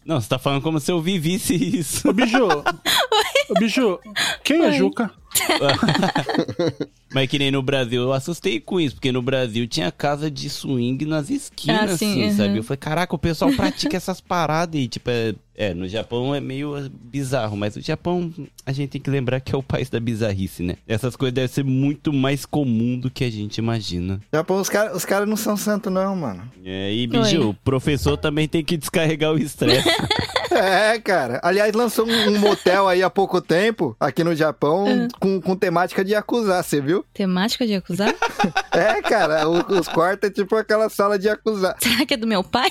[0.06, 2.10] Não, você tá falando como se eu vivisse isso.
[2.10, 2.48] Ô, Biju.
[3.50, 4.00] Ô, Biju,
[4.44, 4.72] quem é Oi.
[4.74, 5.12] Juca?
[7.12, 10.48] Mas que nem no Brasil, eu assustei com isso, porque no Brasil tinha casa de
[10.48, 12.38] swing nas esquinas, Ah, sim, assim, uhum.
[12.38, 12.58] sabe?
[12.58, 16.40] Eu falei, caraca, o pessoal pratica essas paradas e, tipo, é, é, no Japão é
[16.40, 18.32] meio bizarro, mas o Japão,
[18.64, 20.76] a gente tem que lembrar que é o país da bizarrice, né?
[20.88, 24.22] Essas coisas devem ser muito mais comum do que a gente imagina.
[24.32, 26.44] Japão, os caras os cara não são santos, não, mano.
[26.64, 27.46] É, e, Biju, Oi.
[27.48, 29.90] o professor também tem que descarregar o estresse.
[30.52, 31.40] É, cara.
[31.44, 35.08] Aliás, lançou um, um motel aí há pouco tempo, aqui no Japão.
[35.20, 37.06] Com, com temática de acusar, você viu?
[37.14, 38.14] Temática de acusar?
[38.72, 41.76] É, cara, os quartos é tipo aquela sala de acusar.
[41.82, 42.70] Será que é do meu pai?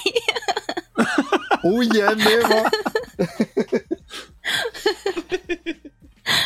[1.64, 2.70] Ui, é mesmo, ó.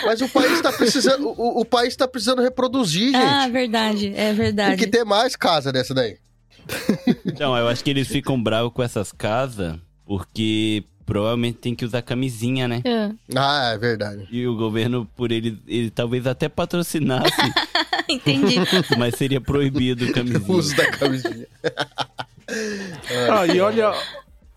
[0.05, 1.29] Mas o país tá precisando.
[1.29, 3.17] O, o país tá precisando reproduzir, gente.
[3.17, 4.09] Ah, verdade.
[4.09, 4.77] É Tem verdade.
[4.77, 6.17] que ter mais casa dessa daí.
[7.25, 12.03] Então, eu acho que eles ficam bravos com essas casas porque provavelmente tem que usar
[12.03, 12.83] camisinha, né?
[13.35, 14.27] Ah, Ah, é verdade.
[14.31, 17.31] E o governo, por ele, ele talvez até patrocinasse,
[18.09, 18.57] entendi.
[18.99, 20.57] mas seria proibido O camisinha.
[20.59, 21.47] uso da camisinha.
[23.31, 23.93] Ah, e olha.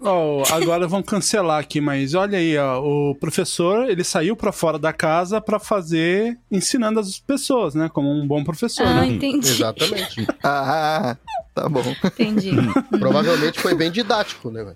[0.01, 4.77] ó, agora vão cancelar aqui, mas olha aí, ó, o professor, ele saiu pra fora
[4.77, 7.87] da casa pra fazer, ensinando as pessoas, né?
[7.93, 9.07] Como um bom professor, Ah, né?
[9.07, 9.47] entendi.
[9.47, 10.27] Exatamente.
[10.43, 11.15] Ah,
[11.55, 11.81] Tá bom.
[12.03, 12.51] Entendi.
[12.99, 14.75] Provavelmente foi bem didático, né, velho?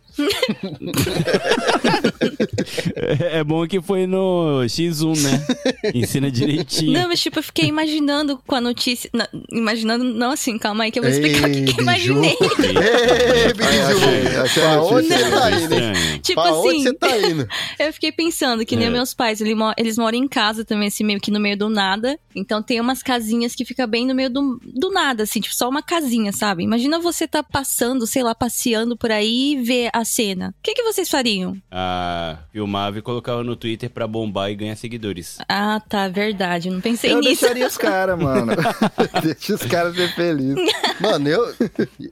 [3.32, 5.92] É bom que foi no X1, né?
[5.94, 6.94] Ensina direitinho.
[6.94, 9.10] Não, mas tipo, eu fiquei imaginando com a notícia.
[9.14, 12.38] não, imaginando, não assim, calma aí que eu vou explicar o que, que eu imaginei.
[12.40, 14.42] Ei, achei, Biju!
[14.42, 15.92] achei Pra a onde você tá indo, hein?
[15.92, 16.20] Estranho.
[16.20, 17.48] Tipo Pra assim, você tá indo?
[17.80, 18.90] eu fiquei pensando que nem É.
[18.90, 21.70] meus pais, ele mo- eles moram em casa também, assim, meio que no meio do
[21.70, 22.18] nada.
[22.36, 25.68] Então tem umas casinhas que fica bem no meio do, do nada, assim, tipo, só
[25.68, 26.64] uma casinha, sabe?
[26.70, 30.50] Imagina você tá passando, sei lá, passeando por aí e ver a cena.
[30.60, 31.58] O que, que vocês fariam?
[31.72, 35.40] Ah, filmava e colocava no Twitter pra bombar e ganhar seguidores.
[35.50, 36.68] Ah, tá, verdade.
[36.68, 37.42] eu Não pensei Eu nisso.
[37.42, 38.54] deixaria os caras, mano.
[39.24, 40.64] Deixa os caras ser felizes.
[41.02, 41.56] Mano, eu,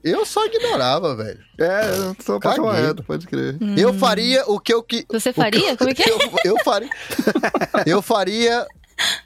[0.02, 1.38] eu só ignorava, velho.
[1.60, 1.90] É,
[2.28, 2.70] eu Caguei.
[2.72, 3.56] reto, pode crer.
[3.76, 5.04] Eu faria o que eu que.
[5.08, 5.70] Você o que faria?
[5.70, 6.08] eu- Como é que é?
[6.44, 6.90] Eu, eu faria.
[7.86, 8.66] Eu faria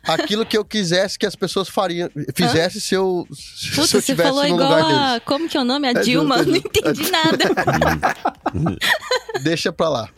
[0.03, 3.99] aquilo que eu quisesse que as pessoas fariam, fizesse se eu, se Puta, eu você
[3.99, 5.09] estivesse falou no igual lugar a.
[5.11, 5.23] deles.
[5.25, 5.89] Como que é o nome?
[5.89, 6.39] A É Dilma.
[6.39, 6.79] justo, é não justo.
[6.79, 8.79] entendi nada.
[9.43, 10.09] Deixa pra lá.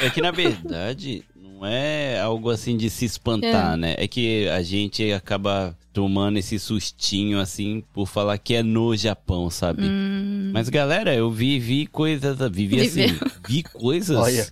[0.00, 3.76] É que na verdade não é algo assim de se espantar, É.
[3.76, 3.94] né?
[3.98, 9.48] É que a gente acaba tomando esse sustinho assim por falar que é no Japão,
[9.50, 9.84] sabe?
[9.84, 13.30] Hum, Mas galera, eu vi, vi coisas, vivi assim, Viveu.
[13.48, 14.46] vi coisas Olha.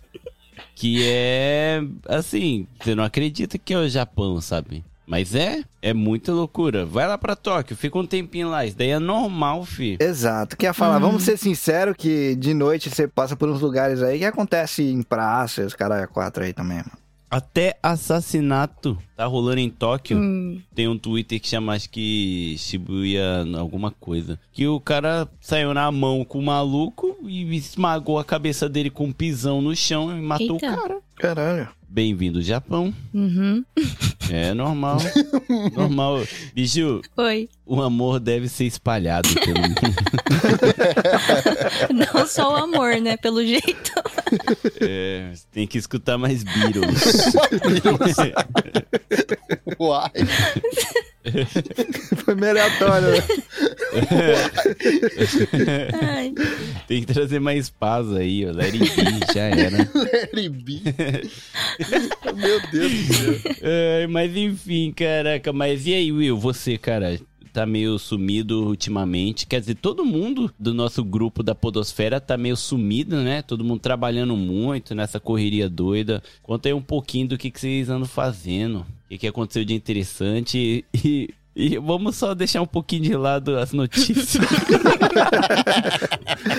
[0.82, 4.82] Que é assim, você não acredita que é o Japão, sabe?
[5.06, 6.84] Mas é, é muita loucura.
[6.84, 9.96] Vai lá pra Tóquio, fica um tempinho lá, isso daí é normal, fi.
[10.00, 10.56] Exato.
[10.56, 11.02] Quer falar, Uhum.
[11.02, 15.02] vamos ser sinceros que de noite você passa por uns lugares aí que acontece em
[15.02, 16.98] praça, os caras quatro aí também, mano.
[17.30, 20.18] Até assassinato tá rolando em Tóquio.
[20.18, 20.60] hum.
[20.74, 24.38] Tem um Twitter que chama, acho que Shibuya alguma coisa.
[24.52, 29.04] Que o cara saiu na mão com o maluco e esmagou a cabeça dele com
[29.06, 30.72] um pisão no chão e matou Eita.
[30.72, 30.98] o cara.
[31.16, 31.68] Caralho.
[31.88, 32.92] Bem-vindo ao Japão.
[33.14, 33.64] Uhum.
[34.30, 34.96] É normal.
[35.76, 36.22] normal.
[36.54, 37.50] Bicho, Oi.
[37.66, 39.74] o amor deve ser espalhado pelo mundo.
[42.14, 43.18] Não só o amor, né?
[43.18, 43.92] Pelo jeito.
[44.80, 47.34] É, tem que escutar mais Beatles.
[49.78, 50.10] Uai.
[52.24, 53.18] Foi meio aleatório, né?
[56.02, 56.34] Ai.
[56.88, 58.52] tem que trazer mais paz aí, ó.
[58.52, 59.88] Let it be, já era.
[60.32, 60.80] Larry B.
[62.34, 63.34] Meu Deus do céu.
[63.62, 67.18] É, mas enfim, caraca, mas e aí, Will, você, cara,
[67.52, 69.46] tá meio sumido ultimamente.
[69.46, 73.42] Quer dizer, todo mundo do nosso grupo da Podosfera tá meio sumido, né?
[73.42, 76.22] Todo mundo trabalhando muito nessa correria doida.
[76.42, 78.80] Conta aí um pouquinho do que, que vocês andam fazendo.
[78.80, 81.28] O que, que aconteceu de interessante e.
[81.54, 84.38] E vamos só deixar um pouquinho de lado as notícias.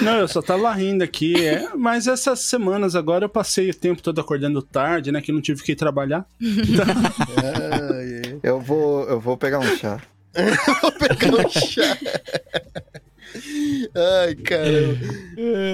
[0.04, 4.04] Não, eu só tava rindo aqui, é, mas essas semanas agora eu passei o tempo
[4.04, 6.28] todo acordando tarde, né, que não tive que ir trabalhar.
[6.40, 8.40] Ai, ai.
[8.44, 10.00] Eu vou, eu vou pegar um chá.
[10.82, 11.98] Vou pegar um chá.
[13.96, 15.00] Ai, caramba.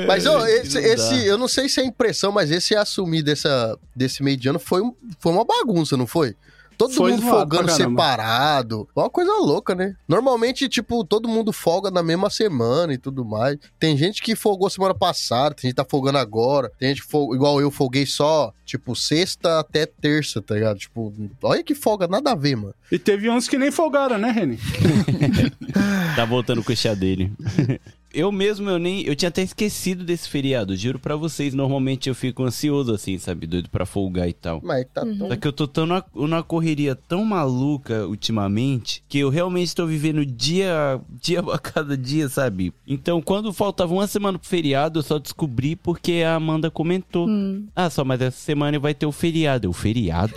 [0.07, 0.88] Mas ó, esse, Não dá.
[0.88, 4.60] esse- eu não sei se é impressão, mas esse assumir dessa, desse meio de ano
[4.60, 4.81] foi,
[5.19, 6.36] foi uma bagunça, não foi?
[6.80, 8.88] Todo Foi mundo folgando separado.
[8.95, 9.97] Uma coisa louca, né?
[10.07, 13.57] Normalmente, tipo, todo mundo folga na mesma semana e tudo mais.
[13.77, 16.72] Tem gente que folgou semana passada, tem gente que tá folgando agora.
[16.80, 20.80] Tem gente que folga, igual eu folguei só, tipo, sexta até terça, tá ligado?
[20.80, 22.73] Tipo, olha que folga, nada a ver, mano.
[22.89, 24.57] E teve uns que nem folgaram, né, Reni?
[26.15, 27.31] Tá voltando com o chá dele.
[28.14, 29.03] Eu mesmo, eu nem.
[29.03, 31.53] Eu tinha até esquecido desse feriado, juro pra vocês.
[31.53, 33.45] Normalmente eu fico ansioso, assim, sabe?
[33.45, 34.61] Doido pra folgar e tal.
[34.64, 39.19] Mas tá tão Só que eu tô tão na, numa correria tão maluca ultimamente que
[39.19, 42.73] eu realmente tô vivendo dia, dia a cada dia, sabe?
[42.88, 47.27] Então, quando faltava uma semana pro feriado, eu só descobri porque a Amanda comentou.
[47.27, 47.68] Hum.
[47.76, 49.68] Ah, só, mas essa semana vai ter o feriado.
[49.68, 50.34] Eu, feriado?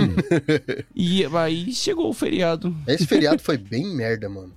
[0.94, 2.74] e aí chegou o feriado.
[2.86, 4.52] Esse feriado foi bem merda, mano.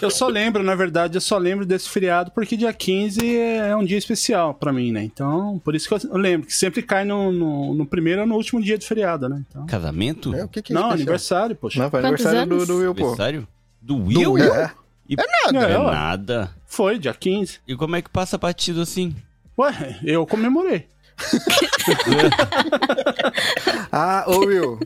[0.00, 3.82] Eu só lembro, na verdade, eu só lembro desse feriado porque dia 15 é um
[3.82, 5.02] dia especial pra mim, né?
[5.02, 8.34] Então, por isso que eu lembro, que sempre cai no, no, no primeiro ou no
[8.34, 9.42] último dia do feriado, né?
[9.48, 9.64] Então...
[9.64, 10.34] Casamento?
[10.34, 10.92] É, o que que é Não, especial?
[10.92, 11.82] aniversário, poxa.
[11.82, 12.68] Não, foi Quantos aniversário do, anos?
[12.68, 13.00] do Will, pô.
[13.04, 13.48] Aniversário?
[13.80, 14.32] Do Will?
[14.32, 14.54] Will?
[14.54, 14.70] É.
[15.08, 15.16] E...
[15.16, 15.66] nada.
[15.66, 16.50] É É, nada.
[16.66, 17.60] Foi, dia 15.
[17.66, 19.16] E como é que passa batido assim?
[19.58, 20.86] Ué, eu comemorei.
[23.90, 24.78] Ah, ô Will.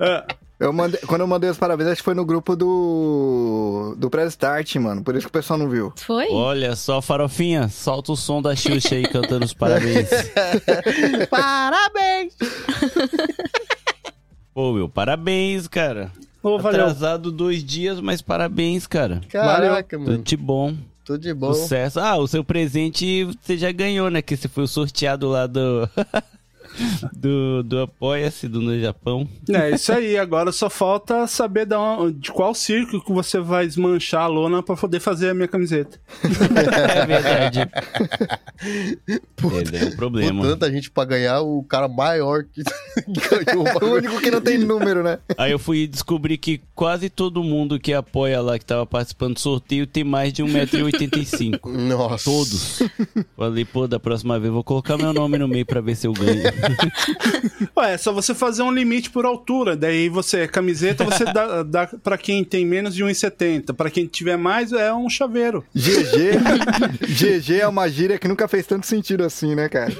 [0.00, 0.24] É,
[0.60, 3.94] Eu mandei, quando eu mandei os parabéns, acho que foi no grupo do.
[3.96, 5.04] do Press Start, mano.
[5.04, 5.92] Por isso que o pessoal não viu.
[5.96, 6.26] Foi?
[6.30, 10.08] Olha só, farofinha, solta o som da Xuxa aí cantando os parabéns.
[11.30, 12.34] Parabéns!
[14.52, 16.10] Pô, meu, parabéns, cara.
[16.42, 16.80] Ô, valeu.
[16.82, 19.20] Atrasado dois dias, mas parabéns, cara.
[19.28, 20.22] Caraca, Tudo mano.
[20.24, 20.74] de bom.
[21.04, 21.54] Tudo de bom.
[21.54, 22.00] Sucesso.
[22.00, 24.20] Ah, o seu presente você já ganhou, né?
[24.20, 25.88] Que você foi o sorteado lá do.
[27.12, 29.28] do, do Apoia-se do No Japão.
[29.50, 34.22] É isso aí, agora só falta saber on- de qual circo que você vai desmanchar
[34.22, 35.98] a lona pra poder fazer a minha camiseta.
[36.98, 37.68] É verdade.
[38.60, 40.42] Ele é um problema.
[40.42, 42.62] tanta gente pra ganhar, o cara maior que
[43.46, 45.18] ganhou o único que não tem número, né?
[45.36, 49.40] Aí eu fui descobrir que quase todo mundo que apoia lá, que tava participando do
[49.40, 51.60] sorteio, tem mais de 1,85m.
[51.88, 52.24] Nossa.
[52.24, 52.82] Todos.
[53.36, 56.06] Falei, pô, da próxima vez eu vou colocar meu nome no meio pra ver se
[56.06, 56.42] eu ganho.
[57.76, 59.76] Ué, é só você fazer um limite por altura.
[59.76, 63.74] Daí você, camiseta, você dá, dá pra quem tem menos de 1,70.
[63.74, 65.64] Pra quem tiver mais, é um chaveiro.
[65.74, 66.38] GG.
[67.06, 69.92] GG é uma gíria que nunca fez tanto sentido assim, né, cara?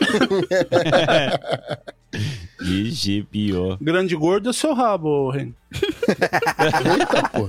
[2.61, 3.79] GG, pior.
[3.81, 5.53] Grande gordo é o seu rabo, Ren.
[5.73, 7.49] Eita, pô.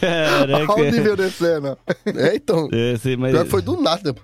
[0.00, 0.72] Caraca.
[0.72, 1.78] Olha o nível descendo.
[2.06, 2.68] É, então.
[2.72, 3.32] É, sei, mas...
[3.32, 4.14] Pior foi do nada.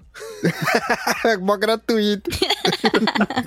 [1.25, 2.31] É mó gratuito.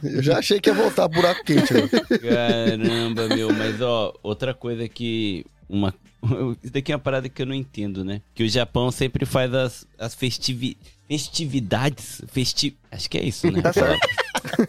[0.03, 1.89] Eu já achei que ia voltar buraco quente, né?
[2.21, 5.45] Caramba, meu, mas ó, outra coisa que.
[5.69, 5.93] Uma...
[6.63, 8.21] Isso daqui é uma parada que eu não entendo, né?
[8.33, 10.77] Que o Japão sempre faz as, as festivi...
[11.07, 12.21] festividades.
[12.27, 12.75] Festi...
[12.91, 13.61] Acho que é isso, né?
[13.61, 14.07] Tá certo.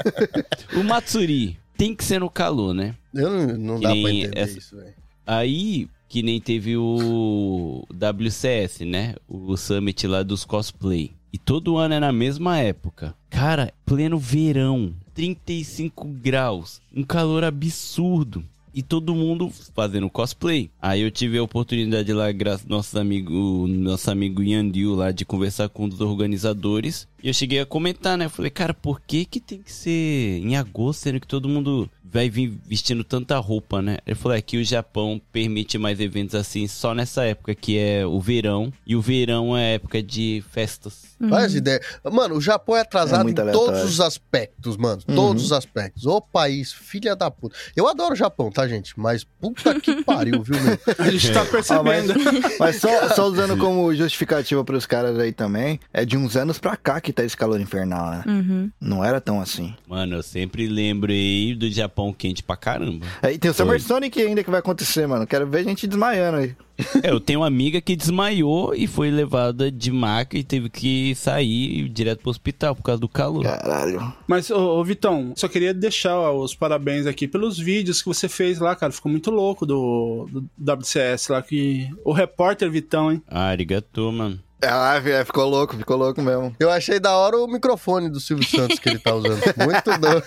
[0.77, 2.95] o Matsuri tem que ser no calor, né?
[3.15, 4.95] Eu não, não dá pra entender essa- isso, velho.
[5.27, 9.15] Aí, que nem teve o WCS, né?
[9.29, 11.13] O summit lá dos cosplay.
[11.33, 13.15] E todo ano é na mesma época.
[13.29, 18.43] Cara, pleno verão, 35 graus, um calor absurdo.
[18.73, 20.71] E todo mundo fazendo cosplay.
[20.81, 25.25] Aí eu tive a oportunidade lá, graças ao nosso amigo, nosso amigo Yandil lá, de
[25.25, 27.09] conversar com um dos organizadores.
[27.23, 28.29] E eu cheguei a comentar, né?
[28.29, 32.29] Falei, cara, por que que tem que ser em agosto, sendo que todo mundo vai
[32.31, 33.99] vir vestindo tanta roupa, né?
[34.07, 38.07] Ele falou, é que o Japão permite mais eventos assim só nessa época, que é
[38.07, 38.73] o verão.
[38.87, 41.17] E o verão é a época de festas.
[41.21, 41.85] Olha as ideias.
[42.11, 45.03] Mano, o Japão é É atrasado muito em todos os aspectos, mano.
[45.09, 45.15] Uhum.
[45.15, 46.07] Todos os aspectos.
[46.07, 47.57] Ô país, filha da puta.
[47.77, 48.99] Eu adoro o Japão, tá, gente?
[48.99, 50.79] Mas puta que pariu, viu, meu?
[50.99, 52.15] A gente tá percebendo.
[52.59, 56.77] Mas só, só usando como justificativa pros caras aí também, é de uns anos pra
[56.77, 58.25] cá que tá esse calor infernal, né?
[58.27, 58.71] Uhum.
[58.81, 59.75] Não era tão assim.
[59.87, 63.07] Mano, eu sempre lembrei do Japão quente pra caramba.
[63.23, 63.81] Aí tem o Summer Oi.
[63.81, 65.27] Sonic ainda que vai acontecer, mano.
[65.27, 66.57] Quero ver gente desmaiando aí.
[67.03, 71.13] É, eu tenho uma amiga que desmaiou e foi levada de maca e teve que
[71.17, 73.43] sair direto pro hospital por causa do calor.
[73.43, 74.15] Caralho.
[74.29, 78.29] Mas, ô, ô, Vitão, só queria deixar ó, os parabéns aqui pelos vídeos que você
[78.29, 78.93] fez lá, cara.
[78.93, 81.43] Ficou muito louco do, do WCS lá.
[81.43, 83.21] que O repórter Vitão, hein?
[83.27, 84.41] Ah, arigatou, mano.
[84.61, 86.55] Ah, é, ficou louco, ficou louco mesmo.
[86.59, 89.41] Eu achei da hora o microfone do Silvio Santos que ele tá usando.
[89.57, 90.25] Muito doido.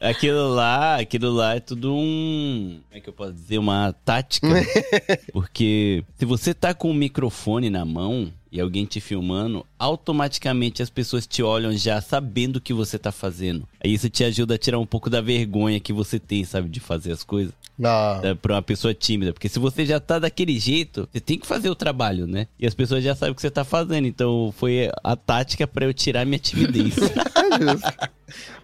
[0.00, 2.80] Aquilo lá, aquilo lá é tudo um.
[2.88, 3.58] Como é que eu posso dizer?
[3.58, 4.48] Uma tática.
[5.32, 10.88] Porque se você tá com o microfone na mão e alguém te filmando, automaticamente as
[10.88, 13.68] pessoas te olham já sabendo o que você tá fazendo.
[13.82, 16.80] Aí isso te ajuda a tirar um pouco da vergonha que você tem, sabe, de
[16.80, 17.52] fazer as coisas.
[17.78, 18.24] Não.
[18.24, 19.32] É, pra uma pessoa tímida.
[19.32, 22.48] Porque se você já tá daquele jeito, você tem que fazer o trabalho, né?
[22.58, 24.06] E as pessoas já sabem o que você tá fazendo.
[24.06, 26.96] Então foi a tática pra eu tirar minha timidez.
[27.38, 28.10] É justo.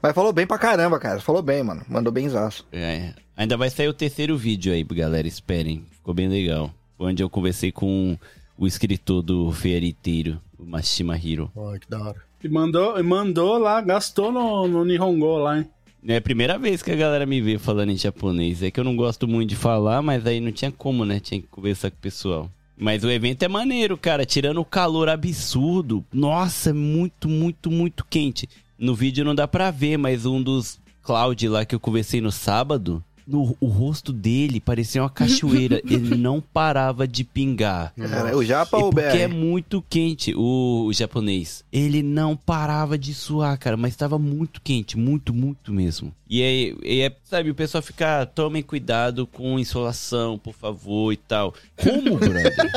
[0.02, 1.18] Mas falou bem pra caramba, cara.
[1.18, 1.82] Falou bem, mano.
[1.88, 2.66] Mandou benzaço.
[2.70, 5.26] É, ainda vai sair o terceiro vídeo aí, galera.
[5.26, 5.86] Esperem.
[5.90, 6.70] Ficou bem legal.
[6.98, 8.18] Foi onde eu conversei com
[8.58, 11.50] o escritor do Feiriteiro, o Mashima Hiro.
[11.56, 12.16] Ai, que da hora.
[12.42, 15.70] E mandou, mandou lá, gastou no, no Nihongo lá, hein?
[16.06, 18.62] É a primeira vez que a galera me vê falando em japonês.
[18.62, 21.18] É que eu não gosto muito de falar, mas aí não tinha como, né?
[21.18, 22.50] Tinha que conversar com o pessoal.
[22.76, 24.26] Mas o evento é maneiro, cara.
[24.26, 26.04] Tirando o calor absurdo.
[26.12, 28.46] Nossa, é muito, muito, muito quente.
[28.78, 32.32] No vídeo não dá pra ver, mas um dos Cloud lá que eu conversei no
[32.32, 35.80] sábado, no, o rosto dele parecia uma cachoeira.
[35.88, 37.92] Ele não parava de pingar.
[37.96, 41.64] Cara, o Japa ou o porque é muito quente, o, o japonês.
[41.72, 46.12] Ele não parava de suar, cara, mas estava muito quente, muito, muito mesmo.
[46.28, 51.16] E aí, e é, sabe, o pessoal fica, tomem cuidado com insolação, por favor, e
[51.16, 51.54] tal.
[51.76, 52.72] Como, brother?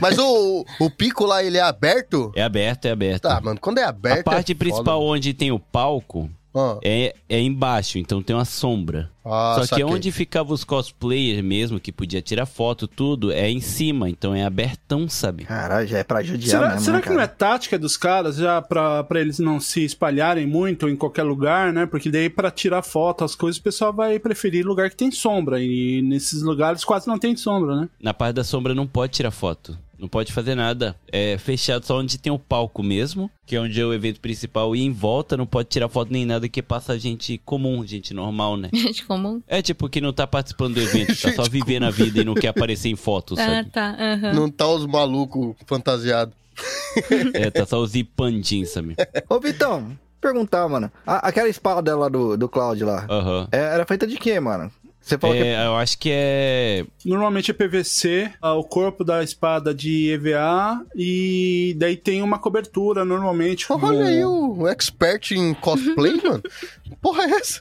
[0.00, 2.30] Mas o, o pico lá, ele é aberto?
[2.36, 3.22] É aberto, é aberto.
[3.22, 4.20] Tá, mano, quando é aberto.
[4.20, 5.12] A parte é principal foda.
[5.12, 9.10] onde tem o palco Ah, é, é embaixo, então tem uma sombra.
[9.24, 9.84] ah, Só que saquei.
[9.84, 14.44] onde ficava os cosplayers mesmo, que podia tirar foto, tudo, é em cima, então é
[14.44, 15.44] abertão, sabe?
[15.44, 18.36] Caralho, já é pra judiar Será, mesmo, será né, que não é tática dos caras
[18.36, 21.86] já pra, pra eles não se espalharem muito em qualquer lugar, né?
[21.86, 25.60] Porque daí pra tirar foto, as coisas, o pessoal vai preferir lugar que tem sombra.
[25.62, 27.88] E nesses lugares quase não tem sombra, né?
[28.00, 29.78] Na parte da sombra não pode tirar foto.
[30.02, 30.96] Não pode fazer nada.
[31.12, 34.74] É fechado só onde tem o palco mesmo, que é onde é o evento principal.
[34.74, 38.56] E em volta não pode tirar foto nem nada, que passa gente comum, gente normal,
[38.56, 38.68] né?
[38.74, 39.40] Gente comum.
[39.46, 42.34] É tipo que não tá participando do evento, tá só vivendo a vida e não
[42.34, 43.70] quer aparecer em foto, Ah, sabe?
[43.70, 43.96] tá.
[43.96, 44.32] aham.
[44.32, 46.34] Não tá os malucos fantasiados.
[47.32, 48.94] É, tá só os ipandins, sabe?
[49.28, 50.90] Ô, Vitão, perguntar, mano.
[51.06, 53.48] A- aquela espada lá do, do Cloud lá, Aham.
[53.52, 54.70] é- era feita de quê, mano?
[55.02, 56.84] Você falou que É, eu acho que é.
[57.04, 63.04] Normalmente é PVC, ah, o corpo da espada de EVA e daí tem uma cobertura
[63.04, 63.66] normalmente.
[63.66, 66.42] com- Olha aí o expert em cosplay, mano.
[67.00, 67.60] Porra é essa?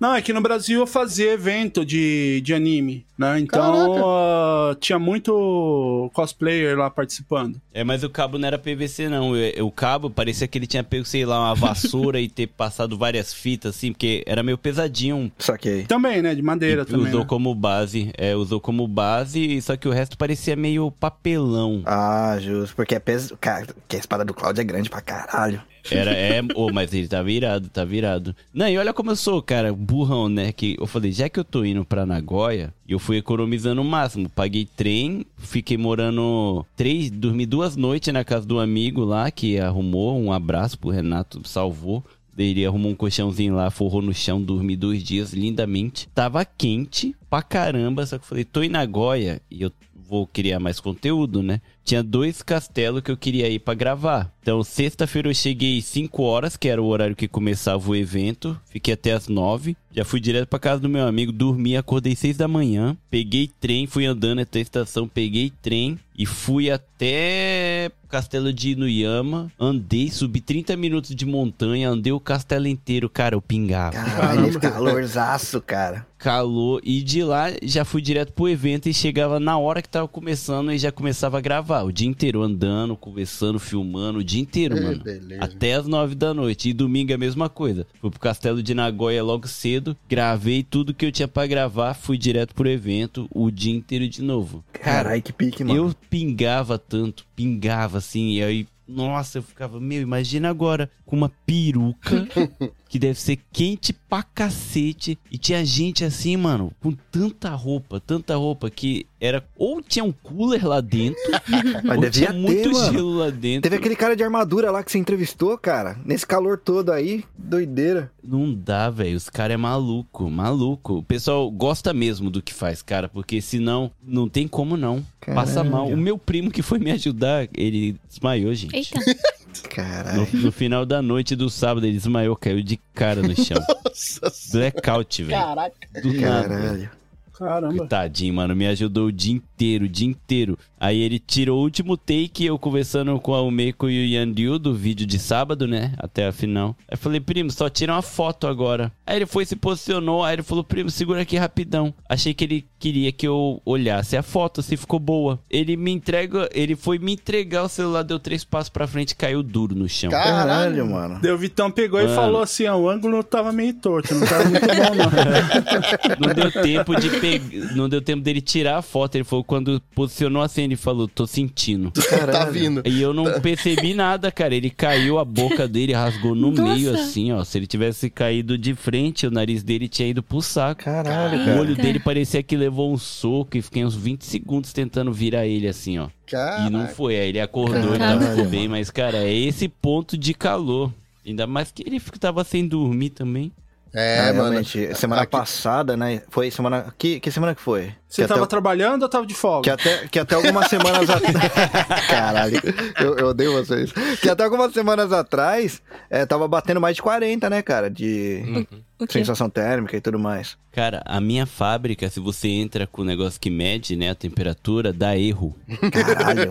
[0.00, 3.38] Não, é que no Brasil eu fazia evento de, de anime, né?
[3.38, 7.60] Então ah, tinha muito cosplayer lá participando.
[7.72, 9.32] É, mas o cabo não era PVC, não.
[9.60, 13.32] O, cabo parecia que ele tinha pego, sei lá, uma vassoura e ter passado várias
[13.32, 15.30] fitas, assim, porque era meio pesadinho.
[15.38, 15.84] Saquei.
[15.84, 16.34] Também, né?
[16.34, 17.08] De madeira E também.
[17.08, 17.26] usou né?
[17.26, 18.10] como base.
[18.16, 21.82] É, usou como base, só que o resto parecia meio papelão.
[21.84, 22.74] Ah, justo.
[22.74, 23.36] Porque é peso.
[23.40, 25.62] Cara, que a espada do Cloud é grande pra caralho.
[25.90, 28.34] Era, é, ô, mas ele tá virado, tá virado.
[28.52, 30.52] Não, e olha como eu sou, cara, burrão, né?
[30.52, 34.28] Que eu falei, já que eu tô indo pra Nagoya, eu fui economizando o máximo.
[34.28, 40.18] Paguei trem, fiquei morando três, dormi duas noites na casa do amigo lá, que arrumou.
[40.18, 42.04] Um abraço pro Renato, salvou.
[42.38, 46.06] Ele arrumou um colchãozinho lá, forrou no chão, dormi dois dias lindamente.
[46.14, 49.72] Tava quente pra caramba, só que eu falei, tô em Nagoya e eu
[50.08, 51.60] vou criar mais conteúdo, né?
[51.84, 54.32] Tinha dois castelos que eu queria ir pra gravar.
[54.46, 58.56] Então, sexta-feira eu cheguei 5 horas, que era o horário que começava o evento.
[58.70, 59.76] Fiquei até as 9.
[59.90, 62.96] Já fui direto pra casa do meu amigo, dormi, acordei 6 da manhã.
[63.10, 69.50] Peguei trem, fui andando até a estação, peguei trem e fui até Castelo de Inuyama.
[69.58, 73.10] Andei, subi 30 minutos de montanha, andei o castelo inteiro.
[73.10, 76.06] Cara, eu pingava Caralho, calorzaço, cara.
[76.18, 80.08] calor e de lá já fui direto pro evento e chegava na hora que tava
[80.08, 81.82] começando e já começava a gravar.
[81.82, 85.02] O dia inteiro andando, conversando, filmando, o dia inteiro, Ê, mano.
[85.02, 85.44] beleza.
[85.44, 86.68] Até as nove da noite.
[86.68, 87.86] E domingo é a mesma coisa.
[88.00, 92.16] Fui pro castelo de Nagoya logo cedo, gravei tudo que eu tinha pra gravar, fui
[92.18, 94.64] direto pro evento o dia inteiro de novo.
[94.72, 95.78] Caralho, que pique, mano.
[95.78, 101.30] Eu pingava tanto, pingava assim, e aí, nossa, eu ficava, meu, imagina agora com uma
[101.44, 102.26] peruca
[102.88, 105.18] que deve ser quente pra cacete.
[105.30, 109.44] E tinha gente assim, mano, com tanta roupa, tanta roupa que era.
[109.56, 111.20] Ou tinha um cooler lá dentro,
[111.84, 112.92] Mas ou tinha ter, muito mano.
[112.92, 113.62] gelo lá dentro.
[113.62, 115.96] Teve aquele cara de armadura lá que você entrevistou, cara.
[116.04, 118.10] Nesse calor todo aí, doideira.
[118.26, 119.16] Não dá, velho.
[119.16, 120.98] Os caras é maluco, maluco.
[120.98, 125.04] O pessoal gosta mesmo do que faz, cara, porque senão não tem como não.
[125.34, 125.70] Passa Caralho.
[125.70, 125.86] mal.
[125.88, 128.74] O meu primo que foi me ajudar, ele desmaiou, gente.
[128.74, 128.98] Eita.
[129.70, 130.28] Caralho.
[130.32, 133.56] No, no final da noite do sábado, ele desmaiou, caiu de cara no chão.
[133.84, 135.40] Nossa Blackout, velho.
[135.40, 135.76] Caraca.
[136.02, 136.48] Do nada.
[136.48, 136.90] Caralho.
[137.38, 137.86] Caramba.
[137.86, 138.56] Tadinho, mano.
[138.56, 140.58] Me ajudou o dia inteiro, o dia inteiro.
[140.78, 144.74] Aí ele tirou o último take, eu conversando com a Umeko e o Yanryu do
[144.74, 145.92] vídeo de sábado, né?
[145.96, 146.76] Até a final.
[146.80, 148.92] Aí eu falei, primo, só tira uma foto agora.
[149.06, 151.94] Aí ele foi, se posicionou, aí ele falou, primo, segura aqui rapidão.
[152.08, 155.40] Achei que ele queria que eu olhasse a foto, se ficou boa.
[155.50, 159.16] Ele me entrega, ele foi me entregar o celular, deu três passos pra frente e
[159.16, 160.10] caiu duro no chão.
[160.10, 160.86] Caralho.
[160.86, 161.20] Mano.
[161.34, 162.14] O Vitão pegou e Mano.
[162.14, 165.06] falou assim, ó, o ângulo tava meio torto, não tava muito bom não.
[166.26, 167.74] Não deu tempo de pegar.
[167.74, 169.16] Não deu tempo dele tirar a foto.
[169.16, 171.92] Ele falou quando posicionou assim, ele falou, tô sentindo.
[172.30, 172.82] Tá vindo.
[172.84, 174.54] E eu não percebi nada, cara.
[174.54, 176.62] Ele caiu, a boca dele rasgou no Nossa.
[176.74, 177.42] meio, assim, ó.
[177.44, 180.82] Se ele tivesse caído de frente, o nariz dele tinha ido pro saco.
[180.84, 181.60] Caralho, O cara.
[181.60, 181.82] olho Eita.
[181.82, 185.98] dele parecia que levou um soco e fiquei uns 20 segundos tentando virar ele, assim,
[185.98, 186.08] ó.
[186.30, 186.94] E não Caraca.
[186.94, 187.14] foi.
[187.18, 188.44] Aí ele acordou e mano.
[188.50, 188.66] bem.
[188.68, 190.92] Mas, cara, é esse ponto de calor.
[191.24, 193.52] Ainda mais que ele tava sem dormir também.
[193.94, 194.62] É, Ah, mano.
[194.94, 196.20] semana aqui- passada, né?
[196.28, 196.92] Foi semana.
[196.98, 197.92] Que, que semana que foi?
[198.16, 199.62] Você que tava até, trabalhando ou tava de folga?
[199.62, 201.36] que até, que até algumas semanas atrás.
[202.08, 202.62] Caralho,
[202.98, 203.92] eu, eu odeio vocês.
[204.22, 207.90] Que até algumas semanas atrás é, tava batendo mais de 40, né, cara?
[207.90, 208.66] De
[209.00, 209.18] quê?
[209.18, 210.56] sensação térmica e tudo mais.
[210.72, 214.94] Cara, a minha fábrica, se você entra com o negócio que mede, né, a temperatura,
[214.94, 215.54] dá erro.
[215.92, 216.48] Caralho.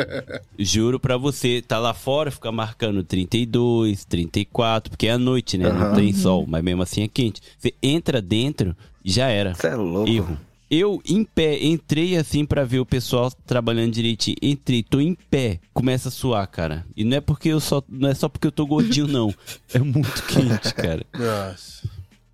[0.58, 5.68] Juro pra você, tá lá fora, fica marcando 32, 34, porque é a noite, né?
[5.70, 5.94] Não Aham.
[5.94, 7.42] tem sol, mas mesmo assim é quente.
[7.58, 8.74] Você entra dentro,
[9.04, 9.54] já era.
[9.54, 10.10] Você é louco.
[10.10, 10.38] Erro.
[10.74, 14.38] Eu, em pé, entrei assim pra ver o pessoal trabalhando direitinho.
[14.40, 15.60] Entrei, tô em pé.
[15.74, 16.86] Começa a suar, cara.
[16.96, 17.82] E não é porque eu só.
[17.86, 19.34] Não é só porque eu tô gordinho, não.
[19.74, 21.04] É muito quente, cara.
[21.12, 21.86] Nossa.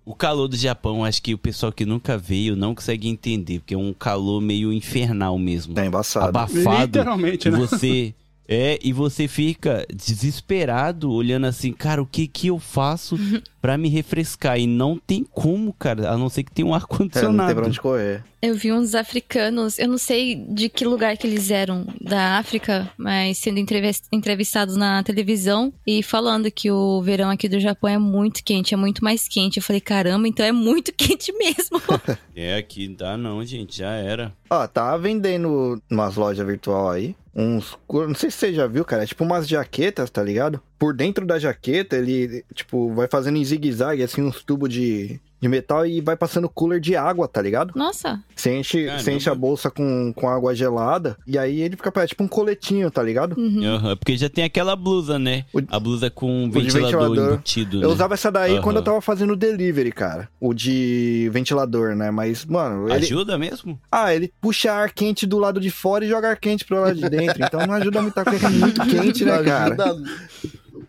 [0.05, 3.73] O calor do Japão, acho que o pessoal que nunca veio não consegue entender, porque
[3.73, 5.73] é um calor meio infernal mesmo.
[5.73, 6.29] Tá embaçado.
[6.29, 6.85] Abafado.
[6.85, 7.57] Literalmente, E né?
[7.57, 8.13] você.
[8.51, 13.15] É, e você fica desesperado olhando assim, cara, o que que eu faço
[13.61, 14.59] pra me refrescar?
[14.59, 17.55] E não tem como, cara, a não ser que tenha um É, não tem ar-condicionado.
[17.55, 18.23] pra onde correr.
[18.41, 22.89] Eu vi uns africanos, eu não sei de que lugar que eles eram da África,
[22.97, 27.97] mas sendo entrevis- entrevistados na televisão e falando que o verão aqui do Japão é
[27.97, 29.57] muito quente, é muito mais quente.
[29.57, 31.79] Eu falei, caramba, então é muito quente mesmo.
[32.41, 34.31] É, aqui dá não, gente, já era.
[34.49, 37.13] Ó, tá vendendo umas lojas virtual aí.
[37.35, 37.77] Uns.
[37.91, 39.03] Não sei se você já viu, cara.
[39.03, 40.61] É tipo umas jaquetas, tá ligado?
[40.79, 45.47] Por dentro da jaqueta, ele, tipo, vai fazendo em zigue-zague, assim, uns tubos de, de
[45.49, 47.73] metal e vai passando cooler de água, tá ligado?
[47.75, 49.03] Nossa, Você enche, Caramba.
[49.03, 52.27] você enche a bolsa com, com água gelada e aí ele fica é tipo um
[52.29, 53.35] coletinho, tá ligado?
[53.37, 55.43] Aham, porque já tem aquela blusa, né?
[55.53, 57.33] O- A blusa com de ventilador, ventilador.
[57.33, 57.85] embutido, né?
[57.85, 58.61] Eu usava essa daí Aham.
[58.61, 60.29] quando eu tava fazendo delivery, cara.
[60.39, 62.09] O de ventilador, né?
[62.09, 63.05] Mas, mano, ele.
[63.05, 63.77] Ajuda mesmo?
[63.91, 66.95] Ah, ele puxa ar quente do lado de fora e joga ar quente pro lado
[66.95, 67.43] de dentro.
[67.43, 69.75] Então não ajuda muita coisa, muito quente, né, não cara?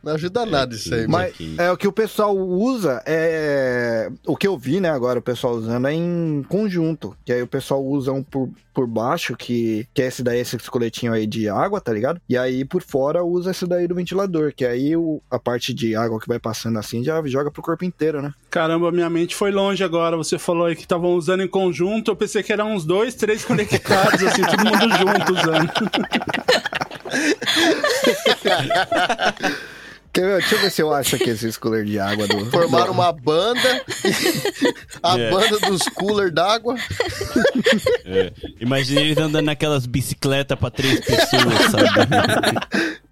[0.02, 1.32] Não ajuda nada isso aí, mano.
[1.38, 4.10] Mas é o que o pessoal usa é.
[4.26, 7.16] O que eu vi, né, agora o pessoal usando é em conjunto.
[7.24, 10.58] Que aí o pessoal usa um por, por baixo, que, que é esse daí, esse
[10.70, 12.20] coletinho aí de água, tá ligado?
[12.28, 15.94] E aí por fora usa esse daí do ventilador, que aí o, a parte de
[15.94, 18.32] água que vai passando assim já joga pro corpo inteiro, né?
[18.50, 20.16] Caramba, minha mente foi longe agora.
[20.16, 22.10] Você falou aí que estavam usando em conjunto.
[22.10, 25.70] Eu pensei que eram uns dois, três conectados, assim, todo mundo junto usando.
[30.12, 32.44] Deixa eu ver se eu acho aqui esse cooler de água do.
[32.50, 33.84] Formaram uma banda,
[35.02, 35.30] a É.
[35.30, 36.74] banda dos cooler d'água.
[38.04, 38.32] É.
[38.60, 43.00] Imagina eles andando naquelas bicicletas pra três pessoas, sabe?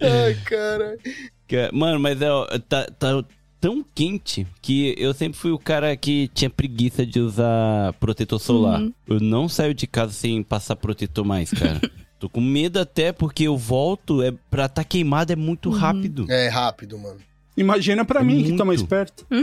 [0.00, 0.96] Ai, cara.
[1.52, 3.24] É, Mano, mas é, ó, tá, tá
[3.60, 8.80] tão quente que eu sempre fui o cara que tinha preguiça de usar protetor solar.
[9.06, 11.80] Eu não saio de casa sem passar protetor mais, cara.
[12.20, 16.26] Tô com medo até porque eu volto, é, pra tá queimado é muito rápido.
[16.30, 17.18] É rápido, mano.
[17.56, 18.58] Imagina pra É mim, que muito.
[18.58, 19.26] tá mais perto.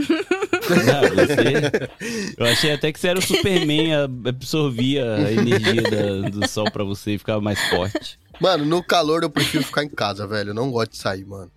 [0.70, 3.92] Ah, você- Eu achei até que você era o Superman,
[4.26, 8.18] absorvia a energia da- do sol pra você e ficava mais forte.
[8.40, 10.50] Mano, no calor eu prefiro ficar em casa, velho.
[10.50, 11.50] Eu não gosto de sair, mano.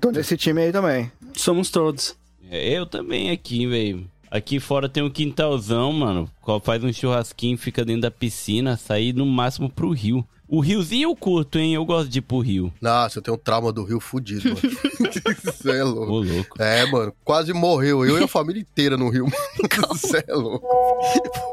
[0.00, 1.10] Tô nesse time aí também.
[1.34, 2.14] Somos todos.
[2.50, 4.06] É, Eu também aqui, velho.
[4.30, 6.30] Aqui fora tem um quintalzão, mano.
[6.62, 10.22] Faz um churrasquinho, fica dentro da piscina, sair no máximo pro rio.
[10.48, 11.74] O riozinho eu curto, hein?
[11.74, 12.72] Eu gosto de ir pro rio.
[12.80, 14.60] Nossa, eu tenho um trauma do Rio fudido, mano.
[15.44, 16.12] Você é Ô, louco.
[16.24, 16.62] louco.
[16.62, 18.04] É, mano, quase morreu.
[18.04, 19.36] Eu e a família inteira no Rio, mano.
[19.92, 20.66] Você é louco.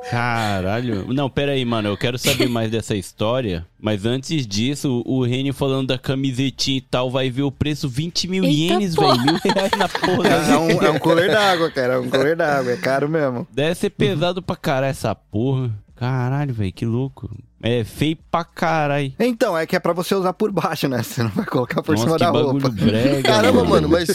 [0.10, 1.14] Caralho.
[1.14, 1.90] Não, pera aí, mano.
[1.90, 3.66] Eu quero saber mais dessa história.
[3.80, 8.28] Mas antes disso, o Reni falando da camisetinha e tal, vai ver o preço 20
[8.30, 9.22] mil Eita ienes, velho.
[9.22, 10.30] Mil reais na porra.
[10.30, 11.94] É um, é um cooler d'água, cara.
[11.96, 12.72] É um cooler d'água.
[12.72, 13.46] É caro mesmo.
[13.52, 15.70] Deve ser pesado pra caralho essa porra.
[15.96, 17.30] Caralho, velho, que louco.
[17.68, 19.12] É feio pra caralho.
[19.20, 21.02] Então, é que é pra você usar por baixo, né?
[21.02, 22.70] Você não vai colocar por Nossa, cima que da roupa.
[22.70, 24.08] brega, Caramba, mano, mas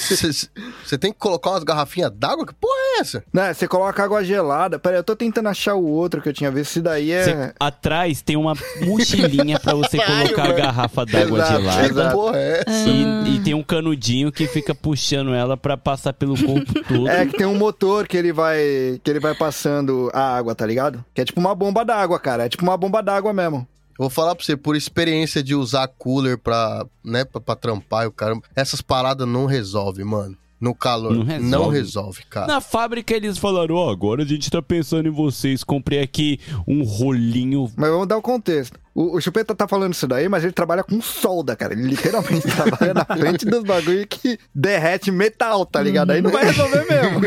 [0.84, 2.46] você tem que colocar umas garrafinhas d'água?
[2.46, 3.24] Que porra é essa?
[3.32, 4.78] Né, você coloca água gelada.
[4.78, 6.70] Pera aí, eu tô tentando achar o outro que eu tinha visto.
[6.70, 7.24] Esse daí é.
[7.24, 8.54] Cê- atrás tem uma
[8.86, 11.80] mochilinha pra você colocar a garrafa d'água Exato, gelada.
[11.80, 12.14] Que exato.
[12.14, 12.88] porra é essa?
[12.88, 17.08] E, e tem um canudinho que fica puxando ela pra passar pelo corpo todo.
[17.08, 20.64] É que tem um motor que ele vai que ele vai passando a água, tá
[20.64, 21.04] ligado?
[21.12, 22.44] Que é tipo uma bomba d'água, cara.
[22.46, 23.39] É tipo uma bomba d'água mesmo.
[23.44, 28.04] Eu Vou falar pra você, por experiência de usar cooler pra, né, pra, pra trampar
[28.04, 30.36] e o caramba, essas paradas não resolve, mano.
[30.60, 31.12] No calor.
[31.14, 31.76] Não Não resolve.
[31.78, 32.46] resolve, cara.
[32.46, 35.64] Na fábrica eles falaram, ó, agora a gente tá pensando em vocês.
[35.64, 36.38] Comprei aqui
[36.68, 37.70] um rolinho.
[37.76, 38.78] Mas vamos dar o contexto.
[38.94, 41.72] O, o Chupeta tá falando isso daí, mas ele trabalha com solda, cara.
[41.72, 46.10] Ele literalmente trabalha na frente dos bagulho que derrete metal, tá ligado?
[46.10, 47.20] Aí não vai resolver mesmo.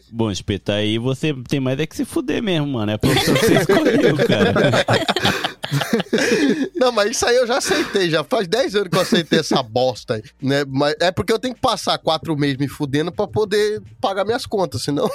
[0.10, 2.92] Bom, espeta aí você tem mais é que se fuder mesmo, mano.
[2.92, 5.49] É a profissão que você escolheu, cara.
[6.76, 9.62] Não, mas isso aí eu já aceitei, já faz 10 anos que eu aceitei essa
[9.62, 10.64] bosta aí, né?
[10.68, 14.46] Mas é porque eu tenho que passar quatro meses me fudendo pra poder pagar minhas
[14.46, 15.08] contas, senão...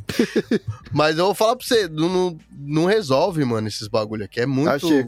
[0.92, 4.46] mas eu vou falar pra você, não, não, não resolve, mano, esses bagulho aqui, é
[4.46, 4.70] muito...
[4.70, 5.06] Achei.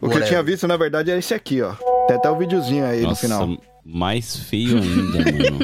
[0.00, 1.74] O que eu tinha visto, na verdade, é esse aqui, ó.
[2.06, 3.58] Tem até o videozinho aí no Nossa, final.
[3.84, 5.58] Mais feio ainda, mano.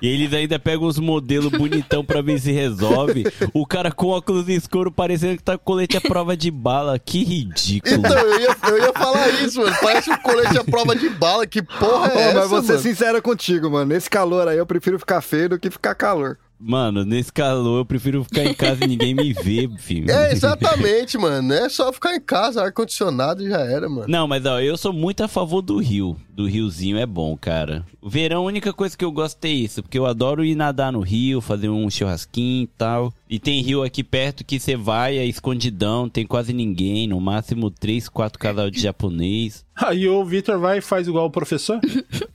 [0.00, 3.24] E eles ainda pegam os modelos bonitão pra ver se resolve.
[3.54, 6.98] O cara com óculos escuro parecendo que tá com colete à prova de bala.
[6.98, 7.94] Que ridículo.
[7.94, 9.76] Então, eu ia, eu ia falar isso, mano.
[9.80, 11.46] Parece um colete à prova de bala.
[11.46, 12.82] Que porra é Ô, essa, mas vou ser mano?
[12.82, 13.86] sincero contigo, mano.
[13.86, 16.36] Nesse calor aí, eu prefiro ficar feio do que ficar calor.
[16.64, 20.08] Mano, nesse calor eu prefiro ficar em casa e ninguém me ver, filho.
[20.08, 21.52] É, exatamente, mano.
[21.52, 24.06] É só ficar em casa, ar-condicionado e já era, mano.
[24.06, 26.16] Não, mas ó, eu sou muito a favor do rio.
[26.32, 27.84] Do riozinho é bom, cara.
[28.00, 30.92] O verão, a única coisa que eu gosto é isso, porque eu adoro ir nadar
[30.92, 33.12] no rio, fazer um churrasquinho e tal.
[33.28, 37.70] E tem rio aqui perto que você vai, é escondidão, tem quase ninguém, no máximo
[37.70, 39.64] três, quatro casal de japonês.
[39.74, 41.80] Aí o Victor vai e faz igual o professor.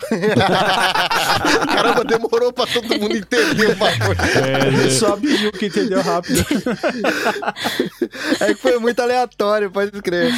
[1.68, 4.18] Caramba, demorou pra todo mundo entender o bagulho.
[4.20, 6.44] É, Só pediu que entendeu rápido.
[8.40, 10.32] É que foi muito aleatório, pode crer.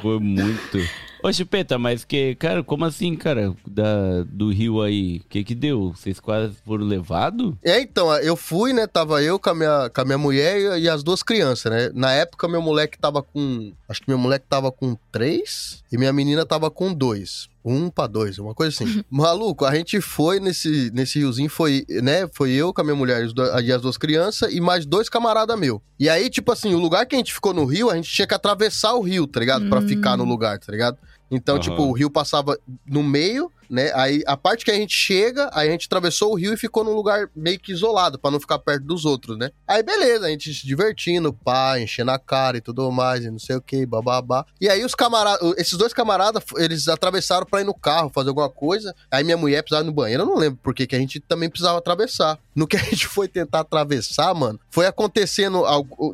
[0.00, 0.78] Foi muito.
[1.22, 3.54] Ô, Chupeta, mas que, cara, como assim, cara?
[3.64, 5.92] Da, do rio aí, o que que deu?
[5.94, 7.54] Vocês quase foram levados?
[7.64, 8.88] É, então, eu fui, né?
[8.88, 11.90] Tava eu com a minha, com a minha mulher e, e as duas crianças, né?
[11.94, 13.72] Na época, meu moleque tava com.
[13.88, 17.48] Acho que meu moleque tava com três e minha menina tava com dois.
[17.64, 19.02] Um pra dois, uma coisa assim.
[19.10, 22.28] Maluco, a gente foi nesse, nesse riozinho, foi, né?
[22.34, 23.24] Foi eu com a minha mulher
[23.62, 25.80] e as duas crianças e mais dois camaradas meu.
[25.98, 28.26] E aí, tipo assim, o lugar que a gente ficou no rio, a gente tinha
[28.26, 29.68] que atravessar o rio, tá ligado?
[29.68, 29.86] Pra Hum.
[29.88, 30.98] ficar no lugar, tá ligado?
[31.30, 31.62] Então, Aham.
[31.62, 33.90] tipo, o rio passava no meio, né?
[33.94, 36.84] Aí a parte que a gente chega, aí a gente atravessou o rio e ficou
[36.84, 39.50] num lugar meio que isolado, pra não ficar perto dos outros, né?
[39.66, 43.38] Aí beleza, a gente se divertindo, pá, enchendo a cara e tudo mais, e não
[43.38, 44.44] sei o que, bababá.
[44.60, 48.50] E aí os camaradas, esses dois camaradas, eles atravessaram pra ir no carro fazer alguma
[48.50, 48.94] coisa.
[49.10, 51.48] Aí minha mulher precisava ir no banheiro, eu não lembro porque que a gente também
[51.48, 52.38] precisava atravessar.
[52.54, 55.64] No que a gente foi tentar atravessar, mano, foi acontecendo,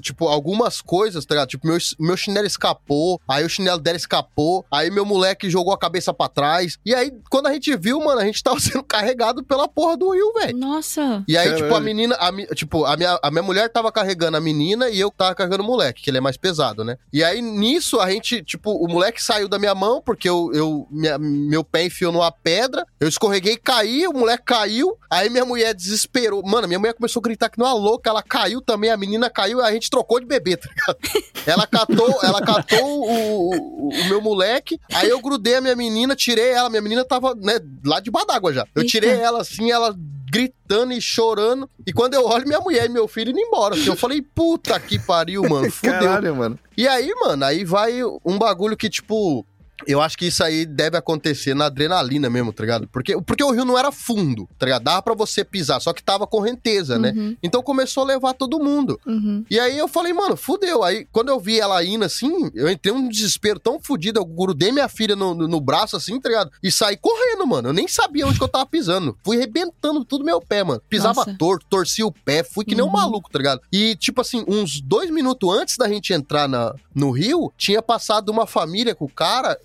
[0.00, 1.48] tipo, algumas coisas, tá ligado?
[1.48, 5.78] Tipo, meu, meu chinelo escapou, aí o chinelo dela escapou, aí meu moleque jogou a
[5.78, 6.78] cabeça pra trás.
[6.86, 10.10] E aí, quando a gente viu, mano, a gente tava sendo carregado pela porra do
[10.10, 10.56] rio, velho.
[10.56, 11.22] Nossa.
[11.28, 11.64] E aí, Caralho.
[11.64, 14.98] tipo, a menina, a, tipo, a minha, a minha mulher tava carregando a menina e
[15.00, 16.96] eu tava carregando o moleque, que ele é mais pesado, né?
[17.12, 20.86] E aí, nisso, a gente, tipo, o moleque saiu da minha mão, porque eu, eu
[20.90, 25.44] minha- meu pé enfiou numa pedra, eu escorreguei e caí, o moleque caiu, aí minha
[25.44, 26.42] mulher desesperou.
[26.46, 29.28] Mano, minha mulher começou a gritar que não é louca, ela caiu também, a menina
[29.30, 30.98] caiu, a gente trocou de bebê, tá ligado?
[31.46, 36.14] Ela catou, ela catou o, o, o meu moleque, aí eu grudei a minha menina,
[36.14, 38.66] tirei ela, minha menina tava, né, lá debaixo d'água já.
[38.74, 38.90] Eu Eita.
[38.90, 39.94] tirei ela assim, ela
[40.30, 41.68] gritando e chorando.
[41.86, 43.74] E quando eu olho, minha mulher e meu filho indo embora.
[43.74, 45.70] Assim, eu falei, puta que pariu, mano.
[45.72, 45.92] Fudeu.
[45.92, 46.58] Caralho, mano.
[46.76, 49.44] E aí, mano, aí vai um bagulho que, tipo.
[49.86, 52.88] Eu acho que isso aí deve acontecer na adrenalina mesmo, tá ligado?
[52.88, 54.82] Porque, porque o rio não era fundo, tá ligado?
[54.82, 57.12] Dava pra você pisar, só que tava correnteza, né?
[57.16, 58.98] Uhum, Então começou a levar todo mundo.
[59.06, 59.44] uhum.
[59.50, 60.82] E aí eu falei, mano, fudeu.
[60.82, 64.18] Aí quando eu vi ela indo assim, eu entrei num desespero tão fudido.
[64.18, 66.50] Eu grudei minha filha no, no, no braço assim, tá ligado?
[66.62, 67.68] E saí correndo, mano.
[67.68, 69.16] Eu nem sabia onde que eu tava pisando.
[69.24, 70.82] Fui arrebentando tudo meu pé, mano.
[70.88, 71.36] Pisava Nossa.
[71.38, 72.92] torto, torcia o pé, fui que nem um Uhum.
[72.92, 73.60] maluco, tá ligado?
[73.72, 78.30] E tipo assim, uns dois minutos antes da gente entrar na, no rio, tinha passado
[78.30, 79.58] uma família com o cara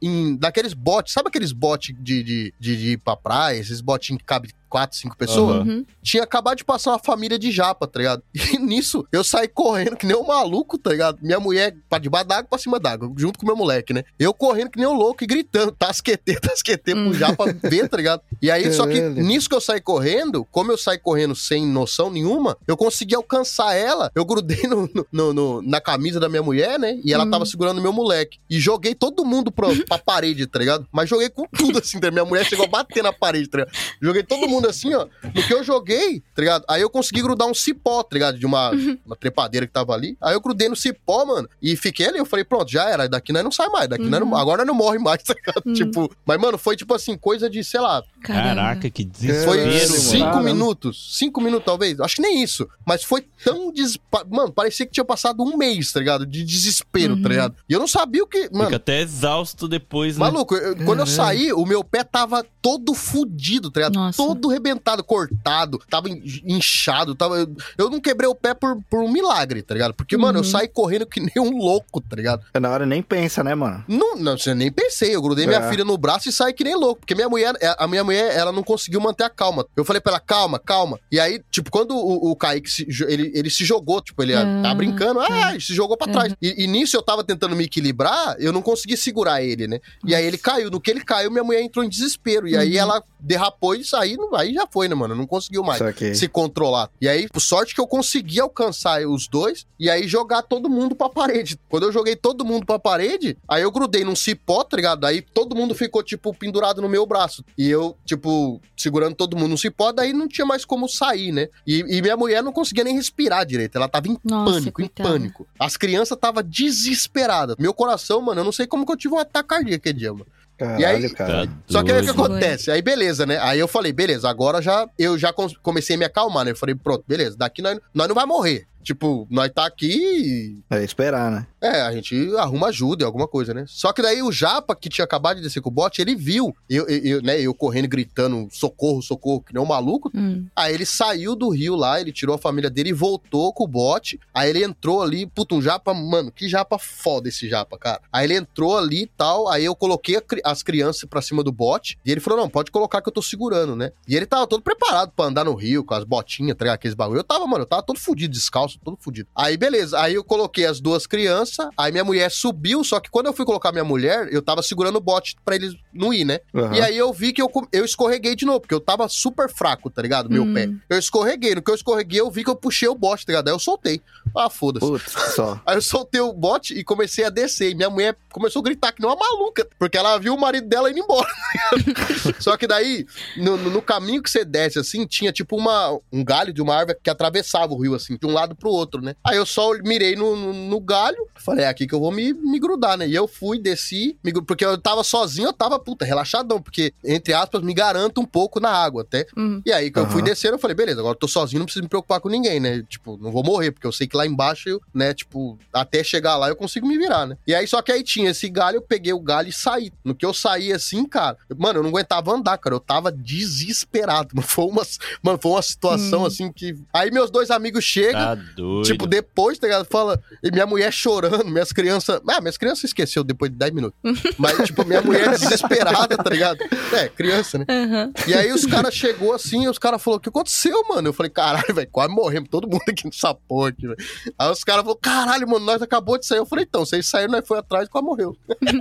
[0.00, 1.12] em, daqueles botes.
[1.12, 3.58] Sabe aqueles botes de, de, de, de ir pra praia?
[3.58, 5.66] Esses botinhos que cabe quatro, cinco pessoas?
[5.66, 5.84] Uhum.
[6.02, 8.22] tinha acabado de passar uma família de japa, tá ligado?
[8.56, 11.18] E nisso, eu saí correndo que nem um maluco, tá ligado?
[11.20, 14.04] Minha mulher pra debaixo d'água, pra cima d'água, junto com meu moleque, né?
[14.18, 17.14] Eu correndo que nem um louco e gritando, tasquetê, tasquetê pro Hum.
[17.14, 18.22] japa ver, tá ligado?
[18.40, 22.10] E aí, só que nisso que eu saí correndo, como eu saí correndo sem noção
[22.10, 26.42] nenhuma, eu consegui alcançar ela, eu grudei no, no- no- no- na camisa da minha
[26.42, 26.98] mulher, né?
[27.04, 27.30] E ela Hum.
[27.30, 28.38] tava segurando meu moleque.
[28.48, 30.86] E joguei todo mundo pro, pra parede, tá ligado?
[30.92, 32.10] Mas joguei com tudo assim, tá?
[32.10, 33.74] Minha mulher chegou a bater na parede, tá ligado?
[34.00, 35.06] Joguei todo mundo assim, ó.
[35.22, 36.64] No que eu joguei, tá ligado?
[36.68, 38.38] Aí eu consegui grudar um cipó, tá ligado?
[38.38, 38.70] De uma,
[39.04, 40.16] uma trepadeira que tava ali.
[40.20, 42.18] Aí eu grudei no cipó, mano, e fiquei ali.
[42.18, 43.08] Eu falei, pronto, já era.
[43.08, 43.88] Daqui nós não sai mais.
[43.88, 44.36] Daqui nós não- Uhum.
[44.36, 45.62] agora nós não morre mais, tá ligado?
[45.66, 45.72] Hum.
[45.72, 48.02] Tipo, mas, mano, foi tipo assim, coisa de, sei lá.
[48.22, 50.00] Caraca, que foi desespero, mano.
[50.00, 50.42] cinco Caramba.
[50.42, 51.16] minutos.
[51.18, 52.00] Cinco minutos, talvez.
[52.00, 52.68] Acho que nem isso.
[52.86, 53.72] Mas foi tão.
[53.72, 53.98] Des...
[54.30, 56.26] Mano, parecia que tinha passado um mês, tá ligado?
[56.26, 57.22] De desespero, Uhum.
[57.22, 57.54] tá ligado?
[57.68, 58.48] E eu não sabia o que.
[58.52, 60.20] Mano, Fica até exausto depois, né?
[60.24, 63.94] Maluco, eu- quando eu saí, o meu pé tava todo fudido, tá ligado?
[63.94, 64.16] Nossa.
[64.16, 67.36] Todo rebentado, cortado, tava in- inchado, tava...
[67.38, 67.48] Eu,
[67.78, 69.94] eu não quebrei o pé por, por um milagre, tá ligado?
[69.94, 70.50] Porque, mano, eu Uhum.
[70.50, 72.42] saí correndo que nem um louco, tá ligado?
[72.60, 73.84] Na hora nem pensa, né, mano?
[73.88, 75.14] Não, não, você nem pensei.
[75.14, 75.70] Eu grudei minha É.
[75.70, 77.00] filha no braço e saí que nem louco.
[77.00, 79.66] Porque minha mulher, é, a minha mulher, ela não conseguiu manter a calma.
[79.76, 80.98] Eu falei pra ela, calma, calma.
[81.10, 84.60] E aí, tipo, quando o, o Kaique se, ele, ele se jogou, tipo, ele Ah,
[84.62, 85.50] tá brincando, ah, tá.
[85.52, 86.34] ele se jogou pra trás.
[86.40, 89.80] E, e nisso eu tava tentando me equilibrar, eu não consegui segurar ele, né?
[90.04, 90.70] E aí ele caiu.
[90.70, 92.46] No que ele caiu, minha mulher entrou em desespero.
[92.48, 92.80] E aí Uhum.
[92.80, 95.14] ela derrapou e saiu, aí já foi, né, mano?
[95.14, 95.80] Não conseguiu mais
[96.14, 96.90] se controlar.
[97.00, 100.94] E aí, por sorte que eu consegui alcançar os dois e aí jogar todo mundo
[100.94, 101.58] pra parede.
[101.68, 105.04] Quando eu joguei todo mundo pra parede, aí eu grudei num cipó, tá ligado?
[105.04, 107.44] Aí todo mundo ficou, tipo, pendurado no meu braço.
[107.56, 111.48] E eu, tipo, segurando todo mundo no cipó, daí não tinha mais como sair, né?
[111.66, 113.76] E, e minha mulher não conseguia nem respirar direito.
[113.76, 115.08] Ela tava em Nossa, pânico, em coitada.
[115.08, 115.46] pânico.
[115.58, 117.56] As crianças tava desesperadas.
[117.58, 120.12] Meu coração, mano, eu não sei como que eu tive um ataque cardíaco aquele dia,
[120.12, 120.26] mano.
[120.58, 121.46] Caralho, E aí- cara.
[121.46, 122.70] Tá Só que aí o que acontece?
[122.70, 123.38] Aí beleza, né?
[123.42, 126.52] Aí eu falei, beleza, agora já eu já com- comecei a me acalmar, né?
[126.52, 128.66] Eu falei, pronto, beleza, daqui nós, nós não vai morrer.
[128.86, 131.46] Tipo, nós tá aqui É esperar, né?
[131.60, 133.64] é, a gente arruma ajuda em alguma coisa, né?
[133.66, 136.54] Só que daí o Japa, que tinha acabado de descer com o bote, ele viu
[136.70, 140.10] eu, eu, eu, né, eu correndo, gritando socorro, socorro, que nem um maluco.
[140.14, 140.46] Hum.
[140.54, 143.68] Aí ele saiu do rio lá, ele tirou a família dele e voltou com o
[143.68, 144.20] bote.
[144.32, 148.00] Aí ele entrou ali, puta, um japa, mano, que japa foda esse japa, cara.
[148.12, 151.98] Aí ele entrou ali e tal, aí eu coloquei as crianças pra cima do bote.
[152.04, 153.90] E ele falou: não, pode colocar que eu tô segurando, né?
[154.06, 156.76] E ele tava todo preparado pra andar no rio, com as botinhas, tá ligado?
[156.76, 157.18] Aqueles bagulho.
[157.18, 159.28] Eu tava, mano, eu tava todo fudido, descalço, nossa, todo fudido.
[159.34, 159.98] Aí, beleza.
[160.00, 163.44] Aí eu coloquei as duas crianças, aí minha mulher subiu, só que quando eu fui
[163.44, 166.40] colocar minha mulher, eu tava segurando o bote pra eles não ir, né?
[166.54, 166.74] Aham.
[166.76, 169.90] E aí eu vi que eu, eu escorreguei de novo, porque eu tava super fraco,
[169.90, 170.28] tá ligado?
[170.30, 170.54] Meu Hum.
[170.54, 170.68] pé.
[170.88, 171.54] Eu escorreguei.
[171.54, 173.48] No que eu escorreguei, eu vi que eu puxei o bote, tá ligado?
[173.48, 174.00] Aí eu soltei.
[174.36, 174.86] Ah, foda-se.
[174.86, 175.60] Putz, só.
[175.66, 177.70] Aí eu soltei o bote e comecei a descer.
[177.70, 180.68] E minha mulher começou a gritar que nem uma maluca, porque ela viu o marido
[180.68, 181.28] dela indo embora.
[182.38, 186.24] Só que daí, no, no- no caminho que você desce, assim, tinha tipo uma, um
[186.24, 189.14] galho de uma árvore que atravessava o rio, assim, de um lado pro outro, né?
[189.24, 192.32] Aí eu só mirei no, no, no galho, falei, é aqui que eu vou me,
[192.32, 193.06] me grudar, né?
[193.06, 197.32] E eu fui, desci, me porque eu tava sozinho, eu tava, puta, relaxadão, porque, entre
[197.32, 199.26] aspas, me garanto um pouco na água até.
[199.36, 199.60] Hum.
[199.64, 201.82] E aí, que eu fui descendo, eu falei, beleza, agora eu tô sozinho, não preciso
[201.82, 202.82] me preocupar com ninguém, né?
[202.88, 206.36] Tipo, não vou morrer, porque eu sei que lá embaixo, eu, né, tipo, até chegar
[206.36, 207.36] lá eu consigo me virar, né?
[207.46, 209.92] E aí, só que aí tinha esse galho, eu peguei o galho e saí.
[210.04, 213.10] No que eu saí assim, cara, mano, eu não aguentava andar, cara, eu tava
[213.56, 214.46] desesperado, mano.
[214.46, 214.82] Foi uma,
[215.22, 216.26] mano, foi uma situação Hum.
[216.26, 216.76] assim que.
[216.92, 218.20] Aí meus dois amigos chegam.
[218.46, 218.86] Tá doido.
[218.86, 219.84] Tipo, depois, tá ligado?
[219.86, 222.20] Fala, e minha mulher chorando, minhas crianças.
[222.28, 223.98] Ah, minhas crianças esqueceu depois de 10 minutos.
[224.38, 226.58] Mas, tipo, minha mulher desesperada, tá ligado?
[226.92, 227.64] É, criança, né?
[227.68, 228.12] Aham.
[228.26, 231.08] E aí os caras chegou assim, e os caras falaram, o que aconteceu, mano?
[231.08, 233.96] Eu falei, caralho, velho, quase morremos, todo mundo aqui nessa porra aqui, velho.
[234.38, 236.38] Aí os caras falaram, caralho, mano, nós acabou de sair.
[236.38, 238.36] Eu falei, então, vocês saíram, nós foi atrás e quase morreu.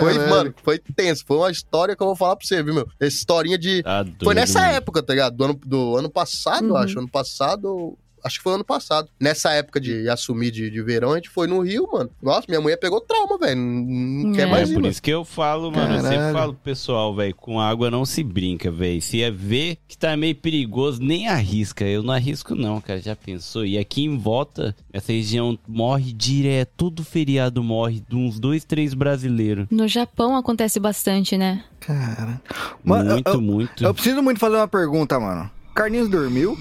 [0.00, 1.24] Foi, mano, foi tenso.
[1.26, 2.88] Foi uma história que eu vou falar pra você, viu, meu?
[2.98, 3.82] Essa historinha de...
[3.82, 4.72] Tá doido, Foi nessa mano.
[4.74, 5.36] época, tá ligado?
[5.36, 6.76] Do ano, do ano passado, eu Uhum.
[6.76, 6.98] acho.
[6.98, 7.96] Ano passado...
[8.24, 9.08] Acho que foi ano passado.
[9.20, 12.10] Nessa época de assumir de, de verão, a gente foi no Rio, mano.
[12.22, 13.56] Nossa, minha mulher pegou trauma, velho.
[13.60, 14.36] Não, É.
[14.36, 14.90] quer É, mais ir, por mano.
[14.92, 15.94] isso que eu falo, mano.
[15.94, 16.34] Eu sempre Caralho.
[16.38, 19.00] falo pro pessoal, velho, com água não se brinca, velho.
[19.02, 21.84] Se é ver que tá meio perigoso, nem arrisca.
[21.84, 23.00] Eu não arrisco, não, cara.
[23.00, 23.64] Já pensou?
[23.64, 26.70] E aqui em volta, essa região morre direto.
[26.76, 29.66] Todo feriado morre de uns dois, três brasileiros.
[29.70, 31.64] No Japão acontece bastante, né?
[31.80, 32.40] Cara.
[32.84, 33.84] Mano, muito, eu, eu, muito.
[33.84, 35.50] eu preciso muito fazer uma pergunta, mano.
[35.74, 36.58] Carlinhos dormiu?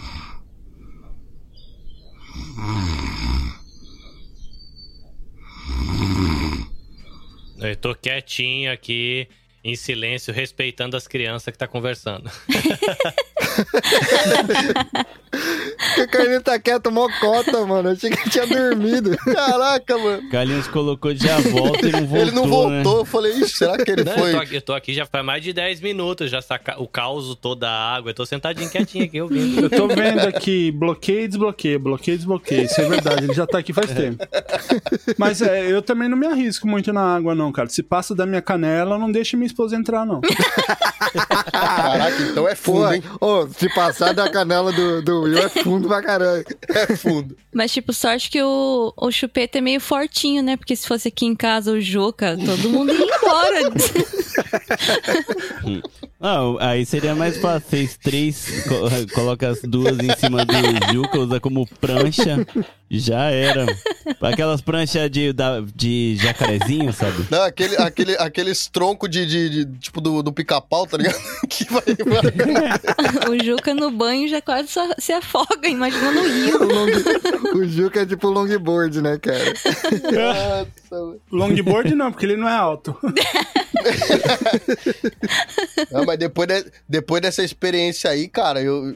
[7.62, 9.28] Eu tô quietinho aqui,
[9.64, 12.30] em silêncio, respeitando as crianças que tá conversando.
[15.80, 17.90] Porque o Carlinhos tá quieto, mó cota, mano.
[17.90, 19.18] Eu achei que ele tinha dormido.
[19.34, 20.30] Caraca, mano.
[20.30, 22.70] Carlinhos colocou de a volta e não voltou, ele não voltou.
[22.70, 22.84] né?
[22.86, 24.30] Eu falei, ixi, será que ele Não, foi...
[24.30, 26.88] eu, tô aqui, eu tô aqui já faz mais de 10 minutos, já saca o
[26.88, 28.10] caos toda a água.
[28.10, 29.62] Eu tô sentadinho quietinho aqui ouvindo.
[29.64, 32.64] Eu tô vendo aqui, bloqueio e desbloqueio, bloqueio e desbloqueio.
[32.66, 34.24] Isso é verdade, ele já tá aqui faz tempo.
[35.18, 37.70] Mas é, eu também não me arrisco muito na água, não, cara.
[37.70, 40.20] Se passa da minha canela, não deixa minha esposa entrar, não.
[41.52, 43.04] Caraca, então é fundo, hein?
[43.20, 46.46] ô, se passar da canela do, do Will é fundo pra caralho.
[46.70, 47.36] É fundo.
[47.54, 50.58] Mas, tipo, sorte que o, o chupeta é meio fortinho, né?
[50.58, 53.70] Porque se fosse aqui em casa o Juca, todo mundo ia embora.
[56.20, 57.70] Não, aí seria mais fácil.
[57.70, 60.54] Vocês três, co- coloca as duas em cima do
[60.94, 62.46] Juca, usa como prancha.
[62.92, 63.66] Já era.
[64.22, 67.26] Aquelas pranchas de, da- de jacarezinho, sabe?
[67.30, 71.18] Não, aquele, aquele, aqueles troncos de, de, de- tipo do, do pica-pau, tá ligado?
[71.50, 73.32] que vai, vai.
[73.32, 76.64] o Juca no banho já quase só se afoga, imagina no O, rio.
[76.64, 76.88] long,
[77.60, 79.54] o Juca é tipo longboard, né, cara?
[80.92, 81.22] Mano.
[81.32, 82.96] Longboard não, porque ele não é alto.
[85.92, 88.94] Não, mas depois, de- depois dessa experiência aí, cara, eu,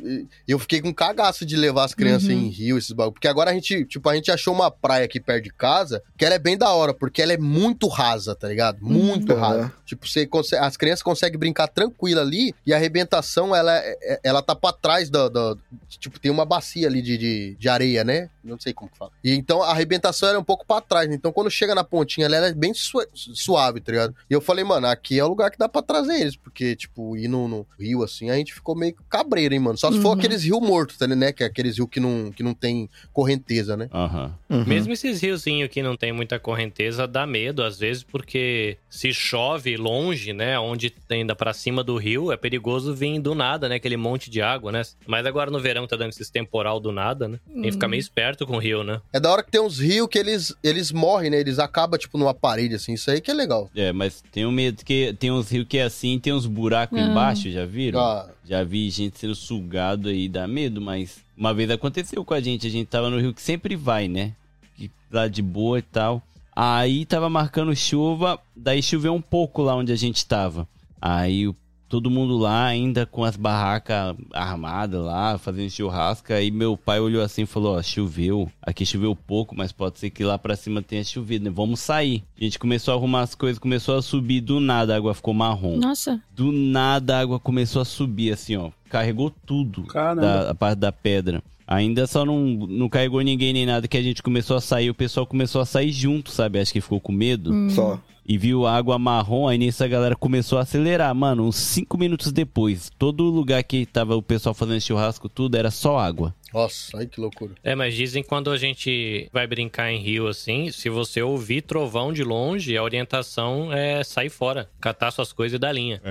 [0.48, 2.36] eu fiquei com cagaço de levar as crianças Uhum.
[2.36, 3.14] em rio, esses bagulho.
[3.14, 6.26] Porque agora a gente, tipo, a gente achou uma praia aqui perto de casa, que
[6.26, 8.78] ela é bem da hora, porque ela é muito rasa, tá ligado?
[8.82, 9.40] Muito Uhum.
[9.40, 9.74] rasa.
[9.86, 14.42] Tipo, você consegue, as crianças conseguem brincar tranquila ali, e a arrebentação, ela, é- ela
[14.42, 15.56] tá pra trás da, da-
[16.00, 18.30] Tipo, tem uma bacia ali de, de, de areia, né?
[18.44, 19.12] Não sei como que fala.
[19.24, 21.16] E então a arrebentação era um pouco pra trás, né?
[21.16, 24.16] Então quando chega na pontinha, ela é bem sua- suave, tá ligado?
[24.30, 27.16] E eu falei, mano, aqui é o lugar que dá pra trazer eles, porque, tipo,
[27.18, 29.78] ir no, no rio assim, a gente ficou meio cabreiro, hein, mano?
[29.78, 30.14] Só se for Uhum.
[30.20, 31.32] aqueles rios mortos, tá ligado, né?
[31.32, 33.90] Que é aqueles rios que não, que não tem correnteza, né?
[33.94, 34.34] Aham.
[34.50, 34.66] Uhum.
[34.66, 39.78] Mesmo esses riozinhos que não tem muita correnteza, dá medo às vezes, porque se chove
[39.78, 43.98] longe, né, onde tenda pra cima do rio, é perigoso vir do nada, né, aquele
[43.98, 44.82] monte de água, né?
[45.06, 47.40] Mas agora no verão tá dando esses temporal do nada, né?
[47.54, 49.02] Tem que ficar meio esperto com o rio, né?
[49.12, 51.40] É da hora que tem uns rios que eles, eles morrem, né?
[51.40, 52.94] Eles acabam, tipo, numa parede, assim.
[52.94, 53.70] Isso aí que é legal.
[53.76, 57.02] É, mas tenho medo que tem uns rios que é assim, tem uns buracos Ah.
[57.02, 58.00] embaixo, já viram?
[58.00, 62.42] Ah, Já vi gente sendo sugado aí, dá medo, mas uma vez aconteceu com a
[62.42, 64.34] gente, a gente tava no rio que sempre vai, né?
[64.78, 66.22] Que lá de boa e tal.
[66.56, 70.68] Aí tava marcando chuva, daí choveu um pouco lá onde a gente tava.
[71.02, 71.56] Aí o-
[71.94, 76.34] todo mundo lá ainda com as barracas armadas lá, fazendo churrasco.
[76.34, 78.52] Aí meu pai olhou assim e falou: Ó, choveu.
[78.60, 81.52] Aqui choveu pouco, mas pode ser que lá pra cima tenha chovido, né?
[81.54, 82.24] Vamos sair.
[82.36, 85.36] A gente começou a arrumar as coisas, começou a subir do nada, a água ficou
[85.36, 85.78] marrom.
[85.78, 86.20] Nossa.
[86.36, 88.72] Do nada a água começou a subir assim, ó.
[88.90, 90.22] carregou tudo Caramba.
[90.22, 91.44] da a parte da pedra.
[91.68, 94.96] Ainda só não, não carregou ninguém nem nada que a gente começou a sair, o
[94.96, 96.60] pessoal começou a sair junto, sabe?
[96.60, 97.70] Acho que ficou com medo.
[97.70, 98.00] Só.
[98.26, 101.14] E viu água marrom, aí nisso a galera começou a acelerar.
[101.14, 105.70] Mano, uns 5 minutos depois, todo lugar que tava o pessoal fazendo churrasco, tudo era
[105.70, 106.34] só água.
[106.54, 107.54] Nossa, ai que loucura.
[107.64, 111.62] É, mas dizem que quando a gente vai brincar em rio assim, se você ouvir
[111.62, 116.02] trovão de longe, a orientação é sair fora, catar suas coisas e dar linha.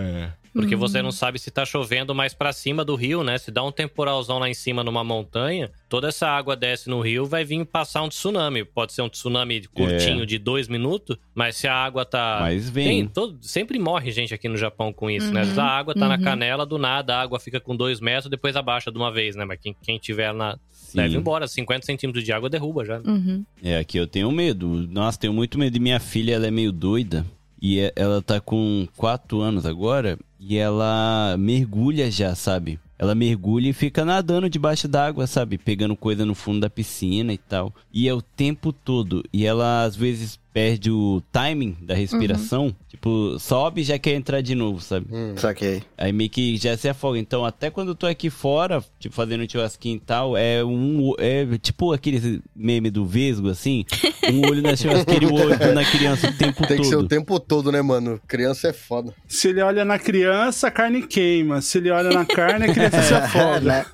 [0.52, 3.39] Porque você não sabe se tá chovendo mais pra cima do rio, né?
[3.39, 7.24] Se dá um temporalzão lá em cima numa montanha, toda essa água desce no rio,
[7.24, 8.64] vai vir passar um tsunami.
[8.64, 12.39] Pode ser um tsunami curtinho de dois minutos, mas se a água tá.
[12.43, 12.86] Mas vem.
[12.86, 15.40] Tem, todo- sempre morre gente aqui no Japão com isso, né?
[15.40, 16.23] Às vezes a água tá na uhum.
[16.23, 19.44] canela, do nada a água fica com dois metros, depois abaixa de uma vez, né?
[19.44, 20.56] Mas quem, quem tiver na.
[20.70, 21.00] Sim.
[21.00, 23.00] Ir embora, 50 centímetros de água derruba já.
[23.00, 23.44] Uhum.
[23.62, 24.86] É, aqui eu tenho medo.
[24.90, 25.76] Nossa, tenho muito medo.
[25.76, 27.24] E minha filha, ela é meio doida.
[27.60, 30.18] E é- ela tá com 4 anos agora.
[30.38, 32.78] E ela mergulha já, sabe?
[32.98, 35.56] Ela mergulha e fica nadando debaixo d'água, sabe?
[35.59, 37.72] Pegando coisa no fundo da piscina e tal.
[37.92, 39.24] E é o tempo todo.
[39.32, 42.74] E ela, às vezes, perde o timing da respiração.
[42.88, 45.06] Tipo, sobe e já quer entrar de novo, sabe?
[45.36, 45.82] Saquei.
[45.96, 47.18] Aí meio que já se afoga.
[47.18, 51.14] Então, até quando eu tô aqui fora, tipo, fazendo churrasquinho e tal, é um.
[51.18, 53.84] É tipo aquele meme do Vesgo, assim.
[54.30, 56.98] Um olho na churrasqueira e o outro na criança o tempo Tem que ser o
[56.98, 57.08] todo.
[57.08, 58.20] tempo todo, né, mano?
[58.28, 59.12] Criança é foda.
[59.26, 61.60] Se ele olha na criança, a carne queima.
[61.62, 63.60] Se ele olha na carne, a criança se afoga.
[63.60, 63.86] né?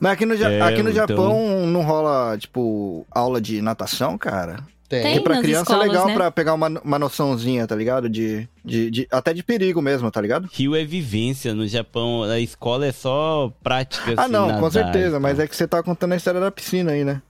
[0.00, 4.16] Mas aqui no, Ja- É, aqui no então- Japão não rola, tipo, aula de natação,
[4.16, 4.62] cara?
[5.02, 5.02] Tem.
[5.02, 5.14] Tem.
[5.14, 6.14] Porque pra criança escolas, é legal né?
[6.14, 8.08] pra pegar uma, uma noçãozinha, tá ligado?
[8.08, 10.48] De, de, de- até de perigo mesmo, tá ligado?
[10.52, 11.54] Rio é vivência.
[11.54, 14.14] No Japão, a escola é só prática.
[14.16, 16.50] ah, assim, não, nadar com certeza, mas é que você tá contando a história da
[16.50, 17.20] piscina aí, né?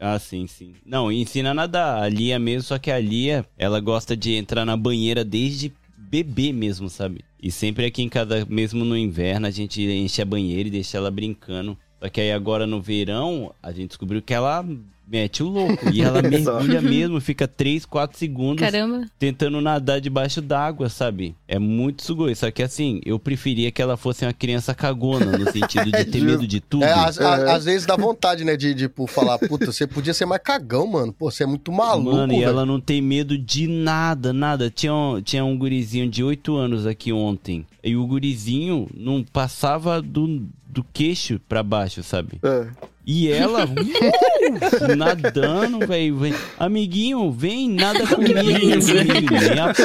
[0.00, 0.74] Ah, sim, sim.
[0.84, 2.02] Não, ensina a nadar.
[2.02, 6.52] A Lia mesmo, só que a Lia, ela gosta de entrar na banheira desde bebê
[6.52, 7.24] mesmo, sabe?
[7.42, 10.98] E sempre aqui em casa, mesmo no inverno, a gente enche a banheira e deixa
[10.98, 11.76] ela brincando.
[12.00, 14.64] Só que aí agora no verão, a gente descobriu que ela
[15.06, 15.88] mete o louco.
[15.92, 19.06] E ela mergulha mesmo, fica 3, 4 segundos Caramba.
[19.18, 21.34] tentando nadar debaixo d'água, sabe?
[21.46, 22.34] É muito sugoi.
[22.34, 26.18] Só que assim, eu preferia que ela fosse uma criança cagona, no sentido de ter
[26.18, 26.24] Justo.
[26.24, 26.84] medo de tudo.
[26.84, 27.50] É, às, É.
[27.52, 31.12] às vezes dá vontade, né, de, tipo, falar, puta, você podia ser mais cagão, mano.
[31.12, 32.48] Pô, você é muito maluco, Mano, e velho.
[32.48, 34.70] ela não tem medo de nada, nada.
[34.70, 37.64] Tinha um, tinha um gurizinho de 8 anos aqui ontem.
[37.82, 42.38] E o gurizinho não passava do, do queixo pra baixo, sabe?
[42.42, 42.66] É.
[43.06, 46.18] E ela, uh, nadando, velho.
[46.58, 48.40] Amiguinho, vem, nada comigo.
[48.40, 49.06] Amiguinho, vem.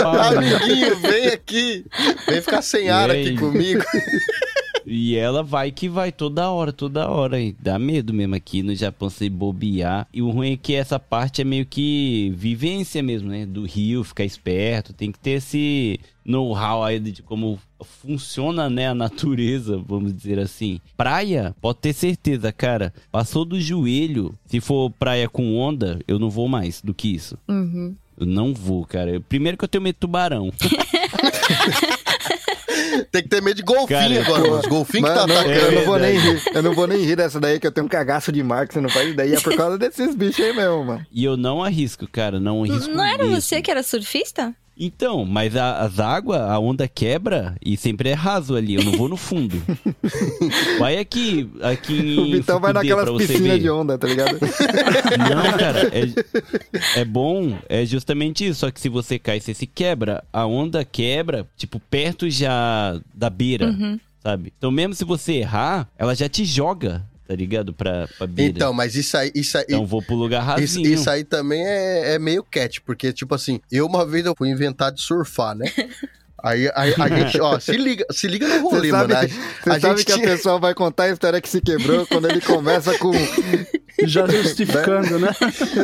[0.03, 1.85] Amiguinho, vem aqui.
[2.27, 3.83] Vem ficar sem ar aqui comigo.
[4.93, 7.39] E ela vai que vai toda hora, toda hora.
[7.39, 10.05] E dá medo mesmo aqui no Japão se bobear.
[10.13, 13.45] E o ruim é que essa parte é meio que vivência mesmo, né?
[13.45, 14.91] Do rio, ficar esperto.
[14.91, 17.57] Tem que ter esse know-how aí de como
[18.01, 18.89] funciona, né?
[18.89, 20.81] A natureza, vamos dizer assim.
[20.97, 22.93] Praia, pode ter certeza, cara.
[23.09, 24.37] Passou do joelho.
[24.45, 27.37] Se for praia com onda, eu não vou mais do que isso.
[27.47, 27.95] Uhum.
[28.19, 29.21] Eu não vou, cara.
[29.21, 30.51] Primeiro que eu tenho medo de tubarão.
[33.11, 34.59] Tem que ter medo de golfinho Cara, agora, mano.
[34.59, 35.59] Os golfinhos que tá Mano, atacando.
[35.59, 36.41] eu não vou nem rir.
[36.53, 38.73] Eu não vou nem rir dessa daí, que eu tenho um cagaço de mar que
[38.73, 39.29] você não faz ideia.
[39.29, 41.05] E é por causa desses bichos aí mesmo, mano.
[41.11, 42.39] E eu não arrisco, cara.
[42.39, 42.91] Não arrisco.
[42.91, 43.41] Não era mesmo.
[43.41, 44.53] você que era surfista?
[44.77, 48.73] Então, mas a- as águas, a onda quebra e sempre é raso ali.
[48.75, 49.61] Eu não vou no fundo.
[50.79, 54.39] vai aqui, aqui em O Vitão vai naquelas piscinas de onda, tá ligado?
[55.19, 58.61] Não, cara, é, é bom, é justamente isso.
[58.61, 60.23] Só que se você cai, você se quebra.
[60.33, 63.99] A onda quebra, tipo, perto já da beira, Uhum.
[64.23, 64.53] sabe?
[64.57, 67.73] Então, mesmo se você errar, ela já te joga, tá ligado?
[67.73, 68.51] Pra, pra beira.
[68.51, 70.93] Então, mas isso aí, isso aí, Então, vou pro lugar Isso, rasinho.
[70.93, 74.49] isso aí também é, é meio cat, porque, tipo assim, eu uma vez eu fui
[74.49, 75.65] inventar de surfar, né?
[76.43, 79.25] Aí, aí a gente, ó, se liga, se liga no rolê, sabe, mano.
[79.25, 82.05] A, você a sabe gente que a pessoa vai contar a história que se quebrou
[82.07, 83.11] quando ele começa com.
[84.03, 85.29] Já justificando, né?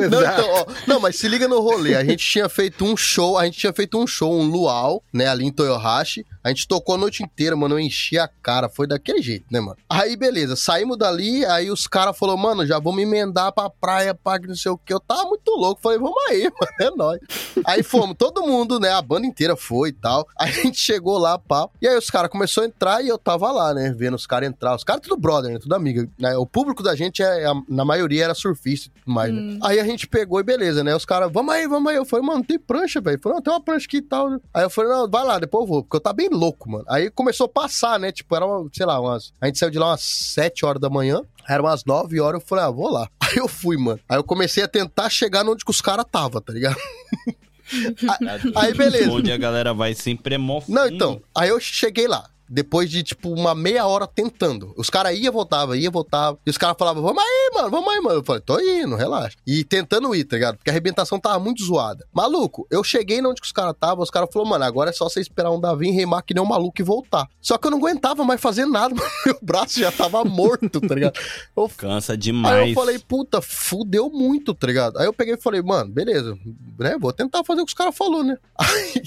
[0.10, 1.96] Não, então, ó, não, mas se liga no rolê.
[1.96, 5.28] A gente tinha feito um show, a gente tinha feito um show, um luau, né,
[5.28, 6.26] ali em Toyohashi.
[6.44, 7.76] A gente tocou a noite inteira, mano.
[7.76, 8.70] Eu enchi a cara.
[8.70, 9.76] Foi daquele jeito, né, mano?
[9.90, 10.56] Aí, beleza.
[10.56, 14.72] Saímos dali, aí os caras falaram, mano, já vamos emendar pra praia, pra não sei
[14.72, 14.94] o que.
[14.94, 15.82] Eu tava muito louco.
[15.82, 16.44] Falei, vamos aí,
[16.80, 17.20] mano, é nóis.
[17.66, 18.92] Aí fomos, todo mundo, né?
[18.92, 20.26] A banda inteira foi e tal.
[20.48, 21.68] Aí a gente chegou lá, pá.
[21.82, 23.94] E aí os caras começaram a entrar e eu tava lá, né?
[23.96, 24.76] Vendo os caras entrar.
[24.76, 25.60] Os caras tudo brother, né?
[25.60, 26.08] Tudo amiga.
[26.18, 26.36] Né?
[26.38, 29.60] O público da gente, é, é- na maioria, era surfista e tudo mais, né?
[29.64, 30.96] Aí a gente pegou e beleza, né?
[30.96, 31.98] Os caras, vamos aí, vamos aí.
[31.98, 33.20] Eu falei, mano, tem prancha, velho.
[33.22, 34.30] Falei, não, tem uma prancha aqui e tal.
[34.30, 34.40] né?
[34.54, 35.84] Aí eu falei, não, vai lá, depois eu vou.
[35.84, 36.86] Porque eu tava bem louco, mano.
[36.88, 38.12] Aí começou a passar, né?
[38.12, 39.34] Tipo, era, uma, sei lá, umas...
[39.42, 41.22] A gente saiu de lá umas 7 horas da manhã.
[41.50, 43.08] Era umas 9 horas, eu falei, ah, vou lá.
[43.22, 44.00] Aí eu fui, mano.
[44.10, 46.76] Aí eu comecei a tentar chegar onde que os caras tava, tá ligado?
[48.56, 49.12] Aí, beleza.
[49.12, 52.30] Onde a galera vai sempre é mó Não, então, aí eu cheguei lá.
[52.50, 54.74] Depois de, tipo, uma meia hora tentando.
[54.78, 56.38] Os caras iam, voltava, ia, voltava.
[56.46, 58.20] E os caras falavam, vamos aí, mano, vamos aí, mano.
[58.20, 59.36] Eu falei, tô indo, relaxa.
[59.46, 60.58] E tentando ir, tá ligado?
[60.58, 62.06] Porque a arrebentação tava muito zoada.
[62.14, 65.10] Maluco, eu cheguei onde que os caras estavam, os caras falaram, mano, agora é só
[65.10, 67.28] você esperar um Davi remar que nem um maluco e voltar.
[67.42, 69.10] Só que eu não aguentava mais fazer nada, mano.
[69.26, 71.20] Meu braço já tava morto, tá ligado?
[71.56, 72.70] Eu Cansa Aí demais.
[72.70, 74.98] eu falei, puta, fudeu muito, tá ligado?
[74.98, 76.38] Aí eu peguei e falei, mano, beleza,
[76.80, 76.98] né?
[77.00, 78.38] Vou tentar fazer o que os caras falaram, né?
[78.58, 79.02] Aí,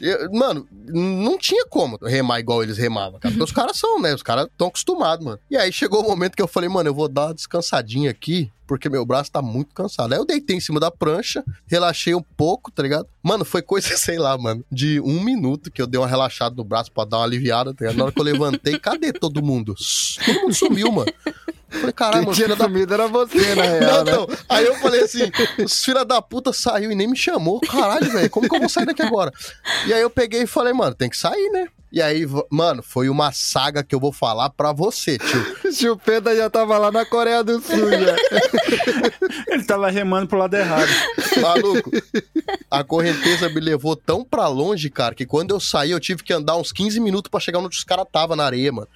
[0.00, 3.32] eu- mano, não tinha como remar igual eles remavam, cara.
[3.32, 4.14] Porque os caras são, né?
[4.14, 5.38] Os caras estão acostumados, mano.
[5.50, 8.50] E aí chegou o momento que eu falei, mano, eu vou dar uma descansadinha aqui,
[8.66, 10.12] porque meu braço tá muito cansado.
[10.12, 13.06] Aí eu deitei em cima da prancha, relaxei um pouco, tá ligado?
[13.22, 16.64] Mano, foi coisa, sei lá, mano, de um minuto que eu dei uma relaxada no
[16.64, 17.96] braço pra dar uma aliviada, tá ligado?
[17.96, 19.74] Na hora que eu levantei, cadê todo mundo?
[20.24, 21.12] Todo mundo sumiu, mano.
[21.26, 24.12] Eu Falei, caralho, mano, filha da sumido era você, na não, real, né?
[24.12, 24.28] não.
[24.48, 25.30] Aí eu falei assim:
[25.62, 27.60] os filha da puta saiu e nem me chamou.
[27.60, 29.32] Caralho, velho, como que eu vou sair daqui agora?
[29.86, 31.66] E aí eu peguei e falei, mano, tem que sair, né?
[31.94, 35.54] E aí, mano, foi uma saga que eu vou falar pra você, tio.
[35.64, 38.16] O Chupeta já tava lá na Coreia do Sul, já.
[39.48, 40.88] Ele tava remando pro lado errado.
[41.40, 41.90] Maluco,
[42.70, 46.32] a correnteza me levou tão pra longe, cara, que quando eu saí, eu tive que
[46.32, 48.88] andar uns 15 minutos pra chegar onde os caras tava na areia, mano.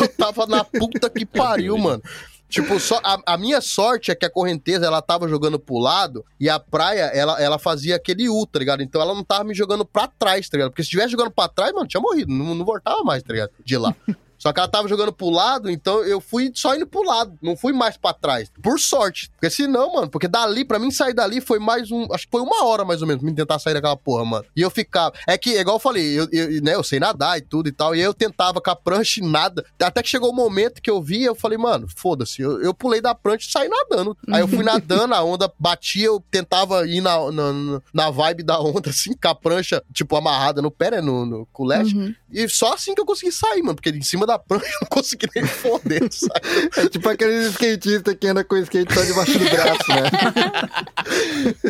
[0.00, 2.02] Eu tava na puta que pariu, mano.
[2.48, 6.24] Tipo, só a, a minha sorte é que a correnteza ela tava jogando pro lado
[6.38, 8.82] e a praia ela, ela fazia aquele U, tá ligado?
[8.82, 10.70] Então ela não tava me jogando pra trás, tá ligado?
[10.70, 13.50] Porque se estivesse jogando pra trás, mano, tinha morrido, não, não voltava mais, tá ligado?
[13.64, 13.94] De lá.
[14.38, 17.56] Só que ela tava jogando pro lado, então eu fui só indo pro lado, não
[17.56, 18.50] fui mais pra trás.
[18.62, 19.30] Por sorte.
[19.30, 22.06] Porque senão, mano, porque dali, pra mim sair dali foi mais um.
[22.12, 24.44] Acho que foi uma hora mais ou menos pra mim tentar sair daquela porra, mano.
[24.54, 25.14] E eu ficava.
[25.26, 27.94] É que, igual eu falei, eu, eu, né, eu sei nadar e tudo e tal.
[27.94, 29.64] E aí eu tentava com a prancha e nada.
[29.80, 32.42] Até que chegou o momento que eu vi, eu falei, mano, foda-se.
[32.42, 34.16] Eu, eu pulei da prancha e saí nadando.
[34.30, 38.60] Aí eu fui nadando, a onda batia, eu tentava ir na, na, na vibe da
[38.60, 41.00] onda, assim, com a prancha, tipo, amarrada no pé, né?
[41.00, 41.96] No, no culete.
[41.96, 42.14] Uhum.
[42.30, 43.76] E só assim que eu consegui sair, mano.
[43.76, 46.40] Porque em cima da prancha eu não consegui nem foder, sabe?
[46.76, 50.10] É tipo aqueles skatistas que anda com o skate só debaixo do braço, né?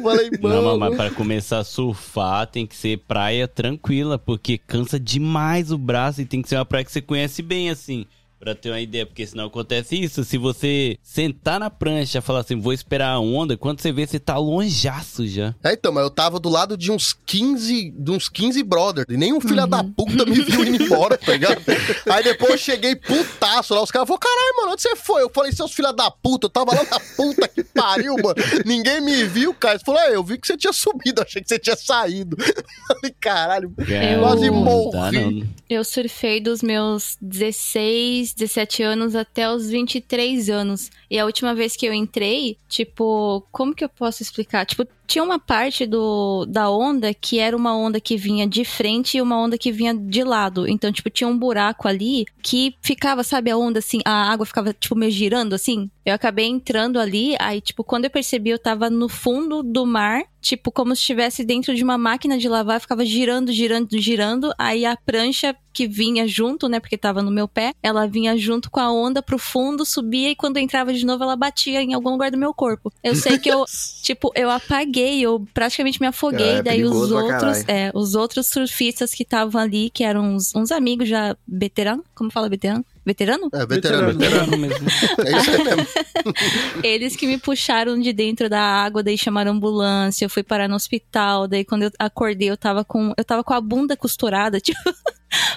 [0.03, 0.79] Falei, Não, mano.
[0.79, 6.21] mas para começar a surfar tem que ser praia tranquila, porque cansa demais o braço
[6.21, 8.07] e tem que ser uma praia que você conhece bem, assim.
[8.47, 10.23] Pra ter uma ideia, porque senão acontece isso.
[10.23, 14.07] Se você sentar na prancha e falar assim, vou esperar a onda, quando você vê,
[14.07, 15.53] você tá longeaço já.
[15.65, 19.09] É, então, mas eu tava do lado de uns 15, de uns 15 brothers.
[19.11, 21.61] E nenhum filho da puta me viu indo embora, tá ligado?
[22.09, 23.83] Aí depois eu cheguei putaço lá.
[23.83, 25.25] Os caras falaram, caralho, mano, onde você foi?
[25.25, 28.37] Eu falei, seus filha da puta, eu tava lá na puta que pariu, mano.
[28.65, 29.75] Ninguém me viu, cara.
[29.75, 32.37] Eles falaram, é, eu vi que você tinha subido, achei que você tinha saído.
[32.87, 35.49] Falei, caralho, Cara, quase morri.
[35.69, 40.91] Eu surfei dos meus 16, 17 anos até os 23 anos.
[41.11, 44.67] E a última vez que eu entrei, tipo, como que eu posso explicar?
[44.67, 49.17] Tipo, tinha uma parte do, da onda que era uma onda que vinha de frente
[49.17, 50.69] e uma onda que vinha de lado.
[50.69, 54.73] Então, tipo, tinha um buraco ali que ficava, sabe, a onda assim, a água ficava,
[54.73, 55.91] tipo, meio girando assim.
[56.05, 60.23] Eu acabei entrando ali, aí, tipo, quando eu percebi, eu tava no fundo do mar,
[60.41, 64.53] tipo, como se estivesse dentro de uma máquina de lavar, ficava girando, girando, girando.
[64.57, 68.71] Aí a prancha que vinha junto, né, porque tava no meu pé, ela vinha junto
[68.71, 72.11] com a onda pro fundo, subia e quando entrava de novo, ela batia em algum
[72.11, 72.91] lugar do meu corpo.
[73.03, 73.65] Eu sei que eu,
[74.03, 79.13] tipo, eu apaguei, eu praticamente me afoguei, É, daí os outros, é, os outros surfistas
[79.13, 82.85] que estavam ali, que eram uns, uns amigos já veterano, como fala veterano?
[83.05, 83.49] Veterano?
[83.53, 84.51] É, veterano, Veterano.
[84.51, 84.59] veterano.
[84.59, 84.89] mesmo.
[85.25, 85.87] É isso aí mesmo.
[86.83, 90.75] Eles que me puxaram de dentro da água, daí chamaram ambulância, eu fui parar no
[90.75, 94.81] hospital, daí quando eu acordei eu tava com, eu tava com a bunda costurada, tipo,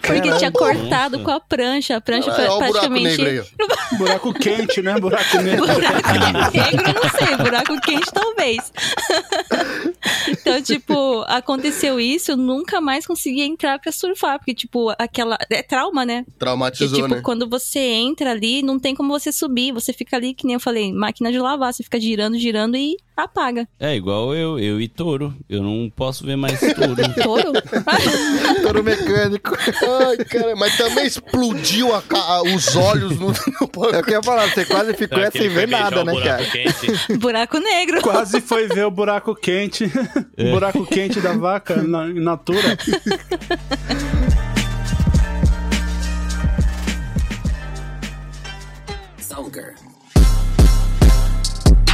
[0.01, 0.37] porque Caramba.
[0.37, 1.25] tinha cortado Nossa.
[1.25, 3.97] com a prancha, a prancha buraco praticamente ó.
[3.97, 4.99] Buraco quente, né?
[4.99, 5.65] Buraco negro.
[5.67, 6.11] Buraco
[6.53, 8.71] negro, não sei, buraco quente talvez.
[10.29, 15.37] então, tipo, aconteceu isso, eu nunca mais consegui entrar pra surfar, porque, tipo, aquela.
[15.49, 16.25] É trauma, né?
[16.27, 17.21] E, Traumatizou, tipo, né?
[17.21, 19.71] quando você entra ali, não tem como você subir.
[19.73, 21.73] Você fica ali, que nem eu falei, máquina de lavar.
[21.73, 23.67] Você fica girando, girando e apaga.
[23.79, 25.33] É igual eu, eu e touro.
[25.49, 26.95] Eu não posso ver mais touro.
[27.21, 27.51] Touro?
[28.61, 29.55] Touro mecânico.
[30.07, 34.17] Ai, cara, mas também explodiu a a- os olhos no, no É o que eu
[34.17, 36.45] ia falar, você quase ficou Será é sem foi ver nada, né, buraco cara?
[36.45, 37.17] quente?
[37.17, 38.01] Buraco negro.
[38.01, 39.85] Quase foi ver o buraco quente.
[40.37, 42.77] O buraco quente da vaca na, in natura.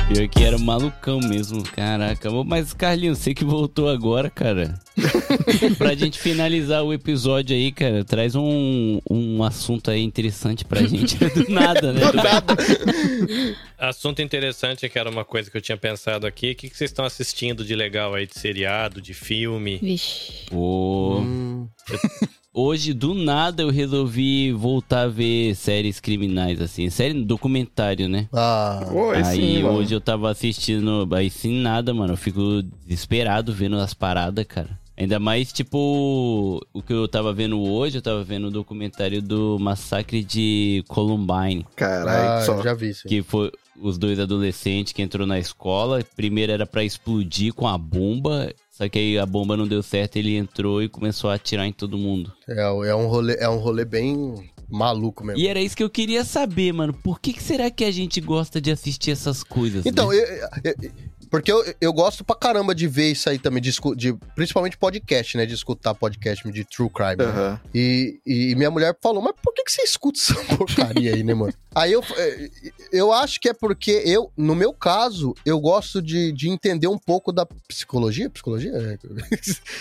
[0.08, 2.30] Pior que era malucão mesmo, caraca.
[2.46, 4.80] Mas, Carlinhos, você que voltou agora, cara.
[5.80, 11.18] pra gente finalizar o episódio aí, cara, traz um, um assunto aí interessante pra gente.
[11.34, 12.12] Do nada, né?
[12.12, 12.56] Do nada.
[13.80, 16.52] Assunto interessante, que era uma coisa que eu tinha pensado aqui.
[16.52, 19.80] O que, que vocês estão assistindo de legal aí, de seriado, de filme?
[19.82, 20.46] Vixe.
[20.50, 21.24] Pô,
[22.56, 26.90] hoje, do nada, eu resolvi voltar a ver séries criminais, assim.
[26.90, 28.30] Série documentário, né?
[28.32, 29.24] Ah, Oi, aí
[29.58, 29.78] sim, mano.
[29.78, 32.14] hoje eu tava assistindo, aí sim nada, mano.
[32.14, 34.80] Eu fico desesperado vendo as paradas, cara.
[34.98, 39.60] Ainda mais, tipo, o que eu tava vendo hoje, eu tava vendo o documentário do
[39.60, 41.66] massacre de Columbine.
[41.76, 42.62] Caralho, ah, só.
[42.62, 43.06] já vi isso.
[43.06, 46.02] Que foi os dois adolescentes que entrou na escola.
[46.16, 50.18] Primeiro era pra explodir com a bomba, só que aí a bomba não deu certo,
[50.18, 52.34] ele entrou e começou a atirar em todo mundo.
[52.46, 55.40] É, é um rolê, é um rolê bem maluco mesmo.
[55.40, 56.94] E era isso que eu queria saber, mano.
[56.94, 59.86] Por que, que será que a gente gosta de assistir essas coisas?
[59.86, 60.18] Então, né?
[60.18, 60.92] eu- eu-
[61.36, 65.36] porque eu, eu gosto pra caramba de ver isso aí também, de, de- principalmente podcast,
[65.38, 65.46] né?
[65.46, 67.18] De escutar podcast de true crime.
[67.18, 67.26] né?
[67.26, 67.60] Aham.
[67.74, 71.34] E, e minha mulher falou, mas por que, que você escuta essa porcaria aí, né,
[71.34, 71.54] mano?
[71.74, 72.50] Aí eu, eh,
[72.94, 76.98] eu acho que é porque eu, no meu caso, eu gosto de, de entender um
[76.98, 78.30] pouco da psicologia.
[78.30, 78.72] Psicologia?
[78.86, 78.98] É.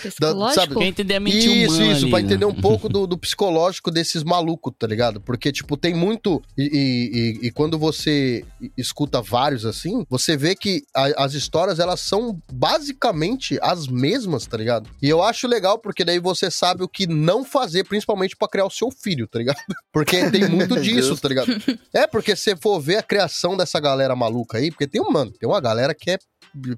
[0.09, 0.53] Psicológico?
[0.61, 2.25] sabe, Quer entender a mente Isso, humana isso, ali, pra né?
[2.25, 5.21] entender um pouco do, do psicológico desses malucos, tá ligado?
[5.21, 6.41] Porque, tipo, tem muito.
[6.57, 8.43] E, e- e- e quando você
[8.77, 11.44] escuta vários assim, você vê que a- as histórias
[11.79, 14.89] elas são basicamente as mesmas, tá ligado?
[15.01, 18.65] E eu acho legal porque daí você sabe o que não fazer, principalmente pra criar
[18.65, 19.57] o seu filho, tá ligado?
[19.91, 21.47] Porque tem muito disso, tá ligado?
[21.93, 25.31] É, porque se for ver a criação dessa galera maluca aí, porque tem um, mano,
[25.31, 26.17] tem uma galera que é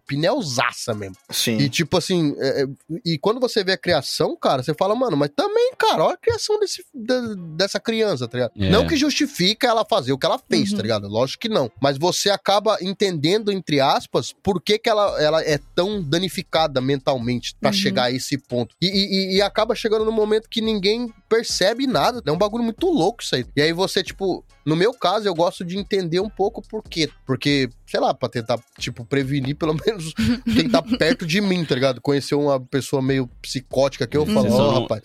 [0.08, 1.16] pneuzaça mesmo.
[1.30, 1.58] Sim.
[1.58, 2.68] E tipo assim, é, é,
[3.06, 6.18] e quando você vê a criação, cara, você fala, mano, mas também, cara, olha a
[6.18, 8.52] criação desse, da- dessa criança, tá ligado?
[8.58, 8.70] É.
[8.70, 10.78] Não que justifica ela fazer o que ela fez, Uhum.
[10.78, 11.08] tá ligado?
[11.08, 11.72] Lógico que não.
[11.82, 17.56] Mas você acaba entendendo, entre aspas, por que, que ela, ela é tão danificada mentalmente
[17.60, 17.74] pra Uhum.
[17.74, 18.76] chegar a esse ponto.
[18.82, 22.22] E, e- e acaba chegando num momento que ninguém percebe nada.
[22.26, 23.45] É um bagulho muito louco isso aí.
[23.56, 27.10] E aí você, tipo, no meu caso, eu gosto de entender um pouco por quê.
[27.26, 30.14] Porque, sei lá, pra tentar, tipo, prevenir pelo menos
[30.45, 32.02] quem tá perto de mim, tá ligado?
[32.02, 35.02] Conhecer uma pessoa meio psicótica que eu falo, Você ó, não- rapaz.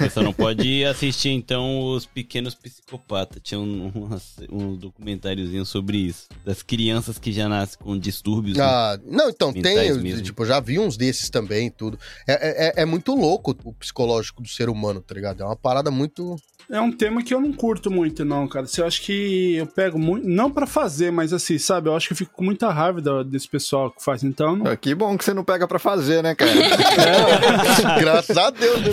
[0.00, 3.40] Você não pode assistir, então, Os Pequenos Psicopatas.
[3.42, 4.18] Tinha um, um,
[4.50, 6.28] um documentáriozinho sobre isso.
[6.44, 8.56] Das crianças que já nascem com distúrbios.
[8.56, 8.64] né?
[8.64, 10.22] Ah, não, então, Mentais tem, mesmo.
[10.22, 11.98] tipo, já vi uns desses também tudo.
[12.26, 15.42] É, é, é muito louco o psicológico do ser humano, tá ligado?
[15.42, 16.36] É uma parada muito.
[16.70, 18.66] É um tema que eu não curto muito, não, cara.
[18.76, 20.28] Eu acho que eu pego muito.
[20.28, 21.88] Não pra fazer, mas assim, sabe?
[21.88, 24.22] Eu acho que eu fico com muita raiva desse pessoal que faz.
[24.22, 26.50] Então, não- Ah, Que bom que você não pega pra fazer, né, cara?
[28.00, 28.88] Graças a Deus, né?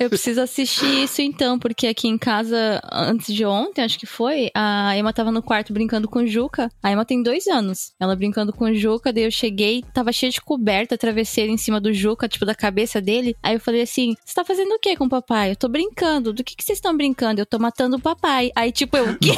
[0.00, 4.50] Eu preciso assistir isso então, porque aqui em casa, antes de ontem, acho que foi,
[4.54, 6.70] a Emma tava no quarto brincando com o Juca.
[6.82, 7.92] A Emma tem dois anos.
[8.00, 11.80] Ela brincando com o Juca, daí eu cheguei, tava cheia de coberta, travesseiro em cima
[11.80, 13.36] do Juca, tipo, da cabeça dele.
[13.42, 15.52] Aí eu falei assim: Você tá fazendo o que com o papai?
[15.52, 16.32] Eu tô brincando.
[16.32, 17.40] Do que, que vocês estão brincando?
[17.40, 18.50] Eu tô matando o papai.
[18.54, 19.32] Aí, tipo, eu, o quê?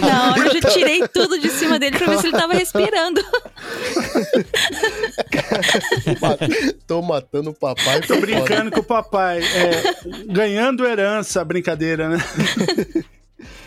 [0.00, 3.24] Na hora eu já tirei tudo de cima dele pra ver se ele tava respirando.
[6.86, 8.00] Tô matando o papai.
[8.02, 9.40] tô brincando com o papai.
[9.42, 12.18] É, ganhando herança, brincadeira, né?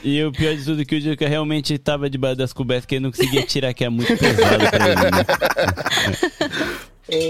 [0.03, 2.95] E o pior de tudo é que o Juca realmente tava debaixo das cobertas que
[2.95, 5.25] ele não conseguia tirar, que é muito pesado pra ele, né?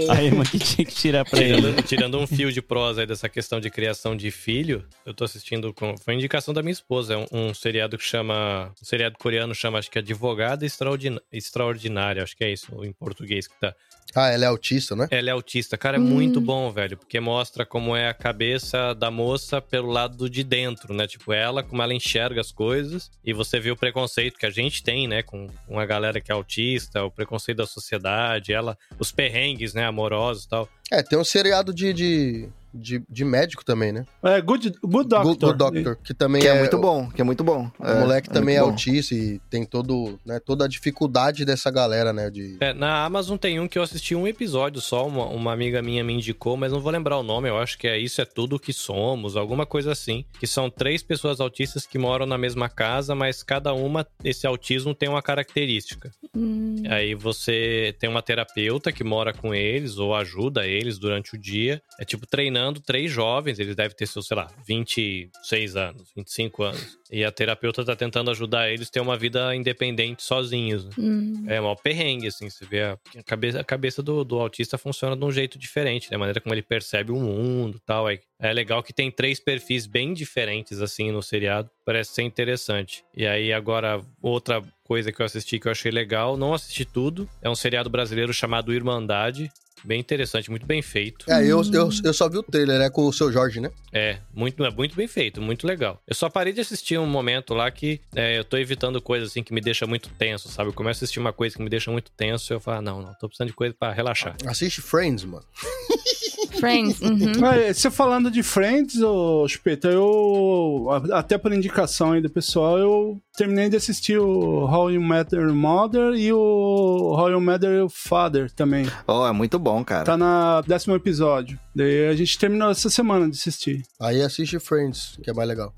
[0.08, 1.56] A Emma que tinha que tirar pra ele.
[1.60, 5.24] Tirando, tirando um fio de prosa aí dessa questão de criação de filho, eu tô
[5.24, 5.96] assistindo com.
[5.96, 7.14] Foi indicação da minha esposa.
[7.14, 8.72] É um, um seriado que chama.
[8.80, 12.22] Um seriado coreano chama, acho que Advogada Extraordina- Extraordinária.
[12.22, 13.74] Acho que é isso em português que tá.
[14.12, 15.06] Ah, ela é autista, né?
[15.08, 15.78] Ela é autista.
[15.78, 20.28] Cara, é muito bom, velho, porque mostra como é a cabeça da moça pelo lado
[20.28, 21.06] de dentro, né?
[21.06, 23.08] Tipo, ela, como ela enxerga as coisas.
[23.24, 25.22] E você vê o preconceito que a gente tem, né?
[25.22, 29.84] Com, com a galera que é autista, o preconceito da sociedade, ela, os perrengues, né?
[29.86, 30.68] Amorosos e tal.
[30.90, 34.04] É, tem um seriado de, de, de, de médico também, né?
[34.22, 35.22] É, Good, good Doctor.
[35.22, 37.70] Good, Good Doctor, que também que é, muito bom, que é muito bom.
[37.78, 38.72] O moleque também é muito bom.
[38.72, 42.30] autista e tem todo, né, toda a dificuldade dessa galera, né?
[42.30, 42.56] De...
[42.60, 46.04] É, na Amazon tem um que eu assisti um episódio só, uma, uma amiga minha
[46.04, 48.58] me indicou, mas não vou lembrar o nome, eu acho que é Isso é Tudo
[48.58, 50.24] que Somos, alguma coisa assim.
[50.38, 54.94] Que são três pessoas autistas que moram na mesma casa, mas cada uma, esse autismo
[54.94, 56.10] tem uma característica.
[56.34, 61.38] Hum, Aí você tem uma terapeuta que mora com eles ou ajuda eles durante o
[61.38, 61.82] dia.
[61.98, 66.98] É tipo treinando três jovens, eles devem ter seus, sei lá, 26 anos, 25 anos.
[67.10, 70.84] E a terapeuta tá tentando ajudar eles a ter uma vida independente sozinhos.
[70.84, 70.92] né?
[70.98, 71.44] hum.
[71.48, 72.48] É mó perrengue, assim.
[72.48, 76.16] Você vê a cabeça, a cabeça do, do autista funciona de um jeito diferente, né?
[76.16, 78.08] A maneira como ele percebe o mundo e tal.
[78.08, 81.70] É, é legal que tem três perfis bem diferentes, assim, no seriado.
[81.84, 83.04] Parece ser interessante.
[83.16, 87.30] E aí, agora, outra coisa que eu assisti que eu achei legal, não assisti tudo.
[87.40, 89.48] É um seriado brasileiro chamado Irmandade.
[89.84, 91.30] Bem interessante, muito bem feito.
[91.30, 92.90] É, eu, eu, eu só vi o trailer, né?
[92.90, 93.70] Com o seu Jorge, né?
[93.92, 96.02] É, muito, é muito bem feito, muito legal.
[96.08, 99.44] Eu só parei de assistir um momento lá que é, eu tô evitando coisas assim
[99.44, 100.70] que me deixa muito tenso, sabe?
[100.70, 102.82] Eu começo a assistir uma coisa que me deixa muito tenso e eu falo, ah,
[102.82, 104.34] não, não, tô precisando de coisa pra relaxar.
[104.44, 105.46] Assiste Friends, mano.
[106.60, 107.32] Friends, uhum.
[107.44, 110.86] Ah, Você falando de Friends, ô Chupeta, eu.
[111.12, 115.52] Até por indicação aí do pessoal, eu terminei de assistir o How You Met Your
[115.54, 118.86] Mother e o How You Met Your Father também.
[119.06, 120.04] Oh, é muito bom, cara.
[120.04, 121.58] Tá na décimo episódio.
[121.74, 123.82] Daí a gente terminou essa semana de assistir.
[124.00, 125.72] Aí assiste Friends, que é mais legal.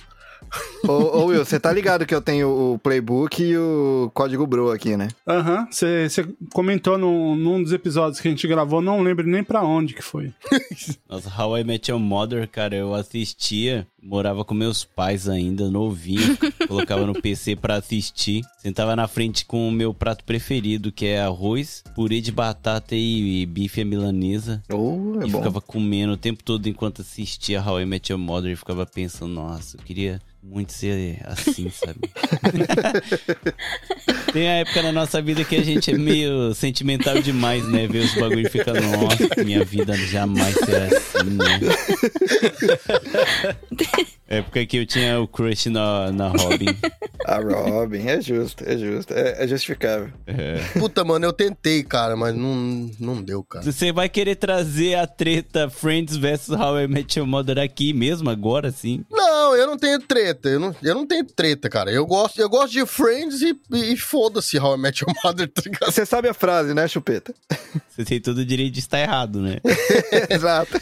[0.87, 4.71] Ô, ô, Will, você tá ligado que eu tenho o playbook e o código Bro
[4.71, 5.09] aqui, né?
[5.27, 6.09] Aham, você
[6.53, 10.03] comentou num, num dos episódios que a gente gravou, não lembro nem pra onde que
[10.03, 10.33] foi.
[11.09, 16.37] Nossa, How I Met Your Mother, cara, eu assistia, morava com meus pais ainda, novinho,
[16.67, 21.21] colocava no PC pra assistir, sentava na frente com o meu prato preferido, que é
[21.21, 24.63] arroz, purê de batata e, bife à milanesa.
[24.71, 25.39] Oh, é e bom.
[25.39, 29.33] ficava comendo o tempo todo enquanto assistia How I Met Your Mother e ficava pensando,
[29.33, 32.01] nossa, eu queria muito ser assim, sabe?
[34.33, 37.87] Tem a época na nossa vida que a gente é meio sentimental demais, né?
[37.87, 41.61] Ver os bagulho e fica, nossa, minha vida jamais será assim, né?
[44.33, 46.67] Época que eu tinha o crush na, na Robin.
[47.25, 49.13] A Robin, é justo, é justo.
[49.15, 50.11] É, é justificável.
[50.27, 50.59] É.
[50.79, 53.65] Puta, mano, eu tentei, cara, mas não, não deu, cara.
[53.65, 58.29] Você vai querer trazer a treta Friends vs How I Met Your Mother aqui mesmo,
[58.29, 59.05] agora sim?
[59.09, 60.49] Não, eu não tenho treta.
[60.49, 61.93] Eu não, eu não tenho treta, cara.
[61.93, 65.63] Eu gosto, eu gosto de Friends e, e foda-se How I Met Your Mother, tá
[65.65, 65.93] ligado?
[65.93, 67.33] Você sabe a frase, né, Chupeta?
[67.89, 69.59] Você tem todo o direito de estar errado, né?
[70.29, 70.81] Exato.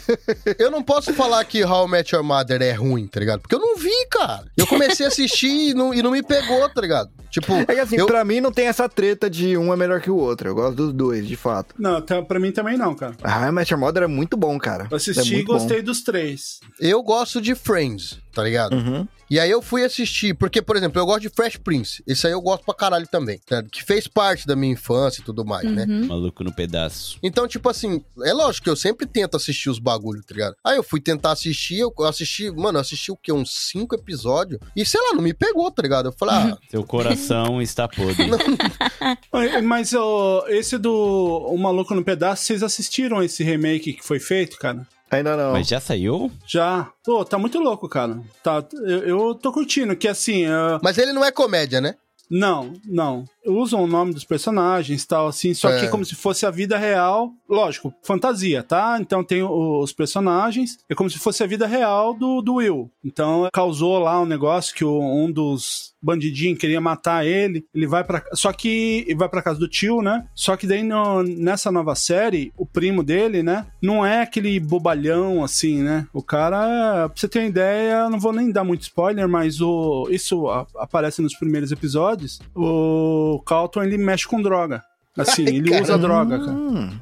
[0.57, 3.40] Eu não posso falar que How I Met Your Mother é ruim, tá ligado?
[3.41, 4.45] Porque eu não vi, cara.
[4.57, 7.09] Eu comecei a assistir e não, e não me pegou, tá ligado?
[7.29, 10.01] Tipo, É que assim, eu, pra mim não tem essa treta de um é melhor
[10.01, 10.49] que o outro.
[10.49, 11.73] Eu gosto dos dois, de fato.
[11.79, 13.15] Não, tá, pra mim também não, cara.
[13.23, 14.87] Ah, Your Mother é muito bom, cara.
[14.91, 15.53] Eu assisti é e muito bom.
[15.53, 16.59] gostei dos três.
[16.79, 18.73] eu gosto de Friends, tá ligado?
[18.75, 19.07] Uhum.
[19.29, 22.03] E aí eu fui assistir, porque, por exemplo, eu gosto de Fresh Prince.
[22.05, 23.63] Esse aí eu gosto pra caralho também, tá?
[23.63, 25.85] Que fez parte da minha infância e tudo mais, né?
[25.87, 26.07] Uhum.
[26.07, 27.17] Maluco no pedaço.
[27.23, 30.55] Então, tipo assim, é lógico que eu sempre tento assistir os bagulhos, tá ligado?
[30.61, 33.31] Aí eu fui tentar assistir, eu assisti, mano, eu assisti o quê?
[33.31, 34.59] Uns cinco episódios.
[34.75, 36.09] E sei lá, não me pegou, tá ligado?
[36.09, 38.27] Eu falei, ah, Seu coração está podre.
[39.31, 44.19] Mas- Mas ó, esse do O Maluco no Pedaço, vocês assistiram esse remake que foi
[44.19, 44.85] feito, cara?
[45.11, 45.51] Ainda não.
[45.51, 46.31] Mas já saiu?
[46.47, 46.89] Já.
[47.03, 48.19] Pô, tá muito louco, cara.
[48.41, 50.45] Tá, eu, eu tô curtindo, que assim.
[50.45, 51.95] é, mas ele não é comédia, né?
[52.29, 53.25] Não, não.
[53.45, 55.87] Usam o nome dos personagens e tal, assim, só que É.
[55.87, 57.31] como se fosse a vida real.
[57.49, 58.97] Lógico, fantasia, tá?
[59.01, 62.89] Então tem os personagens, é como se fosse a vida real do, do Will.
[63.03, 67.65] Então causou lá um negócio que um dos bandidinhos queria matar ele.
[67.73, 68.23] Ele vai pra.
[68.33, 69.05] Só que.
[69.17, 70.25] Vai pra casa do tio, né?
[70.33, 73.65] Só que daí no- nessa nova série, o primo dele, né?
[73.81, 76.07] Não é aquele bobalhão assim, né?
[76.13, 79.61] O cara, pra você ter uma ideia, eu não vou nem dar muito spoiler, mas
[79.61, 80.47] o, isso
[80.77, 82.39] aparece nos primeiros episódios.
[82.55, 84.83] O Calton ele mexe com droga.
[85.17, 85.83] Assim, Ai, ele cara.
[85.83, 86.57] usa droga, cara.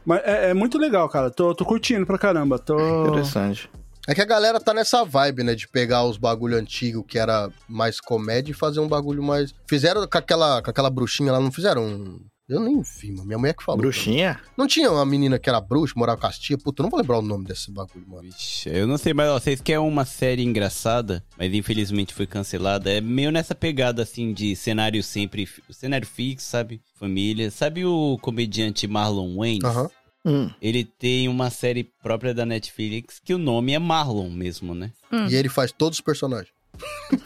[0.06, 1.30] Mas é, é muito legal, cara.
[1.30, 2.58] Tô, tô curtindo pra caramba.
[2.58, 2.78] Tô.
[3.08, 3.70] interessante.
[4.08, 5.54] É que a galera tá nessa vibe, né?
[5.54, 9.54] De pegar os bagulho antigo que era mais comédia e fazer um bagulho mais.
[9.68, 12.20] Fizeram com aquela, com aquela bruxinha lá, não fizeram um.
[12.50, 13.26] Eu nem vi, mano.
[13.26, 13.80] Minha mulher que falou.
[13.80, 14.40] Bruxinha?
[14.58, 16.58] Não tinha uma menina que era bruxa, morava com as tia?
[16.58, 18.24] Puta, eu não vou lembrar o nome desse bagulho, mano.
[18.24, 22.92] Vixe, eu não sei, mas ó, vocês querem uma série engraçada, mas infelizmente foi cancelada.
[22.92, 25.48] É meio nessa pegada assim de cenário sempre.
[25.70, 26.82] Cenário fixo, sabe?
[26.96, 27.52] Família.
[27.52, 29.64] Sabe o comediante Marlon Wayans?
[29.64, 29.90] Aham.
[30.26, 30.50] Hum.
[30.62, 34.92] Ele tem uma série própria da Netflix que o nome é Marlon mesmo, né?
[35.30, 36.52] E ele faz todos os personagens.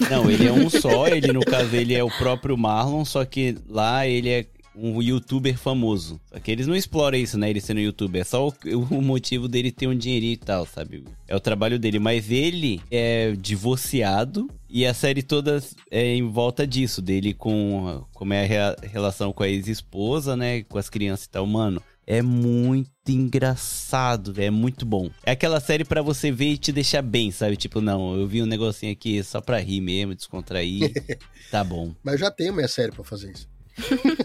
[0.10, 3.58] Não, ele é um só, ele no caso ele é o próprio Marlon, só que
[3.68, 4.46] lá ele é
[4.76, 6.20] um youtuber famoso.
[6.32, 7.50] Só que eles não exploram isso, né?
[7.50, 8.22] Ele sendo youtuber.
[8.22, 8.54] É só o,
[8.92, 11.04] o motivo dele ter um dinheirinho e tal, sabe?
[11.28, 12.00] É o trabalho dele.
[12.00, 18.34] Mas ele é divorciado e a série toda é em volta disso, dele com como
[18.34, 20.64] é a relação com a ex-esposa, né?
[20.64, 21.46] Com as crianças e tal.
[21.46, 24.34] Mano, é muito engraçado.
[24.42, 25.10] É muito bom.
[25.26, 27.56] É aquela série pra você ver e te deixar bem, sabe?
[27.56, 30.92] Tipo, não, eu vi um negocinho aqui só pra rir mesmo, descontrair.
[31.52, 31.94] tá bom.
[32.04, 33.53] Mas eu já tenho minha série pra fazer isso.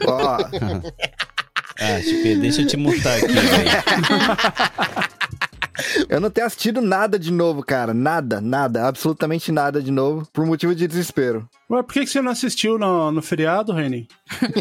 [0.07, 0.39] Ó,
[1.81, 3.71] Ah, Chipe, deixa eu te mutar aqui, velho.
[6.09, 7.95] eu não tenho assistido nada de novo, cara.
[7.95, 11.49] Nada, nada, absolutamente nada de novo, por motivo de desespero.
[11.71, 14.09] Ué, por que, que você não assistiu no, no feriado, Reni?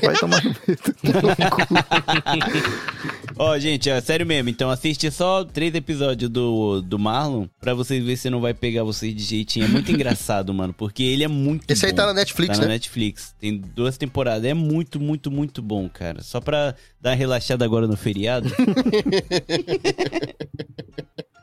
[0.04, 0.54] Vai tomar no
[3.40, 4.50] Ó, gente, é sério mesmo.
[4.50, 8.84] Então assiste só três episódios do, do Marlon pra vocês verem se não vai pegar
[8.84, 9.66] vocês de jeitinho.
[9.66, 11.98] É muito engraçado, mano, porque ele é muito Esse aí bom.
[11.98, 12.74] tá na Netflix, Tá na né?
[12.76, 13.36] Netflix.
[13.40, 14.44] Tem duas temporadas.
[14.46, 16.22] É muito, muito, muito bom, cara.
[16.24, 18.50] Só pra dar uma relaxada agora no feriado.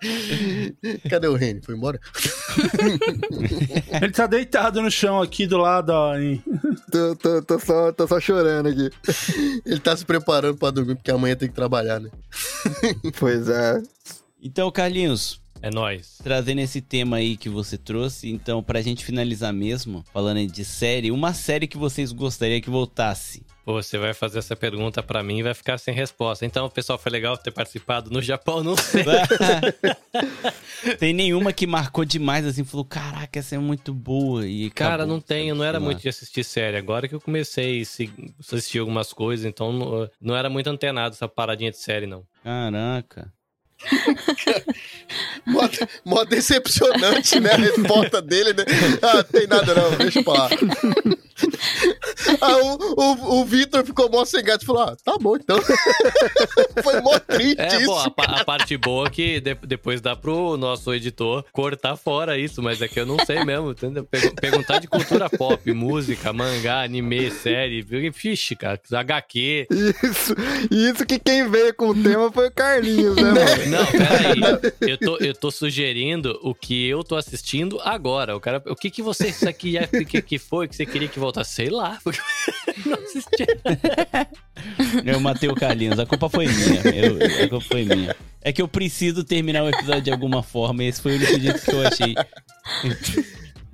[1.09, 1.61] Cadê o Reni?
[1.63, 2.01] Foi embora?
[4.03, 6.17] Ele tá deitado no chão aqui do lado, ó.
[6.17, 6.43] em-
[6.91, 8.91] tô, tô, tô só, tô só chorando aqui.
[9.65, 12.11] Ele tá se preparando pra dormir porque amanhã tem que trabalhar, né?
[13.19, 13.83] Pois é.
[14.43, 16.19] Então, Carlinhos, É nóis.
[16.23, 20.65] trazendo esse tema aí que você trouxe, então, pra gente finalizar mesmo, falando aí de
[20.65, 23.43] série, uma série que vocês gostariam que voltasse.
[23.65, 26.45] Pô, Você vai fazer essa pergunta pra mim e vai ficar sem resposta.
[26.45, 29.05] Então, pessoal, foi legal ter participado no Japão, não sei.
[30.99, 34.47] Tem nenhuma que marcou demais, assim, falou, caraca, essa é muito boa.
[34.47, 35.15] E Cara, acabou.
[35.15, 36.77] não tenho, não era muito de assistir série.
[36.77, 41.15] Agora que eu comecei a se- assistir algumas coisas, então não, não era muito antenado
[41.15, 42.23] essa paradinha de série, não.
[42.43, 43.33] Caraca.
[45.47, 45.61] Mó,
[46.05, 47.51] mó decepcionante, né?
[47.53, 48.65] A resposta dele, né?
[49.03, 50.49] Ah, tem nada não, deixa pra lá.
[52.41, 55.59] Ah, o, o, o Vitor ficou mó sem gato e falou: Ah, tá bom então.
[56.83, 57.87] Foi mó triste É, isso.
[57.87, 62.39] bom, a, a parte boa é que de- depois dá pro nosso editor cortar fora
[62.39, 64.07] isso, mas é que eu não sei mesmo, entendeu?
[64.41, 69.67] Perguntar de cultura pop, música, mangá, anime, série, fixe, cara, HQ.
[69.71, 70.35] Isso,
[70.71, 73.37] isso que quem veio com o tema foi o Carlinhos, né, mano?
[73.71, 74.41] Não, peraí.
[74.81, 78.37] Eu tô, eu tô sugerindo o que eu tô assistindo agora.
[78.37, 81.09] O, cara, o que que você, isso aqui já, que, que foi que você queria
[81.09, 81.55] que voltasse?
[81.55, 81.99] Sei lá.
[82.05, 82.21] Porque
[82.87, 82.99] não.
[85.05, 86.81] Eu matei o Carlinhos, a culpa foi minha.
[86.95, 88.15] eu- a culpa foi minha.
[88.43, 91.41] É que eu preciso terminar o episódio de alguma forma, e esse foi o único
[91.41, 92.15] jeito que eu achei.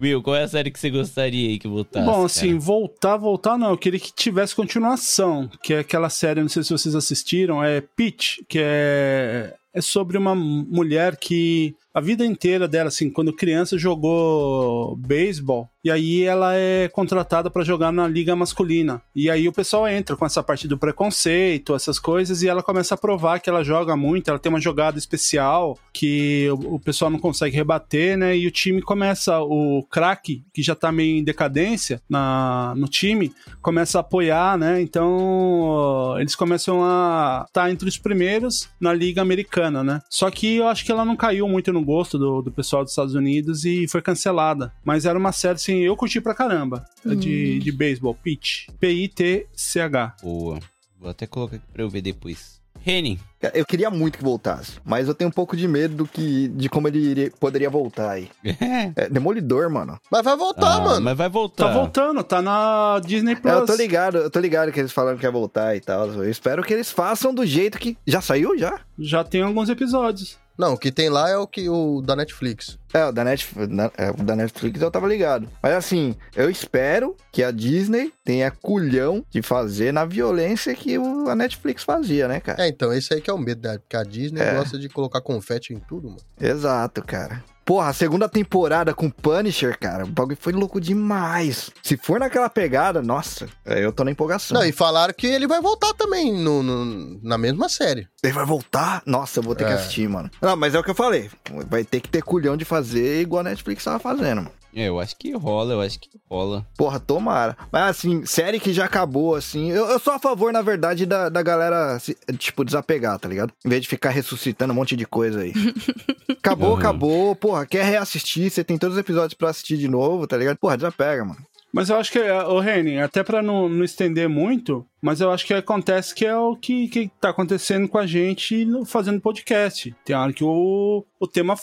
[0.00, 2.06] Will, qual é a série que você gostaria que voltasse?
[2.06, 2.24] Bom, cara?
[2.26, 3.70] assim, voltar, voltar não.
[3.70, 7.82] Eu queria que tivesse continuação, que é aquela série, não sei se vocês assistiram, é
[7.82, 13.76] Peach, que é, é sobre uma mulher que a vida inteira dela, assim, quando criança
[13.76, 19.00] jogou beisebol, e aí ela é contratada pra jogar na liga masculina.
[19.14, 22.94] E aí o pessoal entra com essa parte do preconceito, essas coisas, e ela começa
[22.94, 27.10] a provar que ela joga muito, ela tem uma jogada especial que o, o pessoal
[27.10, 28.36] não consegue rebater, né?
[28.36, 33.32] E o time começa, o craque, que já tá meio em decadência na, no time,
[33.62, 34.80] começa a apoiar, né?
[34.80, 40.02] Então eles começam a estar entre os primeiros na liga americana, né?
[40.10, 42.92] Só que eu acho que ela não caiu muito no gosto do, do pessoal dos
[42.92, 44.72] Estados Unidos e foi cancelada.
[44.84, 46.84] Mas era uma série, assim, eu curti pra caramba.
[47.04, 48.68] De, de beisebol, Pitch.
[48.78, 50.16] P-I-T-C-H.
[50.22, 50.58] Boa.
[50.98, 52.60] Vou até colocar aqui pra eu ver depois.
[52.82, 53.18] Reni.
[53.38, 56.48] Cara, Eu queria muito que voltasse, mas eu tenho um pouco de medo do que,
[56.48, 58.28] de como ele iria- poderia voltar aí.
[58.96, 59.98] É, Demolidor, mano.
[60.10, 61.00] Mas vai voltar, Ah, mano.
[61.02, 61.66] Mas vai voltar.
[61.66, 63.52] Tá voltando, tá na Disney Plus.
[63.54, 66.06] É, eu tô ligado, eu tô ligado que eles falaram que ia voltar e tal.
[66.08, 67.98] Eu espero que eles façam do jeito que.
[68.06, 68.80] Já saiu já?
[68.98, 70.38] Já tem alguns episódios.
[70.60, 72.78] Não, o que tem lá é o que o da Netflix.
[72.92, 75.48] É, o da, Netflix, é, o da Netflix eu tava ligado.
[75.62, 81.28] Mas assim, eu espero que a Disney tenha culhão de fazer na violência que o-
[81.30, 82.62] a Netflix fazia, né, cara?
[82.64, 83.78] É, então, esse aí que é o medo, né?
[83.78, 84.54] Porque a Disney É.
[84.54, 86.20] gosta de colocar confete em tudo, mano.
[86.40, 87.42] Exato, cara.
[87.70, 91.70] Porra, a segunda temporada com Punisher, cara, o bagulho foi louco demais.
[91.84, 94.58] Se for naquela pegada, nossa, eu tô na empolgação.
[94.58, 98.08] Não, e falaram que ele vai voltar também no, no- na mesma série.
[98.24, 99.02] Ele vai voltar?
[99.06, 99.74] Nossa, eu vou ter que É.
[99.74, 100.28] assistir, mano.
[100.42, 101.30] Não, mas é o que eu falei.
[101.68, 104.52] Vai ter que ter culhão de fazer igual a Netflix tava fazendo, mano.
[104.74, 106.66] É, eu acho que rola, eu acho que rola.
[106.76, 107.56] Porra, tomara.
[107.72, 109.70] Mas assim, série que já acabou, assim.
[109.70, 113.52] Eu, eu sou a favor, na verdade, da, da galera, se- tipo, desapegar, tá ligado?
[113.64, 115.52] Em vez de ficar ressuscitando um monte de coisa aí.
[116.38, 116.76] Acabou, Uhum.
[116.78, 117.36] acabou.
[117.36, 118.50] Porra, quer reassistir?
[118.50, 120.56] Você tem todos os episódios pra assistir de novo, tá ligado?
[120.56, 121.40] Porra, desapega, mano.
[121.72, 125.46] Mas eu acho que, o Reni, até pra não, não estender muito, mas eu acho
[125.46, 129.94] que acontece que é o que, que tá acontecendo com a gente fazendo podcast.
[130.04, 131.54] Tem hora que o, o tema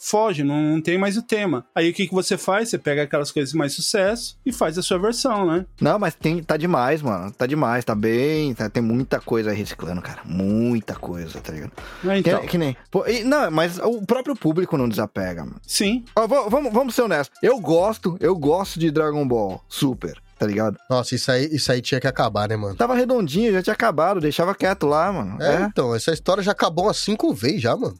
[0.00, 1.64] foge, não, não tem mais o tema.
[1.74, 2.68] Aí o que, que você faz?
[2.68, 5.64] Você pega aquelas coisas mais sucesso e faz a sua versão, né?
[5.80, 7.30] Não, mas tem, tá demais, mano.
[7.32, 8.54] Tá demais, tá bem.
[8.54, 10.20] tá- tem muita coisa aí reciclando, cara.
[10.24, 11.72] Muita coisa, tá ligado?
[12.06, 12.76] É, Então, Que, que nem.
[12.90, 15.60] Pô, e- não, mas o próprio público não desapega, mano.
[15.66, 16.04] sim.
[16.14, 17.36] Ó, va- vamos, vamos ser honestos.
[17.42, 20.76] Eu gosto, eu gosto de Dragon Ball Super, tá ligado?
[20.90, 22.74] Nossa, isso aí, isso aí tinha que acabar, né, mano?
[22.74, 25.42] Tava redondinho, já tinha acabado, deixava quieto lá, mano.
[25.42, 27.96] É, É, então, essa história já acabou umas cinco vezes já, mano.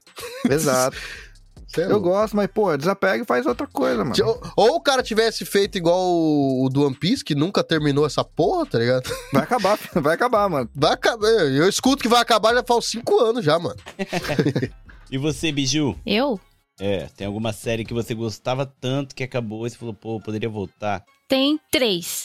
[0.50, 0.96] exato.
[1.82, 2.08] Eu louco.
[2.08, 4.14] gosto, mas, pô, desapega e faz outra coisa, mano.
[4.24, 8.06] Ou, ou o cara tivesse feito igual o, o do One Piece, que nunca terminou
[8.06, 9.10] essa porra, tá ligado?
[9.32, 10.70] Vai acabar, vai acabar, mano.
[10.74, 11.26] Vai acabar.
[11.28, 13.76] Eu escuto que vai acabar já faz uns cinco anos já, mano.
[15.10, 15.96] E você, Biju?
[16.04, 16.40] Eu?
[16.80, 20.48] É, tem alguma série que você gostava tanto que acabou e você falou, pô, poderia
[20.48, 21.04] voltar?
[21.28, 22.24] Tem três.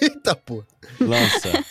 [0.00, 0.66] Eita, porra.
[1.00, 1.64] Lança.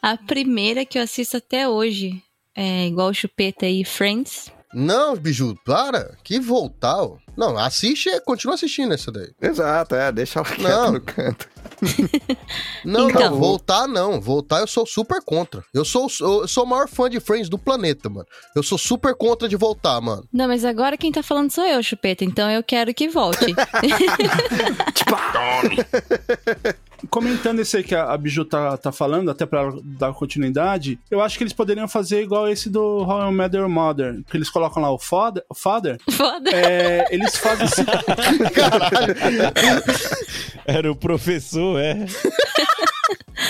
[0.00, 2.22] A primeira que eu assisto até hoje
[2.54, 4.52] é igual o Chupeta aí, Friends.
[4.74, 6.16] Não, Biju, para.
[6.24, 7.16] Que voltar, ó.
[7.36, 9.30] Não, assiste e continua assistindo essa daí.
[9.40, 10.92] Exato, é, deixa ela quieta Não.
[10.92, 11.48] no canto.
[12.84, 13.30] Não, Então.
[13.30, 14.20] não, voltar não.
[14.20, 15.62] Voltar eu sou super contra.
[15.72, 18.26] Eu sou, eu sou o maior fã de Friends do planeta, mano.
[18.54, 20.26] Eu sou super contra de voltar, mano.
[20.32, 23.46] Não, mas agora quem tá falando sou eu, Chupeta, então eu quero que volte.
[27.10, 30.98] comentando esse aí que a, a Biju tá, tá falando, até pra ela dar continuidade,
[31.10, 34.36] eu acho que eles poderiam fazer igual esse do How I Met Your Mother, que
[34.36, 36.50] eles colocam lá o father, o father Foda.
[36.50, 37.84] é, eles fazem assim,
[40.66, 42.06] Era o professor, é.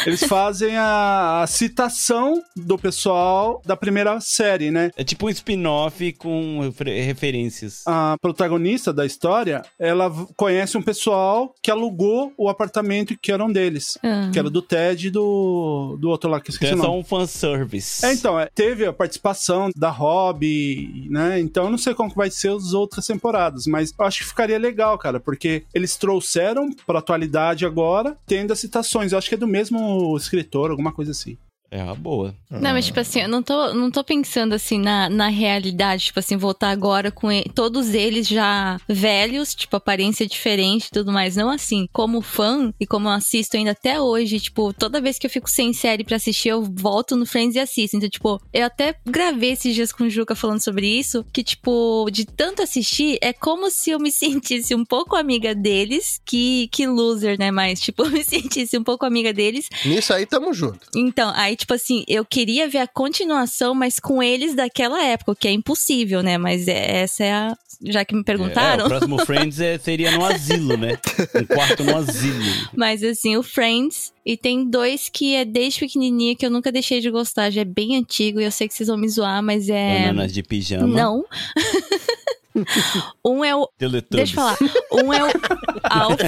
[0.07, 4.91] Eles fazem a, a citação do pessoal da primeira série, né?
[4.97, 7.83] É tipo um spin-off com refer- referências.
[7.87, 13.99] A protagonista da história, ela conhece um pessoal que alugou o apartamento que eram deles.
[14.03, 14.31] Ah.
[14.33, 16.91] Que era do Ted e do, do outro lá que eu Então esqueci é o
[16.93, 18.05] só um fanservice.
[18.07, 21.41] É, então, é, teve a participação da Hobby, né?
[21.41, 24.25] Então eu não sei como que vai ser as outras temporadas, mas eu acho que
[24.27, 29.13] ficaria legal, cara, porque eles trouxeram pra atualidade agora, tendo as citações.
[29.13, 29.74] Eu acho que é do mesmo
[30.17, 31.39] escritor, alguma coisa assim.
[31.75, 32.33] É uma boa.
[32.49, 36.21] Não, mas tipo assim, eu não tô, não tô pensando assim na, na realidade, tipo
[36.21, 41.35] assim, voltar agora com e- todos eles já velhos, tipo, aparência diferente e tudo mais.
[41.35, 45.27] Não assim, como fã e como eu assisto ainda até hoje, tipo, toda vez que
[45.27, 47.97] eu fico sem série pra assistir, eu volto no Friends e assisto.
[47.97, 52.09] Então, tipo, eu até gravei esses dias com o Juca falando sobre isso, que, tipo,
[52.13, 56.87] de tanto assistir, é como se eu me sentisse um pouco amiga deles, que, que
[56.87, 57.51] loser, né?
[57.51, 60.79] Mas, tipo, eu me sentisse um pouco amiga deles Nisso aí tamo junto.
[60.95, 65.37] então, aí, tipo assim, eu queria ver a continuação, mas com eles daquela época, o
[65.37, 66.37] que é impossível, né?
[66.37, 67.57] Mas é- essa é a.
[67.87, 68.85] Já que me É, perguntaram.
[68.87, 70.99] o próximo Friends é- seria no asilo, né?
[71.35, 72.45] Um quarto no asilo.
[72.77, 74.13] Mas assim, o Friends.
[74.27, 77.51] E tem dois que é desde pequenininha que eu nunca deixei de gostar.
[77.51, 80.07] Já é bem antigo e eu sei que vocês vão me zoar, mas é.
[80.09, 80.87] Bananas de pijama.
[80.87, 81.25] Não.
[83.25, 83.69] um é o.
[84.11, 84.57] Deixa eu falar.
[84.93, 85.29] Um é o
[85.85, 86.21] Alf.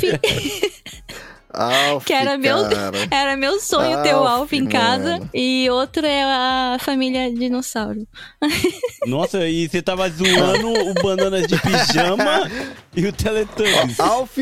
[1.57, 2.97] Alf, Que era meu- cara.
[3.11, 5.13] Era meu sonho ter o Alf, Alf em casa.
[5.19, 5.31] mano.
[5.35, 8.07] E outro é a família dinossauro.
[9.07, 12.51] Nossa, e você tava zoando o Bananas de Pijama
[12.95, 13.99] e o Teletubbies.
[14.01, 14.37] Alf,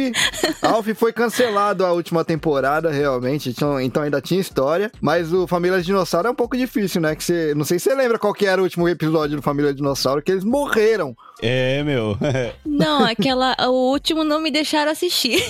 [0.62, 3.50] Alf foi cancelado a última temporada, realmente.
[3.50, 4.90] Então, então ainda tinha história.
[5.00, 7.14] Mas o Família Dinossauro é um pouco difícil, né?
[7.14, 9.72] Que você, não sei se você lembra qual que era o último episódio do Família
[9.72, 11.14] Dinossauro, que eles morreram.
[11.42, 12.16] É, meu.
[12.64, 13.54] Não, aquela.
[13.68, 15.42] O último não me deixaram assistir.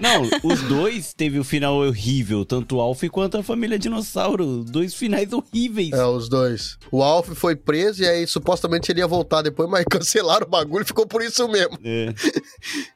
[0.00, 4.62] Não, os dois teve o final horrível, tanto o Alf quanto a família Dinossauro.
[4.64, 5.92] Dois finais horríveis.
[5.92, 6.78] É, os dois.
[6.92, 10.82] O Alf foi preso e aí supostamente ele ia voltar depois, mas cancelaram o bagulho
[10.82, 11.78] e ficou por isso mesmo.
[11.84, 12.12] É.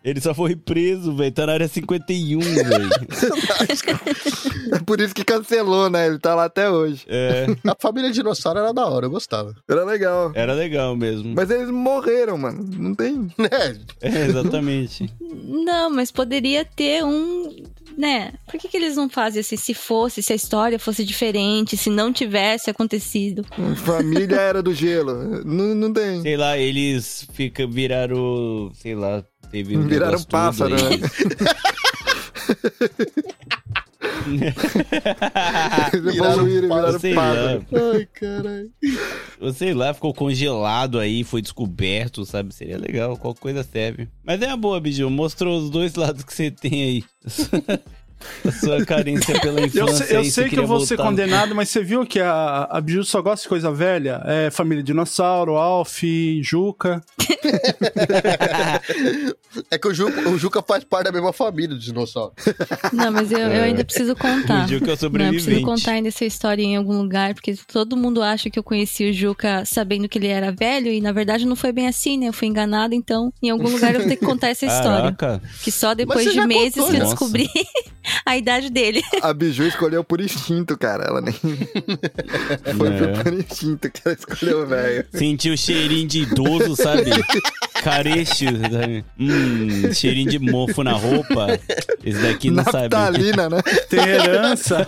[0.05, 1.33] Ele só foi preso, velho.
[1.33, 2.91] Tá na área 51, velho.
[4.73, 6.07] É por isso que cancelou, né?
[6.07, 7.05] Ele tá lá até hoje.
[7.09, 9.55] É, A família dinossauro era da hora, eu gostava.
[9.69, 10.31] Era legal.
[10.35, 11.35] era legal mesmo.
[11.35, 12.65] Mas eles morreram, mano.
[12.77, 13.29] Não tem.
[13.39, 15.13] É, É, exatamente.
[15.21, 17.65] Não, mas poderia ter um.
[17.97, 18.33] Né?
[18.47, 19.57] Por que, que eles não fazem assim?
[19.57, 23.45] Se fosse, se a história fosse diferente, se não tivesse acontecido.
[23.85, 25.45] Família era do gelo.
[25.45, 26.23] Não, não tem.
[26.23, 28.71] Sei lá, eles fica, viraram.
[28.75, 30.81] Sei lá, teve um Viraram pássaro, né?
[35.95, 37.61] Evoluíram, viraram Sei lá.
[37.95, 38.71] Ai, caralho.
[39.55, 42.55] sei lá, ficou congelado aí, foi descoberto, sabe?
[42.55, 44.09] Seria legal, qualquer coisa serve.
[44.25, 47.05] Mas é uma boa, Biju, mostrou os dois lados que você tem aí.
[48.47, 49.81] A sua carência pela infância.
[49.81, 51.11] Eu sei, eu sei que eu vou ser voltar.
[51.11, 54.23] condenado, mas você viu que a, a Biju só gosta de coisa velha?
[54.25, 56.03] É Família Dinossauro, Alf,
[56.43, 57.03] Juca.
[59.71, 62.33] É que o Juca, o Juca faz parte da mesma família do dinossauro.
[62.93, 64.65] Não, mas eu, eu ainda preciso contar.
[64.65, 65.45] O Juca é o Não, eu sobrevivente.
[65.45, 69.11] preciso contar ainda essa história em algum lugar, porque todo mundo acha que eu conheci
[69.11, 72.29] o Juca sabendo que ele era velho, e na verdade não foi bem assim, né?
[72.29, 75.13] Eu fui enganada, então em algum lugar eu vou ter que contar essa história.
[75.13, 75.43] Caraca.
[75.63, 77.11] Que só depois de meses contou, que eu nossa.
[77.15, 77.49] descobri
[78.25, 79.03] a idade dele.
[79.23, 81.05] A Biju escolheu por instinto, cara.
[81.05, 81.33] Ela nem.
[82.77, 83.23] Foi É.
[83.23, 85.05] por instinto que ela escolheu, velho.
[85.13, 87.11] Sentiu o cheirinho de idoso, sabe?
[87.83, 89.05] Carecho, sabe?
[89.19, 91.59] Hum, cheirinho de mofo na roupa.
[92.05, 92.95] Esse daqui não sabe.
[92.95, 93.63] Naftalina, né?
[93.89, 94.87] Tem herança.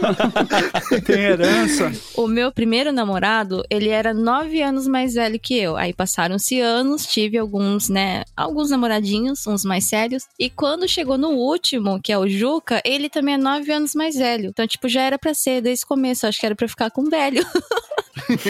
[1.05, 1.93] Tem herança.
[2.14, 5.77] O meu primeiro namorado, ele era nove anos mais velho que eu.
[5.77, 10.24] Aí passaram-se anos, tive alguns, né, alguns namoradinhos, uns mais sérios.
[10.39, 14.16] E quando chegou no último, que é o Juca, ele também é nove anos mais
[14.16, 14.51] velho.
[14.51, 16.27] Então, tipo, já era pra ser desde o começo.
[16.27, 17.44] Acho que era pra ficar com velho.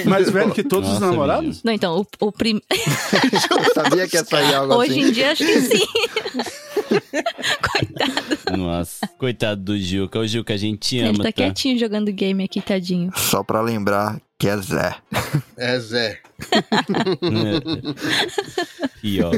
[0.07, 1.63] Mais velho que todos os Nossa, namorados?
[1.63, 2.61] Não, então, o, o prim...
[3.51, 5.09] Eu sabia que ia sair algo hoje assim.
[5.09, 5.87] em dia acho que sim.
[7.73, 8.57] Coitado.
[8.59, 10.19] Nossa, coitado do Gilca.
[10.19, 11.33] Ô, Gilca, a gente te Ele ama, tá tá?
[11.33, 13.11] quietinho jogando game aqui, tadinho.
[13.17, 14.97] Só pra lembrar Aqui é Zé.
[15.57, 16.21] É, Zé.
[19.05, 19.31] E ó.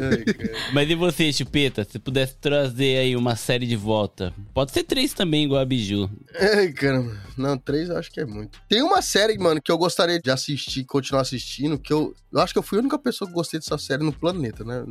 [0.74, 1.86] Mas e você, Chupeta?
[1.90, 4.32] Se pudesse trazer aí uma série de volta.
[4.52, 6.10] Pode ser três também, igual a Biju.
[6.39, 7.16] Ai, caramba.
[7.36, 8.60] Não, três eu acho que é muito.
[8.68, 12.14] Tem uma série, mano, que eu gostaria de assistir, continuar assistindo, que eu.
[12.31, 14.85] Eu acho que eu fui a única pessoa que gostei dessa série no planeta, né?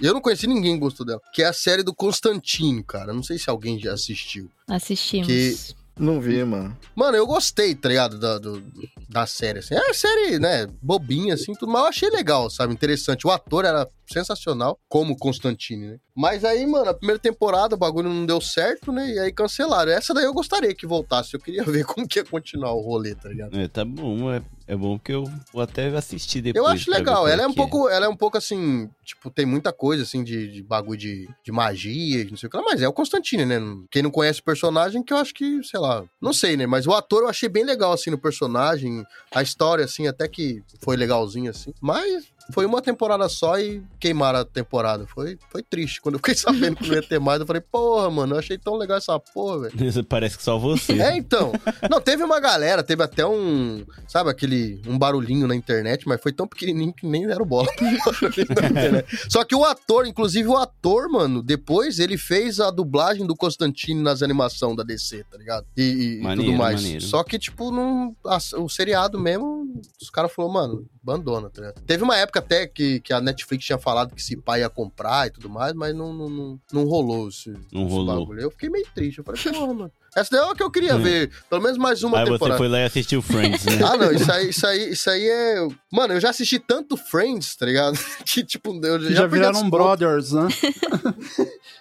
[0.00, 1.20] Eu não conheci ninguém que gostou dela.
[1.34, 3.12] Que é a série do Constantino, cara.
[3.12, 4.48] Não sei se alguém já assistiu.
[4.68, 5.26] Assistimos.
[5.26, 5.56] Que-
[6.02, 6.76] Não vi, mano.
[6.96, 8.18] Mano, eu gostei, tá ligado?
[8.18, 8.62] Da, do-
[9.08, 9.74] da série, assim.
[9.74, 12.72] É uma série, né, bobinha, assim, tudo, mas eu achei legal, sabe?
[12.72, 13.26] Interessante.
[13.26, 15.96] O ator era sensacional, como Constantine, né?
[16.14, 19.08] Mas aí, mano, a primeira temporada o bagulho não deu certo, né?
[19.14, 19.92] E aí cancelaram.
[19.92, 21.34] Essa daí eu gostaria que voltasse.
[21.34, 23.58] Eu queria ver como que ia continuar o rolê, tá ligado?
[23.58, 26.64] É, tá bom, é, é bom que eu vou até assistir depois.
[26.64, 27.22] Eu acho legal.
[27.22, 30.02] qual Ela é um que pouco, ela é um pouco assim, tipo, tem muita coisa
[30.02, 32.92] assim de, de bagulho de, de magia, não sei o que lá, mas é o
[32.92, 33.60] Constantine, né?
[33.90, 36.66] Quem não conhece o personagem, que eu acho que, sei lá, não sei, né?
[36.66, 40.62] Mas o ator eu achei bem legal assim no personagem, a história assim, até que
[40.80, 41.72] foi legalzinho assim.
[41.80, 45.06] Mas foi uma temporada só e queimaram a temporada.
[45.06, 46.00] Foi, foi triste.
[46.00, 48.58] Quando eu fiquei sabendo que não ia ter mais, eu falei, porra, mano, eu achei
[48.58, 50.04] tão legal essa porra, velho.
[50.04, 50.92] Parece que só você.
[51.00, 51.52] É, então.
[51.90, 56.32] Não, teve uma galera, teve até um, sabe, aquele, um barulhinho na internet, mas foi
[56.32, 57.68] tão pequenininho que nem deram bola.
[59.28, 64.00] Só que o ator, inclusive o ator, mano, depois ele fez a dublagem do Constantine
[64.02, 65.66] nas animações da DC, tá ligado?
[65.76, 66.82] E, e- Maneiro, tudo mais.
[66.82, 67.04] maneiro.
[67.04, 71.82] Só que, tipo, não, a- o seriado mesmo, os caras falaram, mano, abandona, tá ligado?
[71.84, 75.26] Teve uma época até que, que a Netflix tinha falado que esse pai ia comprar
[75.26, 78.06] e tudo mais, mas não, não, não, não rolou esse, Não esse rolou.
[78.20, 78.40] bagulho.
[78.40, 79.18] Eu fiquei meio triste.
[79.18, 79.92] Eu falei, porra, mano.
[80.14, 81.02] Essa daí é uma que eu queria Hum.
[81.02, 81.30] ver.
[81.48, 82.58] Pelo menos mais uma Aí você temporada.
[82.58, 83.78] foi lá e assistiu Friends, né?
[83.84, 85.68] Ah, não, isso aí, isso aí, isso aí é.
[85.90, 87.98] Mano, eu já assisti tanto Friends, tá ligado?
[88.26, 90.48] Que, tipo, eu já, já viraram brothers, né?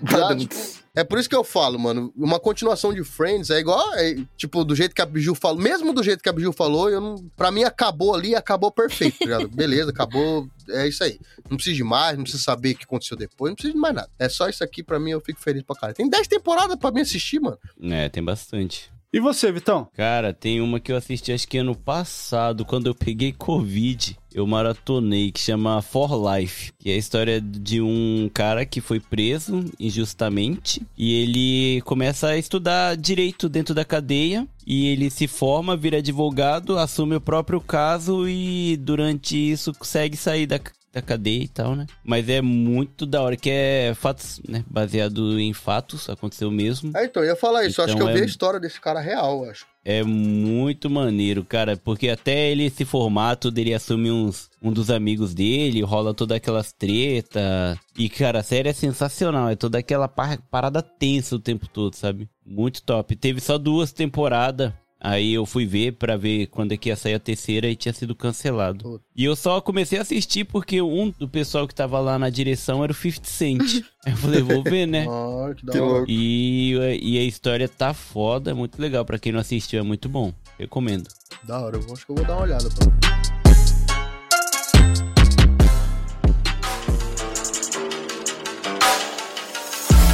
[0.09, 0.55] Já, tipo,
[0.95, 2.11] é por isso que eu falo, mano.
[2.17, 5.61] Uma continuação de Friends é igual, é, tipo, do jeito que a Biju falou.
[5.61, 9.19] Mesmo do jeito que a Biju falou, eu não, pra mim acabou ali, acabou perfeito,
[9.19, 9.47] tá ligado?
[9.49, 10.47] Beleza, acabou.
[10.69, 11.19] É isso aí.
[11.49, 13.93] Não precisa de mais, não precisa saber o que aconteceu depois, não precisa de mais
[13.93, 14.09] nada.
[14.17, 15.95] É só isso aqui, pra mim, eu fico feliz pra caralho.
[15.95, 17.59] Tem 10 temporadas pra mim assistir, mano.
[17.83, 18.91] É, tem bastante.
[19.13, 19.89] E você, Vitão?
[19.93, 24.17] Cara, tem uma que eu assisti acho que ano passado, quando eu peguei Covid.
[24.33, 26.71] Eu maratonei, que chama For Life.
[26.79, 30.81] Que é a história de um cara que foi preso injustamente.
[30.97, 34.47] E ele começa a estudar direito dentro da cadeia.
[34.65, 40.47] E ele se forma, vira advogado, assume o próprio caso e durante isso consegue sair
[40.47, 40.57] da,
[40.93, 41.85] da cadeia e tal, né?
[42.03, 44.63] Mas é muito da hora, que é fatos, né?
[44.67, 46.91] Baseado em fatos, aconteceu mesmo.
[46.95, 47.79] É, então, eu ia falar isso.
[47.79, 49.65] eu acho que eu Então vi é- a história desse cara real, acho.
[49.83, 54.91] É muito maneiro, cara, porque até ele se formar, tudo ele assume uns, um dos
[54.91, 57.79] amigos dele, rola todas aquelas treta.
[57.97, 61.95] E, cara, a série é sensacional, é toda aquela par- parada tensa o tempo todo,
[61.95, 62.29] sabe?
[62.45, 63.15] Muito top.
[63.15, 64.71] Teve só duas temporadas.
[65.03, 67.91] Aí eu fui ver pra ver quando é que ia sair a terceira e tinha
[67.91, 68.83] sido cancelado.
[68.83, 69.03] Puta.
[69.15, 72.83] E eu só comecei a assistir porque um do pessoal que tava lá na direção
[72.83, 73.83] era o 50 Cent.
[74.05, 75.07] Aí eu falei, vou ver, né?
[75.11, 76.05] Ah, que da hora.
[76.07, 79.03] E, e a história tá foda, é muito legal.
[79.03, 80.31] Pra quem não assistiu, é muito bom.
[80.59, 81.07] Recomendo.
[81.43, 82.69] Da hora, eu acho que eu vou dar uma olhada.
[82.69, 83.41] Pra...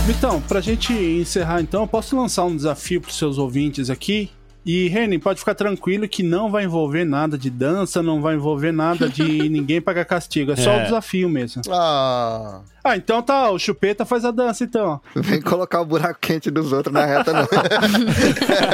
[0.06, 4.32] Vitão, pra gente encerrar então, eu posso lançar um desafio pros seus ouvintes aqui.
[4.68, 8.74] E, Reni, pode ficar tranquilo que não vai envolver nada de dança, não vai envolver
[8.74, 10.52] nada de ninguém pagar castigo.
[10.52, 10.82] É só É.
[10.82, 11.62] o desafio mesmo.
[11.72, 15.00] Ah, Ah, então tá, o chupeta faz a dança então.
[15.16, 17.48] Vem colocar o buraco quente dos outros na reta, não.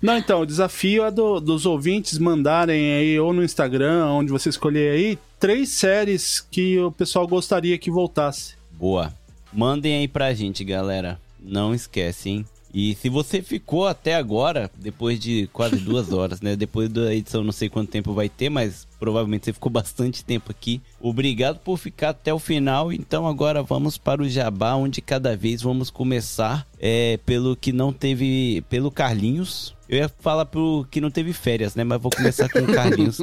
[0.00, 4.48] Não, então, o desafio é do- dos ouvintes mandarem aí, ou no Instagram, onde você
[4.48, 8.54] escolher aí, três séries que o pessoal gostaria que voltasse.
[8.72, 9.12] Boa.
[9.52, 11.18] Mandem aí pra gente, galera.
[11.40, 12.46] Não esquece, hein?
[12.74, 16.56] E se você ficou até agora, depois de quase duas horas, né?
[16.56, 20.52] Depois da edição, não sei quanto tempo vai ter, mas provavelmente você ficou bastante tempo
[20.52, 20.80] aqui.
[21.00, 22.92] Obrigado por ficar até o final.
[22.92, 27.92] Então agora vamos para o Jabá, onde cada vez vamos começar é, pelo que não
[27.92, 28.62] teve.
[28.68, 29.74] pelo Carlinhos.
[29.88, 31.84] Eu ia falar pro que não teve férias, né?
[31.84, 33.18] Mas vou começar com o Carlinhos.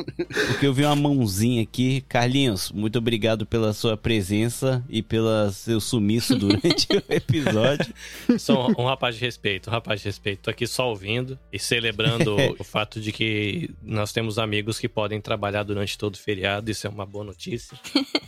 [0.48, 2.02] porque eu vi uma mãozinha aqui.
[2.08, 7.92] Carlinhos, muito obrigado pela sua presença e pelo seu sumiço durante o episódio.
[8.38, 10.44] Sou um, um rapaz de respeito, um rapaz de respeito.
[10.44, 15.20] Tô aqui só ouvindo e celebrando o fato de que nós temos amigos que podem
[15.20, 16.72] trabalhar durante todo o feriado.
[16.72, 17.78] Isso é uma boa notícia.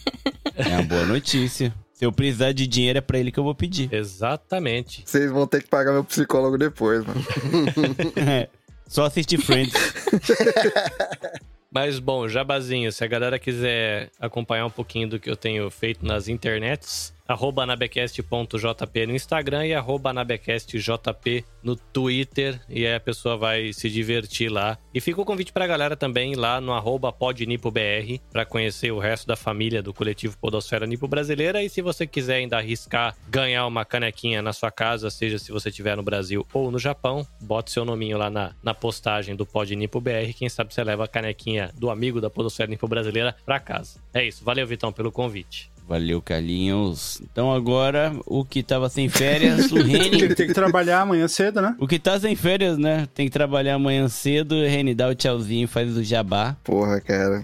[0.53, 1.73] É uma boa notícia.
[1.93, 3.91] Se eu precisar de dinheiro, é pra ele que eu vou pedir.
[3.91, 5.01] Exatamente.
[5.05, 7.23] Vocês vão ter que pagar meu psicólogo depois, mano.
[8.29, 8.49] É,
[8.85, 9.73] Só assistir Friends.
[11.71, 16.05] Mas bom, jabazinho, se a galera quiser acompanhar um pouquinho do que eu tenho feito
[16.05, 22.59] nas internets, arroba anabecast.jp no Instagram e arroba anabecastjp no Twitter.
[22.69, 24.77] E aí a pessoa vai se divertir lá.
[24.93, 29.27] E fica o convite pra galera também lá no arroba podnipobr para conhecer o resto
[29.27, 31.63] da família do coletivo Podosfera Nipo Brasileira.
[31.63, 35.69] E se você quiser ainda arriscar ganhar uma canequinha na sua casa, seja se você
[35.69, 39.73] estiver no Brasil ou no Japão, bote seu nominho lá na, na postagem do Pod
[39.75, 40.33] Nipo BR.
[40.37, 43.99] Quem sabe você leva a canequinha do amigo da Podosfera Nipo Brasileira pra casa.
[44.13, 44.43] É isso.
[44.43, 45.70] Valeu, Vitão, pelo convite.
[45.91, 47.21] Valeu, Carlinhos.
[47.21, 50.29] Então agora, o que tava sem férias, o Reni.
[50.33, 51.75] Tem que trabalhar amanhã cedo, né?
[51.77, 53.09] O que tá sem férias, né?
[53.13, 54.55] Tem que trabalhar amanhã cedo.
[54.55, 56.55] O Reni dá o tchauzinho, faz o jabá.
[56.63, 57.43] Porra, cara.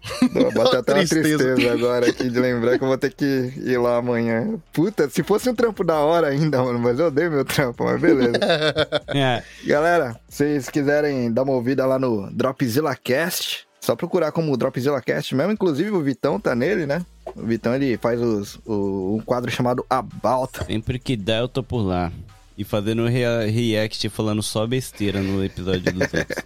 [0.56, 3.98] Bateu até uma tristeza agora aqui de lembrar que eu vou ter que ir lá
[3.98, 4.58] amanhã.
[4.72, 8.00] Puta, se fosse um trampo da hora ainda, mano, mas eu odeio meu trampo, mas
[8.00, 8.32] beleza.
[9.14, 9.42] É.
[9.66, 15.02] Galera, se vocês quiserem dar uma ouvida lá no Dropzilla Cast, só procurar como Dropzilla
[15.02, 15.52] Cast mesmo.
[15.52, 17.04] Inclusive o Vitão tá nele, né?
[17.34, 20.64] O Vitão ele faz os, o, um quadro chamado About.
[20.66, 22.12] Sempre que dá, eu tô por lá.
[22.58, 26.44] E fazendo rea- react falando só besteira no episódio dos outros.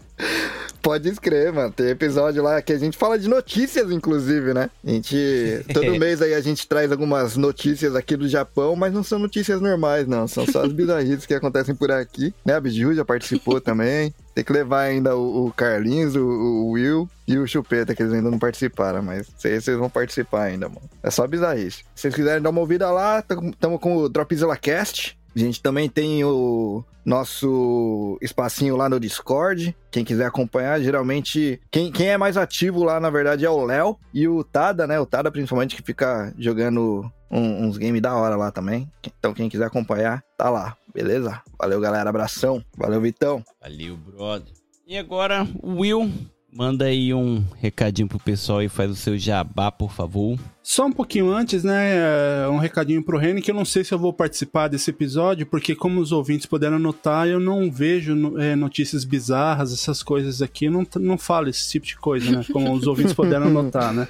[0.87, 1.73] Pode escrever, mano.
[1.73, 4.71] Tem episódio lá que a gente fala de notícias, inclusive, né?
[4.87, 5.65] A gente.
[5.75, 9.61] Todo mês aí a gente traz algumas notícias aqui do Japão, mas não são notícias
[9.61, 10.29] normais, não.
[10.29, 12.33] São só as bizarrices que acontecem por aqui.
[12.45, 12.55] Né?
[12.55, 14.15] A Biju já participou também.
[14.33, 18.39] Tem que levar ainda o, Carlinhos, o, Will e o Chupeta, que eles ainda não
[18.39, 20.89] participaram, mas vocês vão participar ainda, mano.
[21.03, 21.79] É só bizarrice.
[21.97, 25.19] Se vocês quiserem dar uma ouvida lá, estamos com o Dropzilla Cast.
[25.37, 29.77] A gente também tem o nosso espacinho lá no Discord.
[29.91, 31.61] Quem quiser acompanhar, geralmente.
[31.71, 34.99] Quem, quem é mais ativo lá, na verdade, é o Léo e o Tada, né?
[34.99, 38.91] O Tada, principalmente, que fica jogando um- uns games da hora lá também.
[39.19, 40.77] Então, quem quiser acompanhar, tá lá.
[40.95, 41.43] Beleza?
[41.59, 42.09] Valeu, galera.
[42.09, 42.65] Abração.
[42.77, 43.45] Valeu, Vitão.
[43.61, 44.53] Valeu, brother.
[44.87, 46.11] E agora, o Will,
[46.51, 50.39] manda aí um recadinho pro pessoal e faz o seu jabá, por favor.
[50.69, 53.95] Só um pouquinho antes, né, é, um recadinho pro Reni, que eu não sei se
[53.95, 58.57] eu vou participar desse episódio, porque como os ouvintes puderam notar, eu não vejo é,
[58.57, 62.75] notícias bizarras, essas coisas aqui, eu não, não falo esse tipo de coisa, né, como
[62.75, 64.09] os ouvintes puderam notar, né.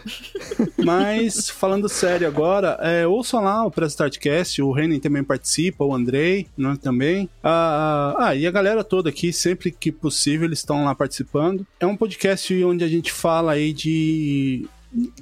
[0.82, 5.94] Mas, falando sério agora, é, ouçam lá o Press Startcast, o Reni também participa, o
[5.94, 7.28] Andrei, né, também.
[7.44, 11.66] Ah, ah, e a galera toda aqui, sempre que possível, eles estão lá participando.
[11.78, 14.66] É um podcast onde a gente fala aí de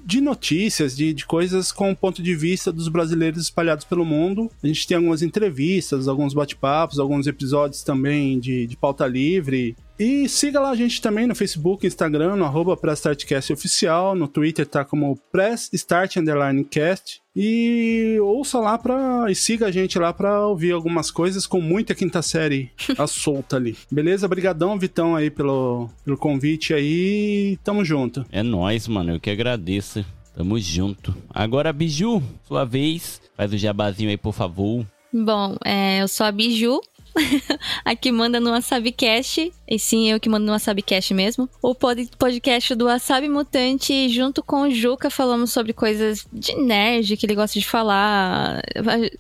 [0.05, 4.51] de notícias, de, de coisas com o ponto de vista dos brasileiros espalhados pelo mundo.
[4.63, 9.77] A gente tem algumas entrevistas, alguns bate-papos, alguns episódios também de, de pauta livre.
[9.99, 14.27] E siga lá a gente também no Facebook, Instagram, no arroba Press Startcast Oficial, no
[14.27, 17.23] Twitter tá como Press Start Underline Cast.
[17.37, 19.27] E ouça lá pra.
[19.29, 23.57] E siga a gente lá pra ouvir algumas coisas com muita quinta série a solta
[23.57, 23.77] ali.
[23.91, 24.27] Beleza?
[24.27, 27.59] Obrigadão, Vitão, aí pelo, pelo convite aí.
[27.65, 28.25] Tamo junto.
[28.31, 29.13] É nóis, mano.
[29.13, 30.05] Eu que agradeço.
[30.37, 31.15] Tamo junto.
[31.31, 33.21] Agora, Biju, sua vez.
[33.37, 34.85] Faz o jabazinho aí, por favor.
[35.13, 36.81] Bom, é, eu sou a Biju.
[37.85, 39.53] Aqui manda no WasabiCast.
[39.67, 41.49] E sim, eu que mando no WasabiCast mesmo.
[41.63, 47.17] O pod- podcast do Wasabi Mutante, junto com o Juca, falamos sobre coisas de nerd
[47.17, 48.63] que ele gosta de falar.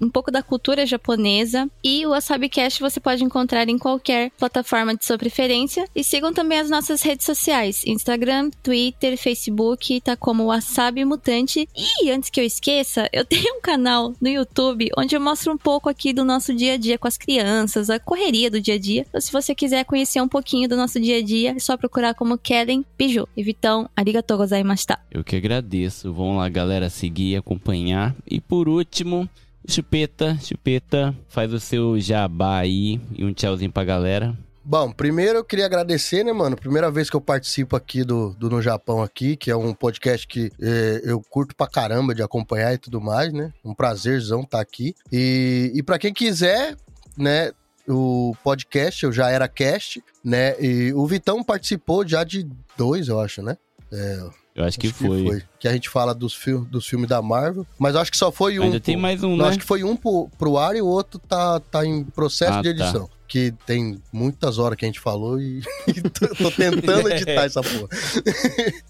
[0.00, 1.68] Um pouco da cultura japonesa.
[1.82, 5.86] E o WasabiCast você pode encontrar em qualquer plataforma de sua preferência.
[5.94, 11.68] E sigam também as nossas redes sociais: Instagram, Twitter, Facebook, tá como Wasabi Mutante.
[11.74, 15.58] E antes que eu esqueça, eu tenho um canal no YouTube onde eu mostro um
[15.58, 18.78] pouco aqui do nosso dia a dia com as crianças, a correria do dia a
[18.78, 19.06] dia.
[19.08, 22.12] Então, se você quiser conhecer um pouquinho do nosso dia a dia, é só procurar
[22.12, 23.28] como Kellen Biju.
[23.36, 24.98] E Vitão, arigatou gozaimashita.
[25.08, 26.12] Eu que agradeço.
[26.12, 28.16] Vamos lá, galera, seguir e acompanhar.
[28.28, 29.30] E por último,
[29.68, 30.36] Chupeta.
[30.42, 34.36] Chupeta, faz o seu jabá aí e um tchauzinho pra galera.
[34.64, 36.56] Bom, primeiro eu queria agradecer, né, mano?
[36.56, 40.26] Primeira vez que eu participo aqui do, do No Japão aqui, que é um podcast
[40.26, 43.52] que eh, eu curto pra caramba de acompanhar e tudo mais, né?
[43.64, 44.96] Um prazerzão estar aqui.
[45.12, 46.74] E, e para quem quiser,
[47.16, 47.52] né,
[47.88, 50.54] o podcast, eu já era cast, né?
[50.60, 52.46] E o Vitão participou já de
[52.76, 53.56] dois, eu acho, né?
[53.92, 54.20] É,
[54.54, 55.42] Eu acho que acho foi.
[55.58, 57.66] Que a gente fala dos, fil dos filmes da Marvel.
[57.78, 58.64] Mas eu acho que só foi um.
[58.64, 59.48] Ainda tem mais um, né?
[59.48, 62.62] acho que foi um pro, pro ar e o outro tá, tá em processo Ah,
[62.62, 63.06] de tá.
[63.26, 67.62] Que tem muitas horas que a gente falou e, e tô, tô tentando editar essa
[67.62, 67.88] porra.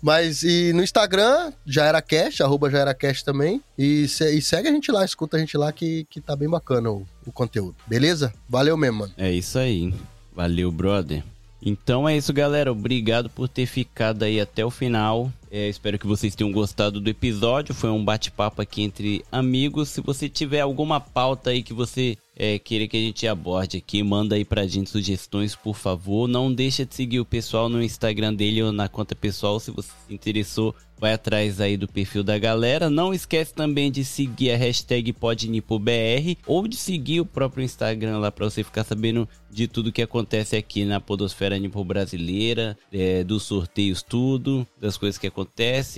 [0.02, 3.62] Mas e no Instagram, já era cast, arroba já era cast também.
[3.78, 6.48] E, se- e segue a gente lá, escuta a gente lá que, que tá bem
[6.48, 7.76] bacana o, o conteúdo.
[7.86, 8.32] Beleza?
[8.48, 9.12] Valeu mesmo, mano.
[9.16, 9.94] É isso aí.
[10.34, 11.22] Valeu, brother.
[11.62, 12.70] Então é isso, galera.
[12.72, 15.32] Obrigado por ter ficado aí até o final.
[15.56, 17.72] É, espero que vocês tenham gostado do episódio.
[17.72, 19.88] Foi um bate-papo aqui entre amigos.
[19.88, 24.02] Se você tiver alguma pauta aí que você é, querer que a gente aborde aqui,
[24.02, 26.26] manda aí pra gente sugestões, por favor.
[26.26, 29.90] Não deixa de seguir o pessoal no Instagram dele ou na conta pessoal, se você
[30.06, 32.90] se interessou, vai atrás aí do perfil da galera.
[32.90, 38.32] Não esquece também de seguir a hashtag PodNipoBR ou de seguir o próprio Instagram lá
[38.32, 43.44] pra você ficar sabendo de tudo que acontece aqui na Podosfera Nipo Brasileira, é, dos
[43.44, 45.43] sorteios, tudo, das coisas que acontecem.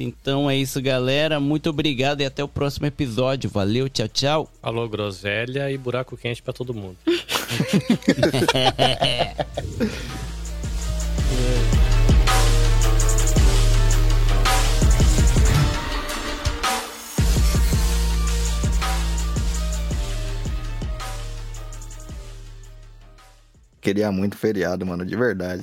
[0.03, 1.41] Então é isso, galera.
[1.41, 3.51] Muito obrigado e até o próximo episódio.
[3.51, 4.51] Valeu, tchau, tchau.
[4.61, 6.97] Falou groselha e buraco quente pra todo mundo.
[23.87, 25.63] Queria muito feriado, mano, de verdade.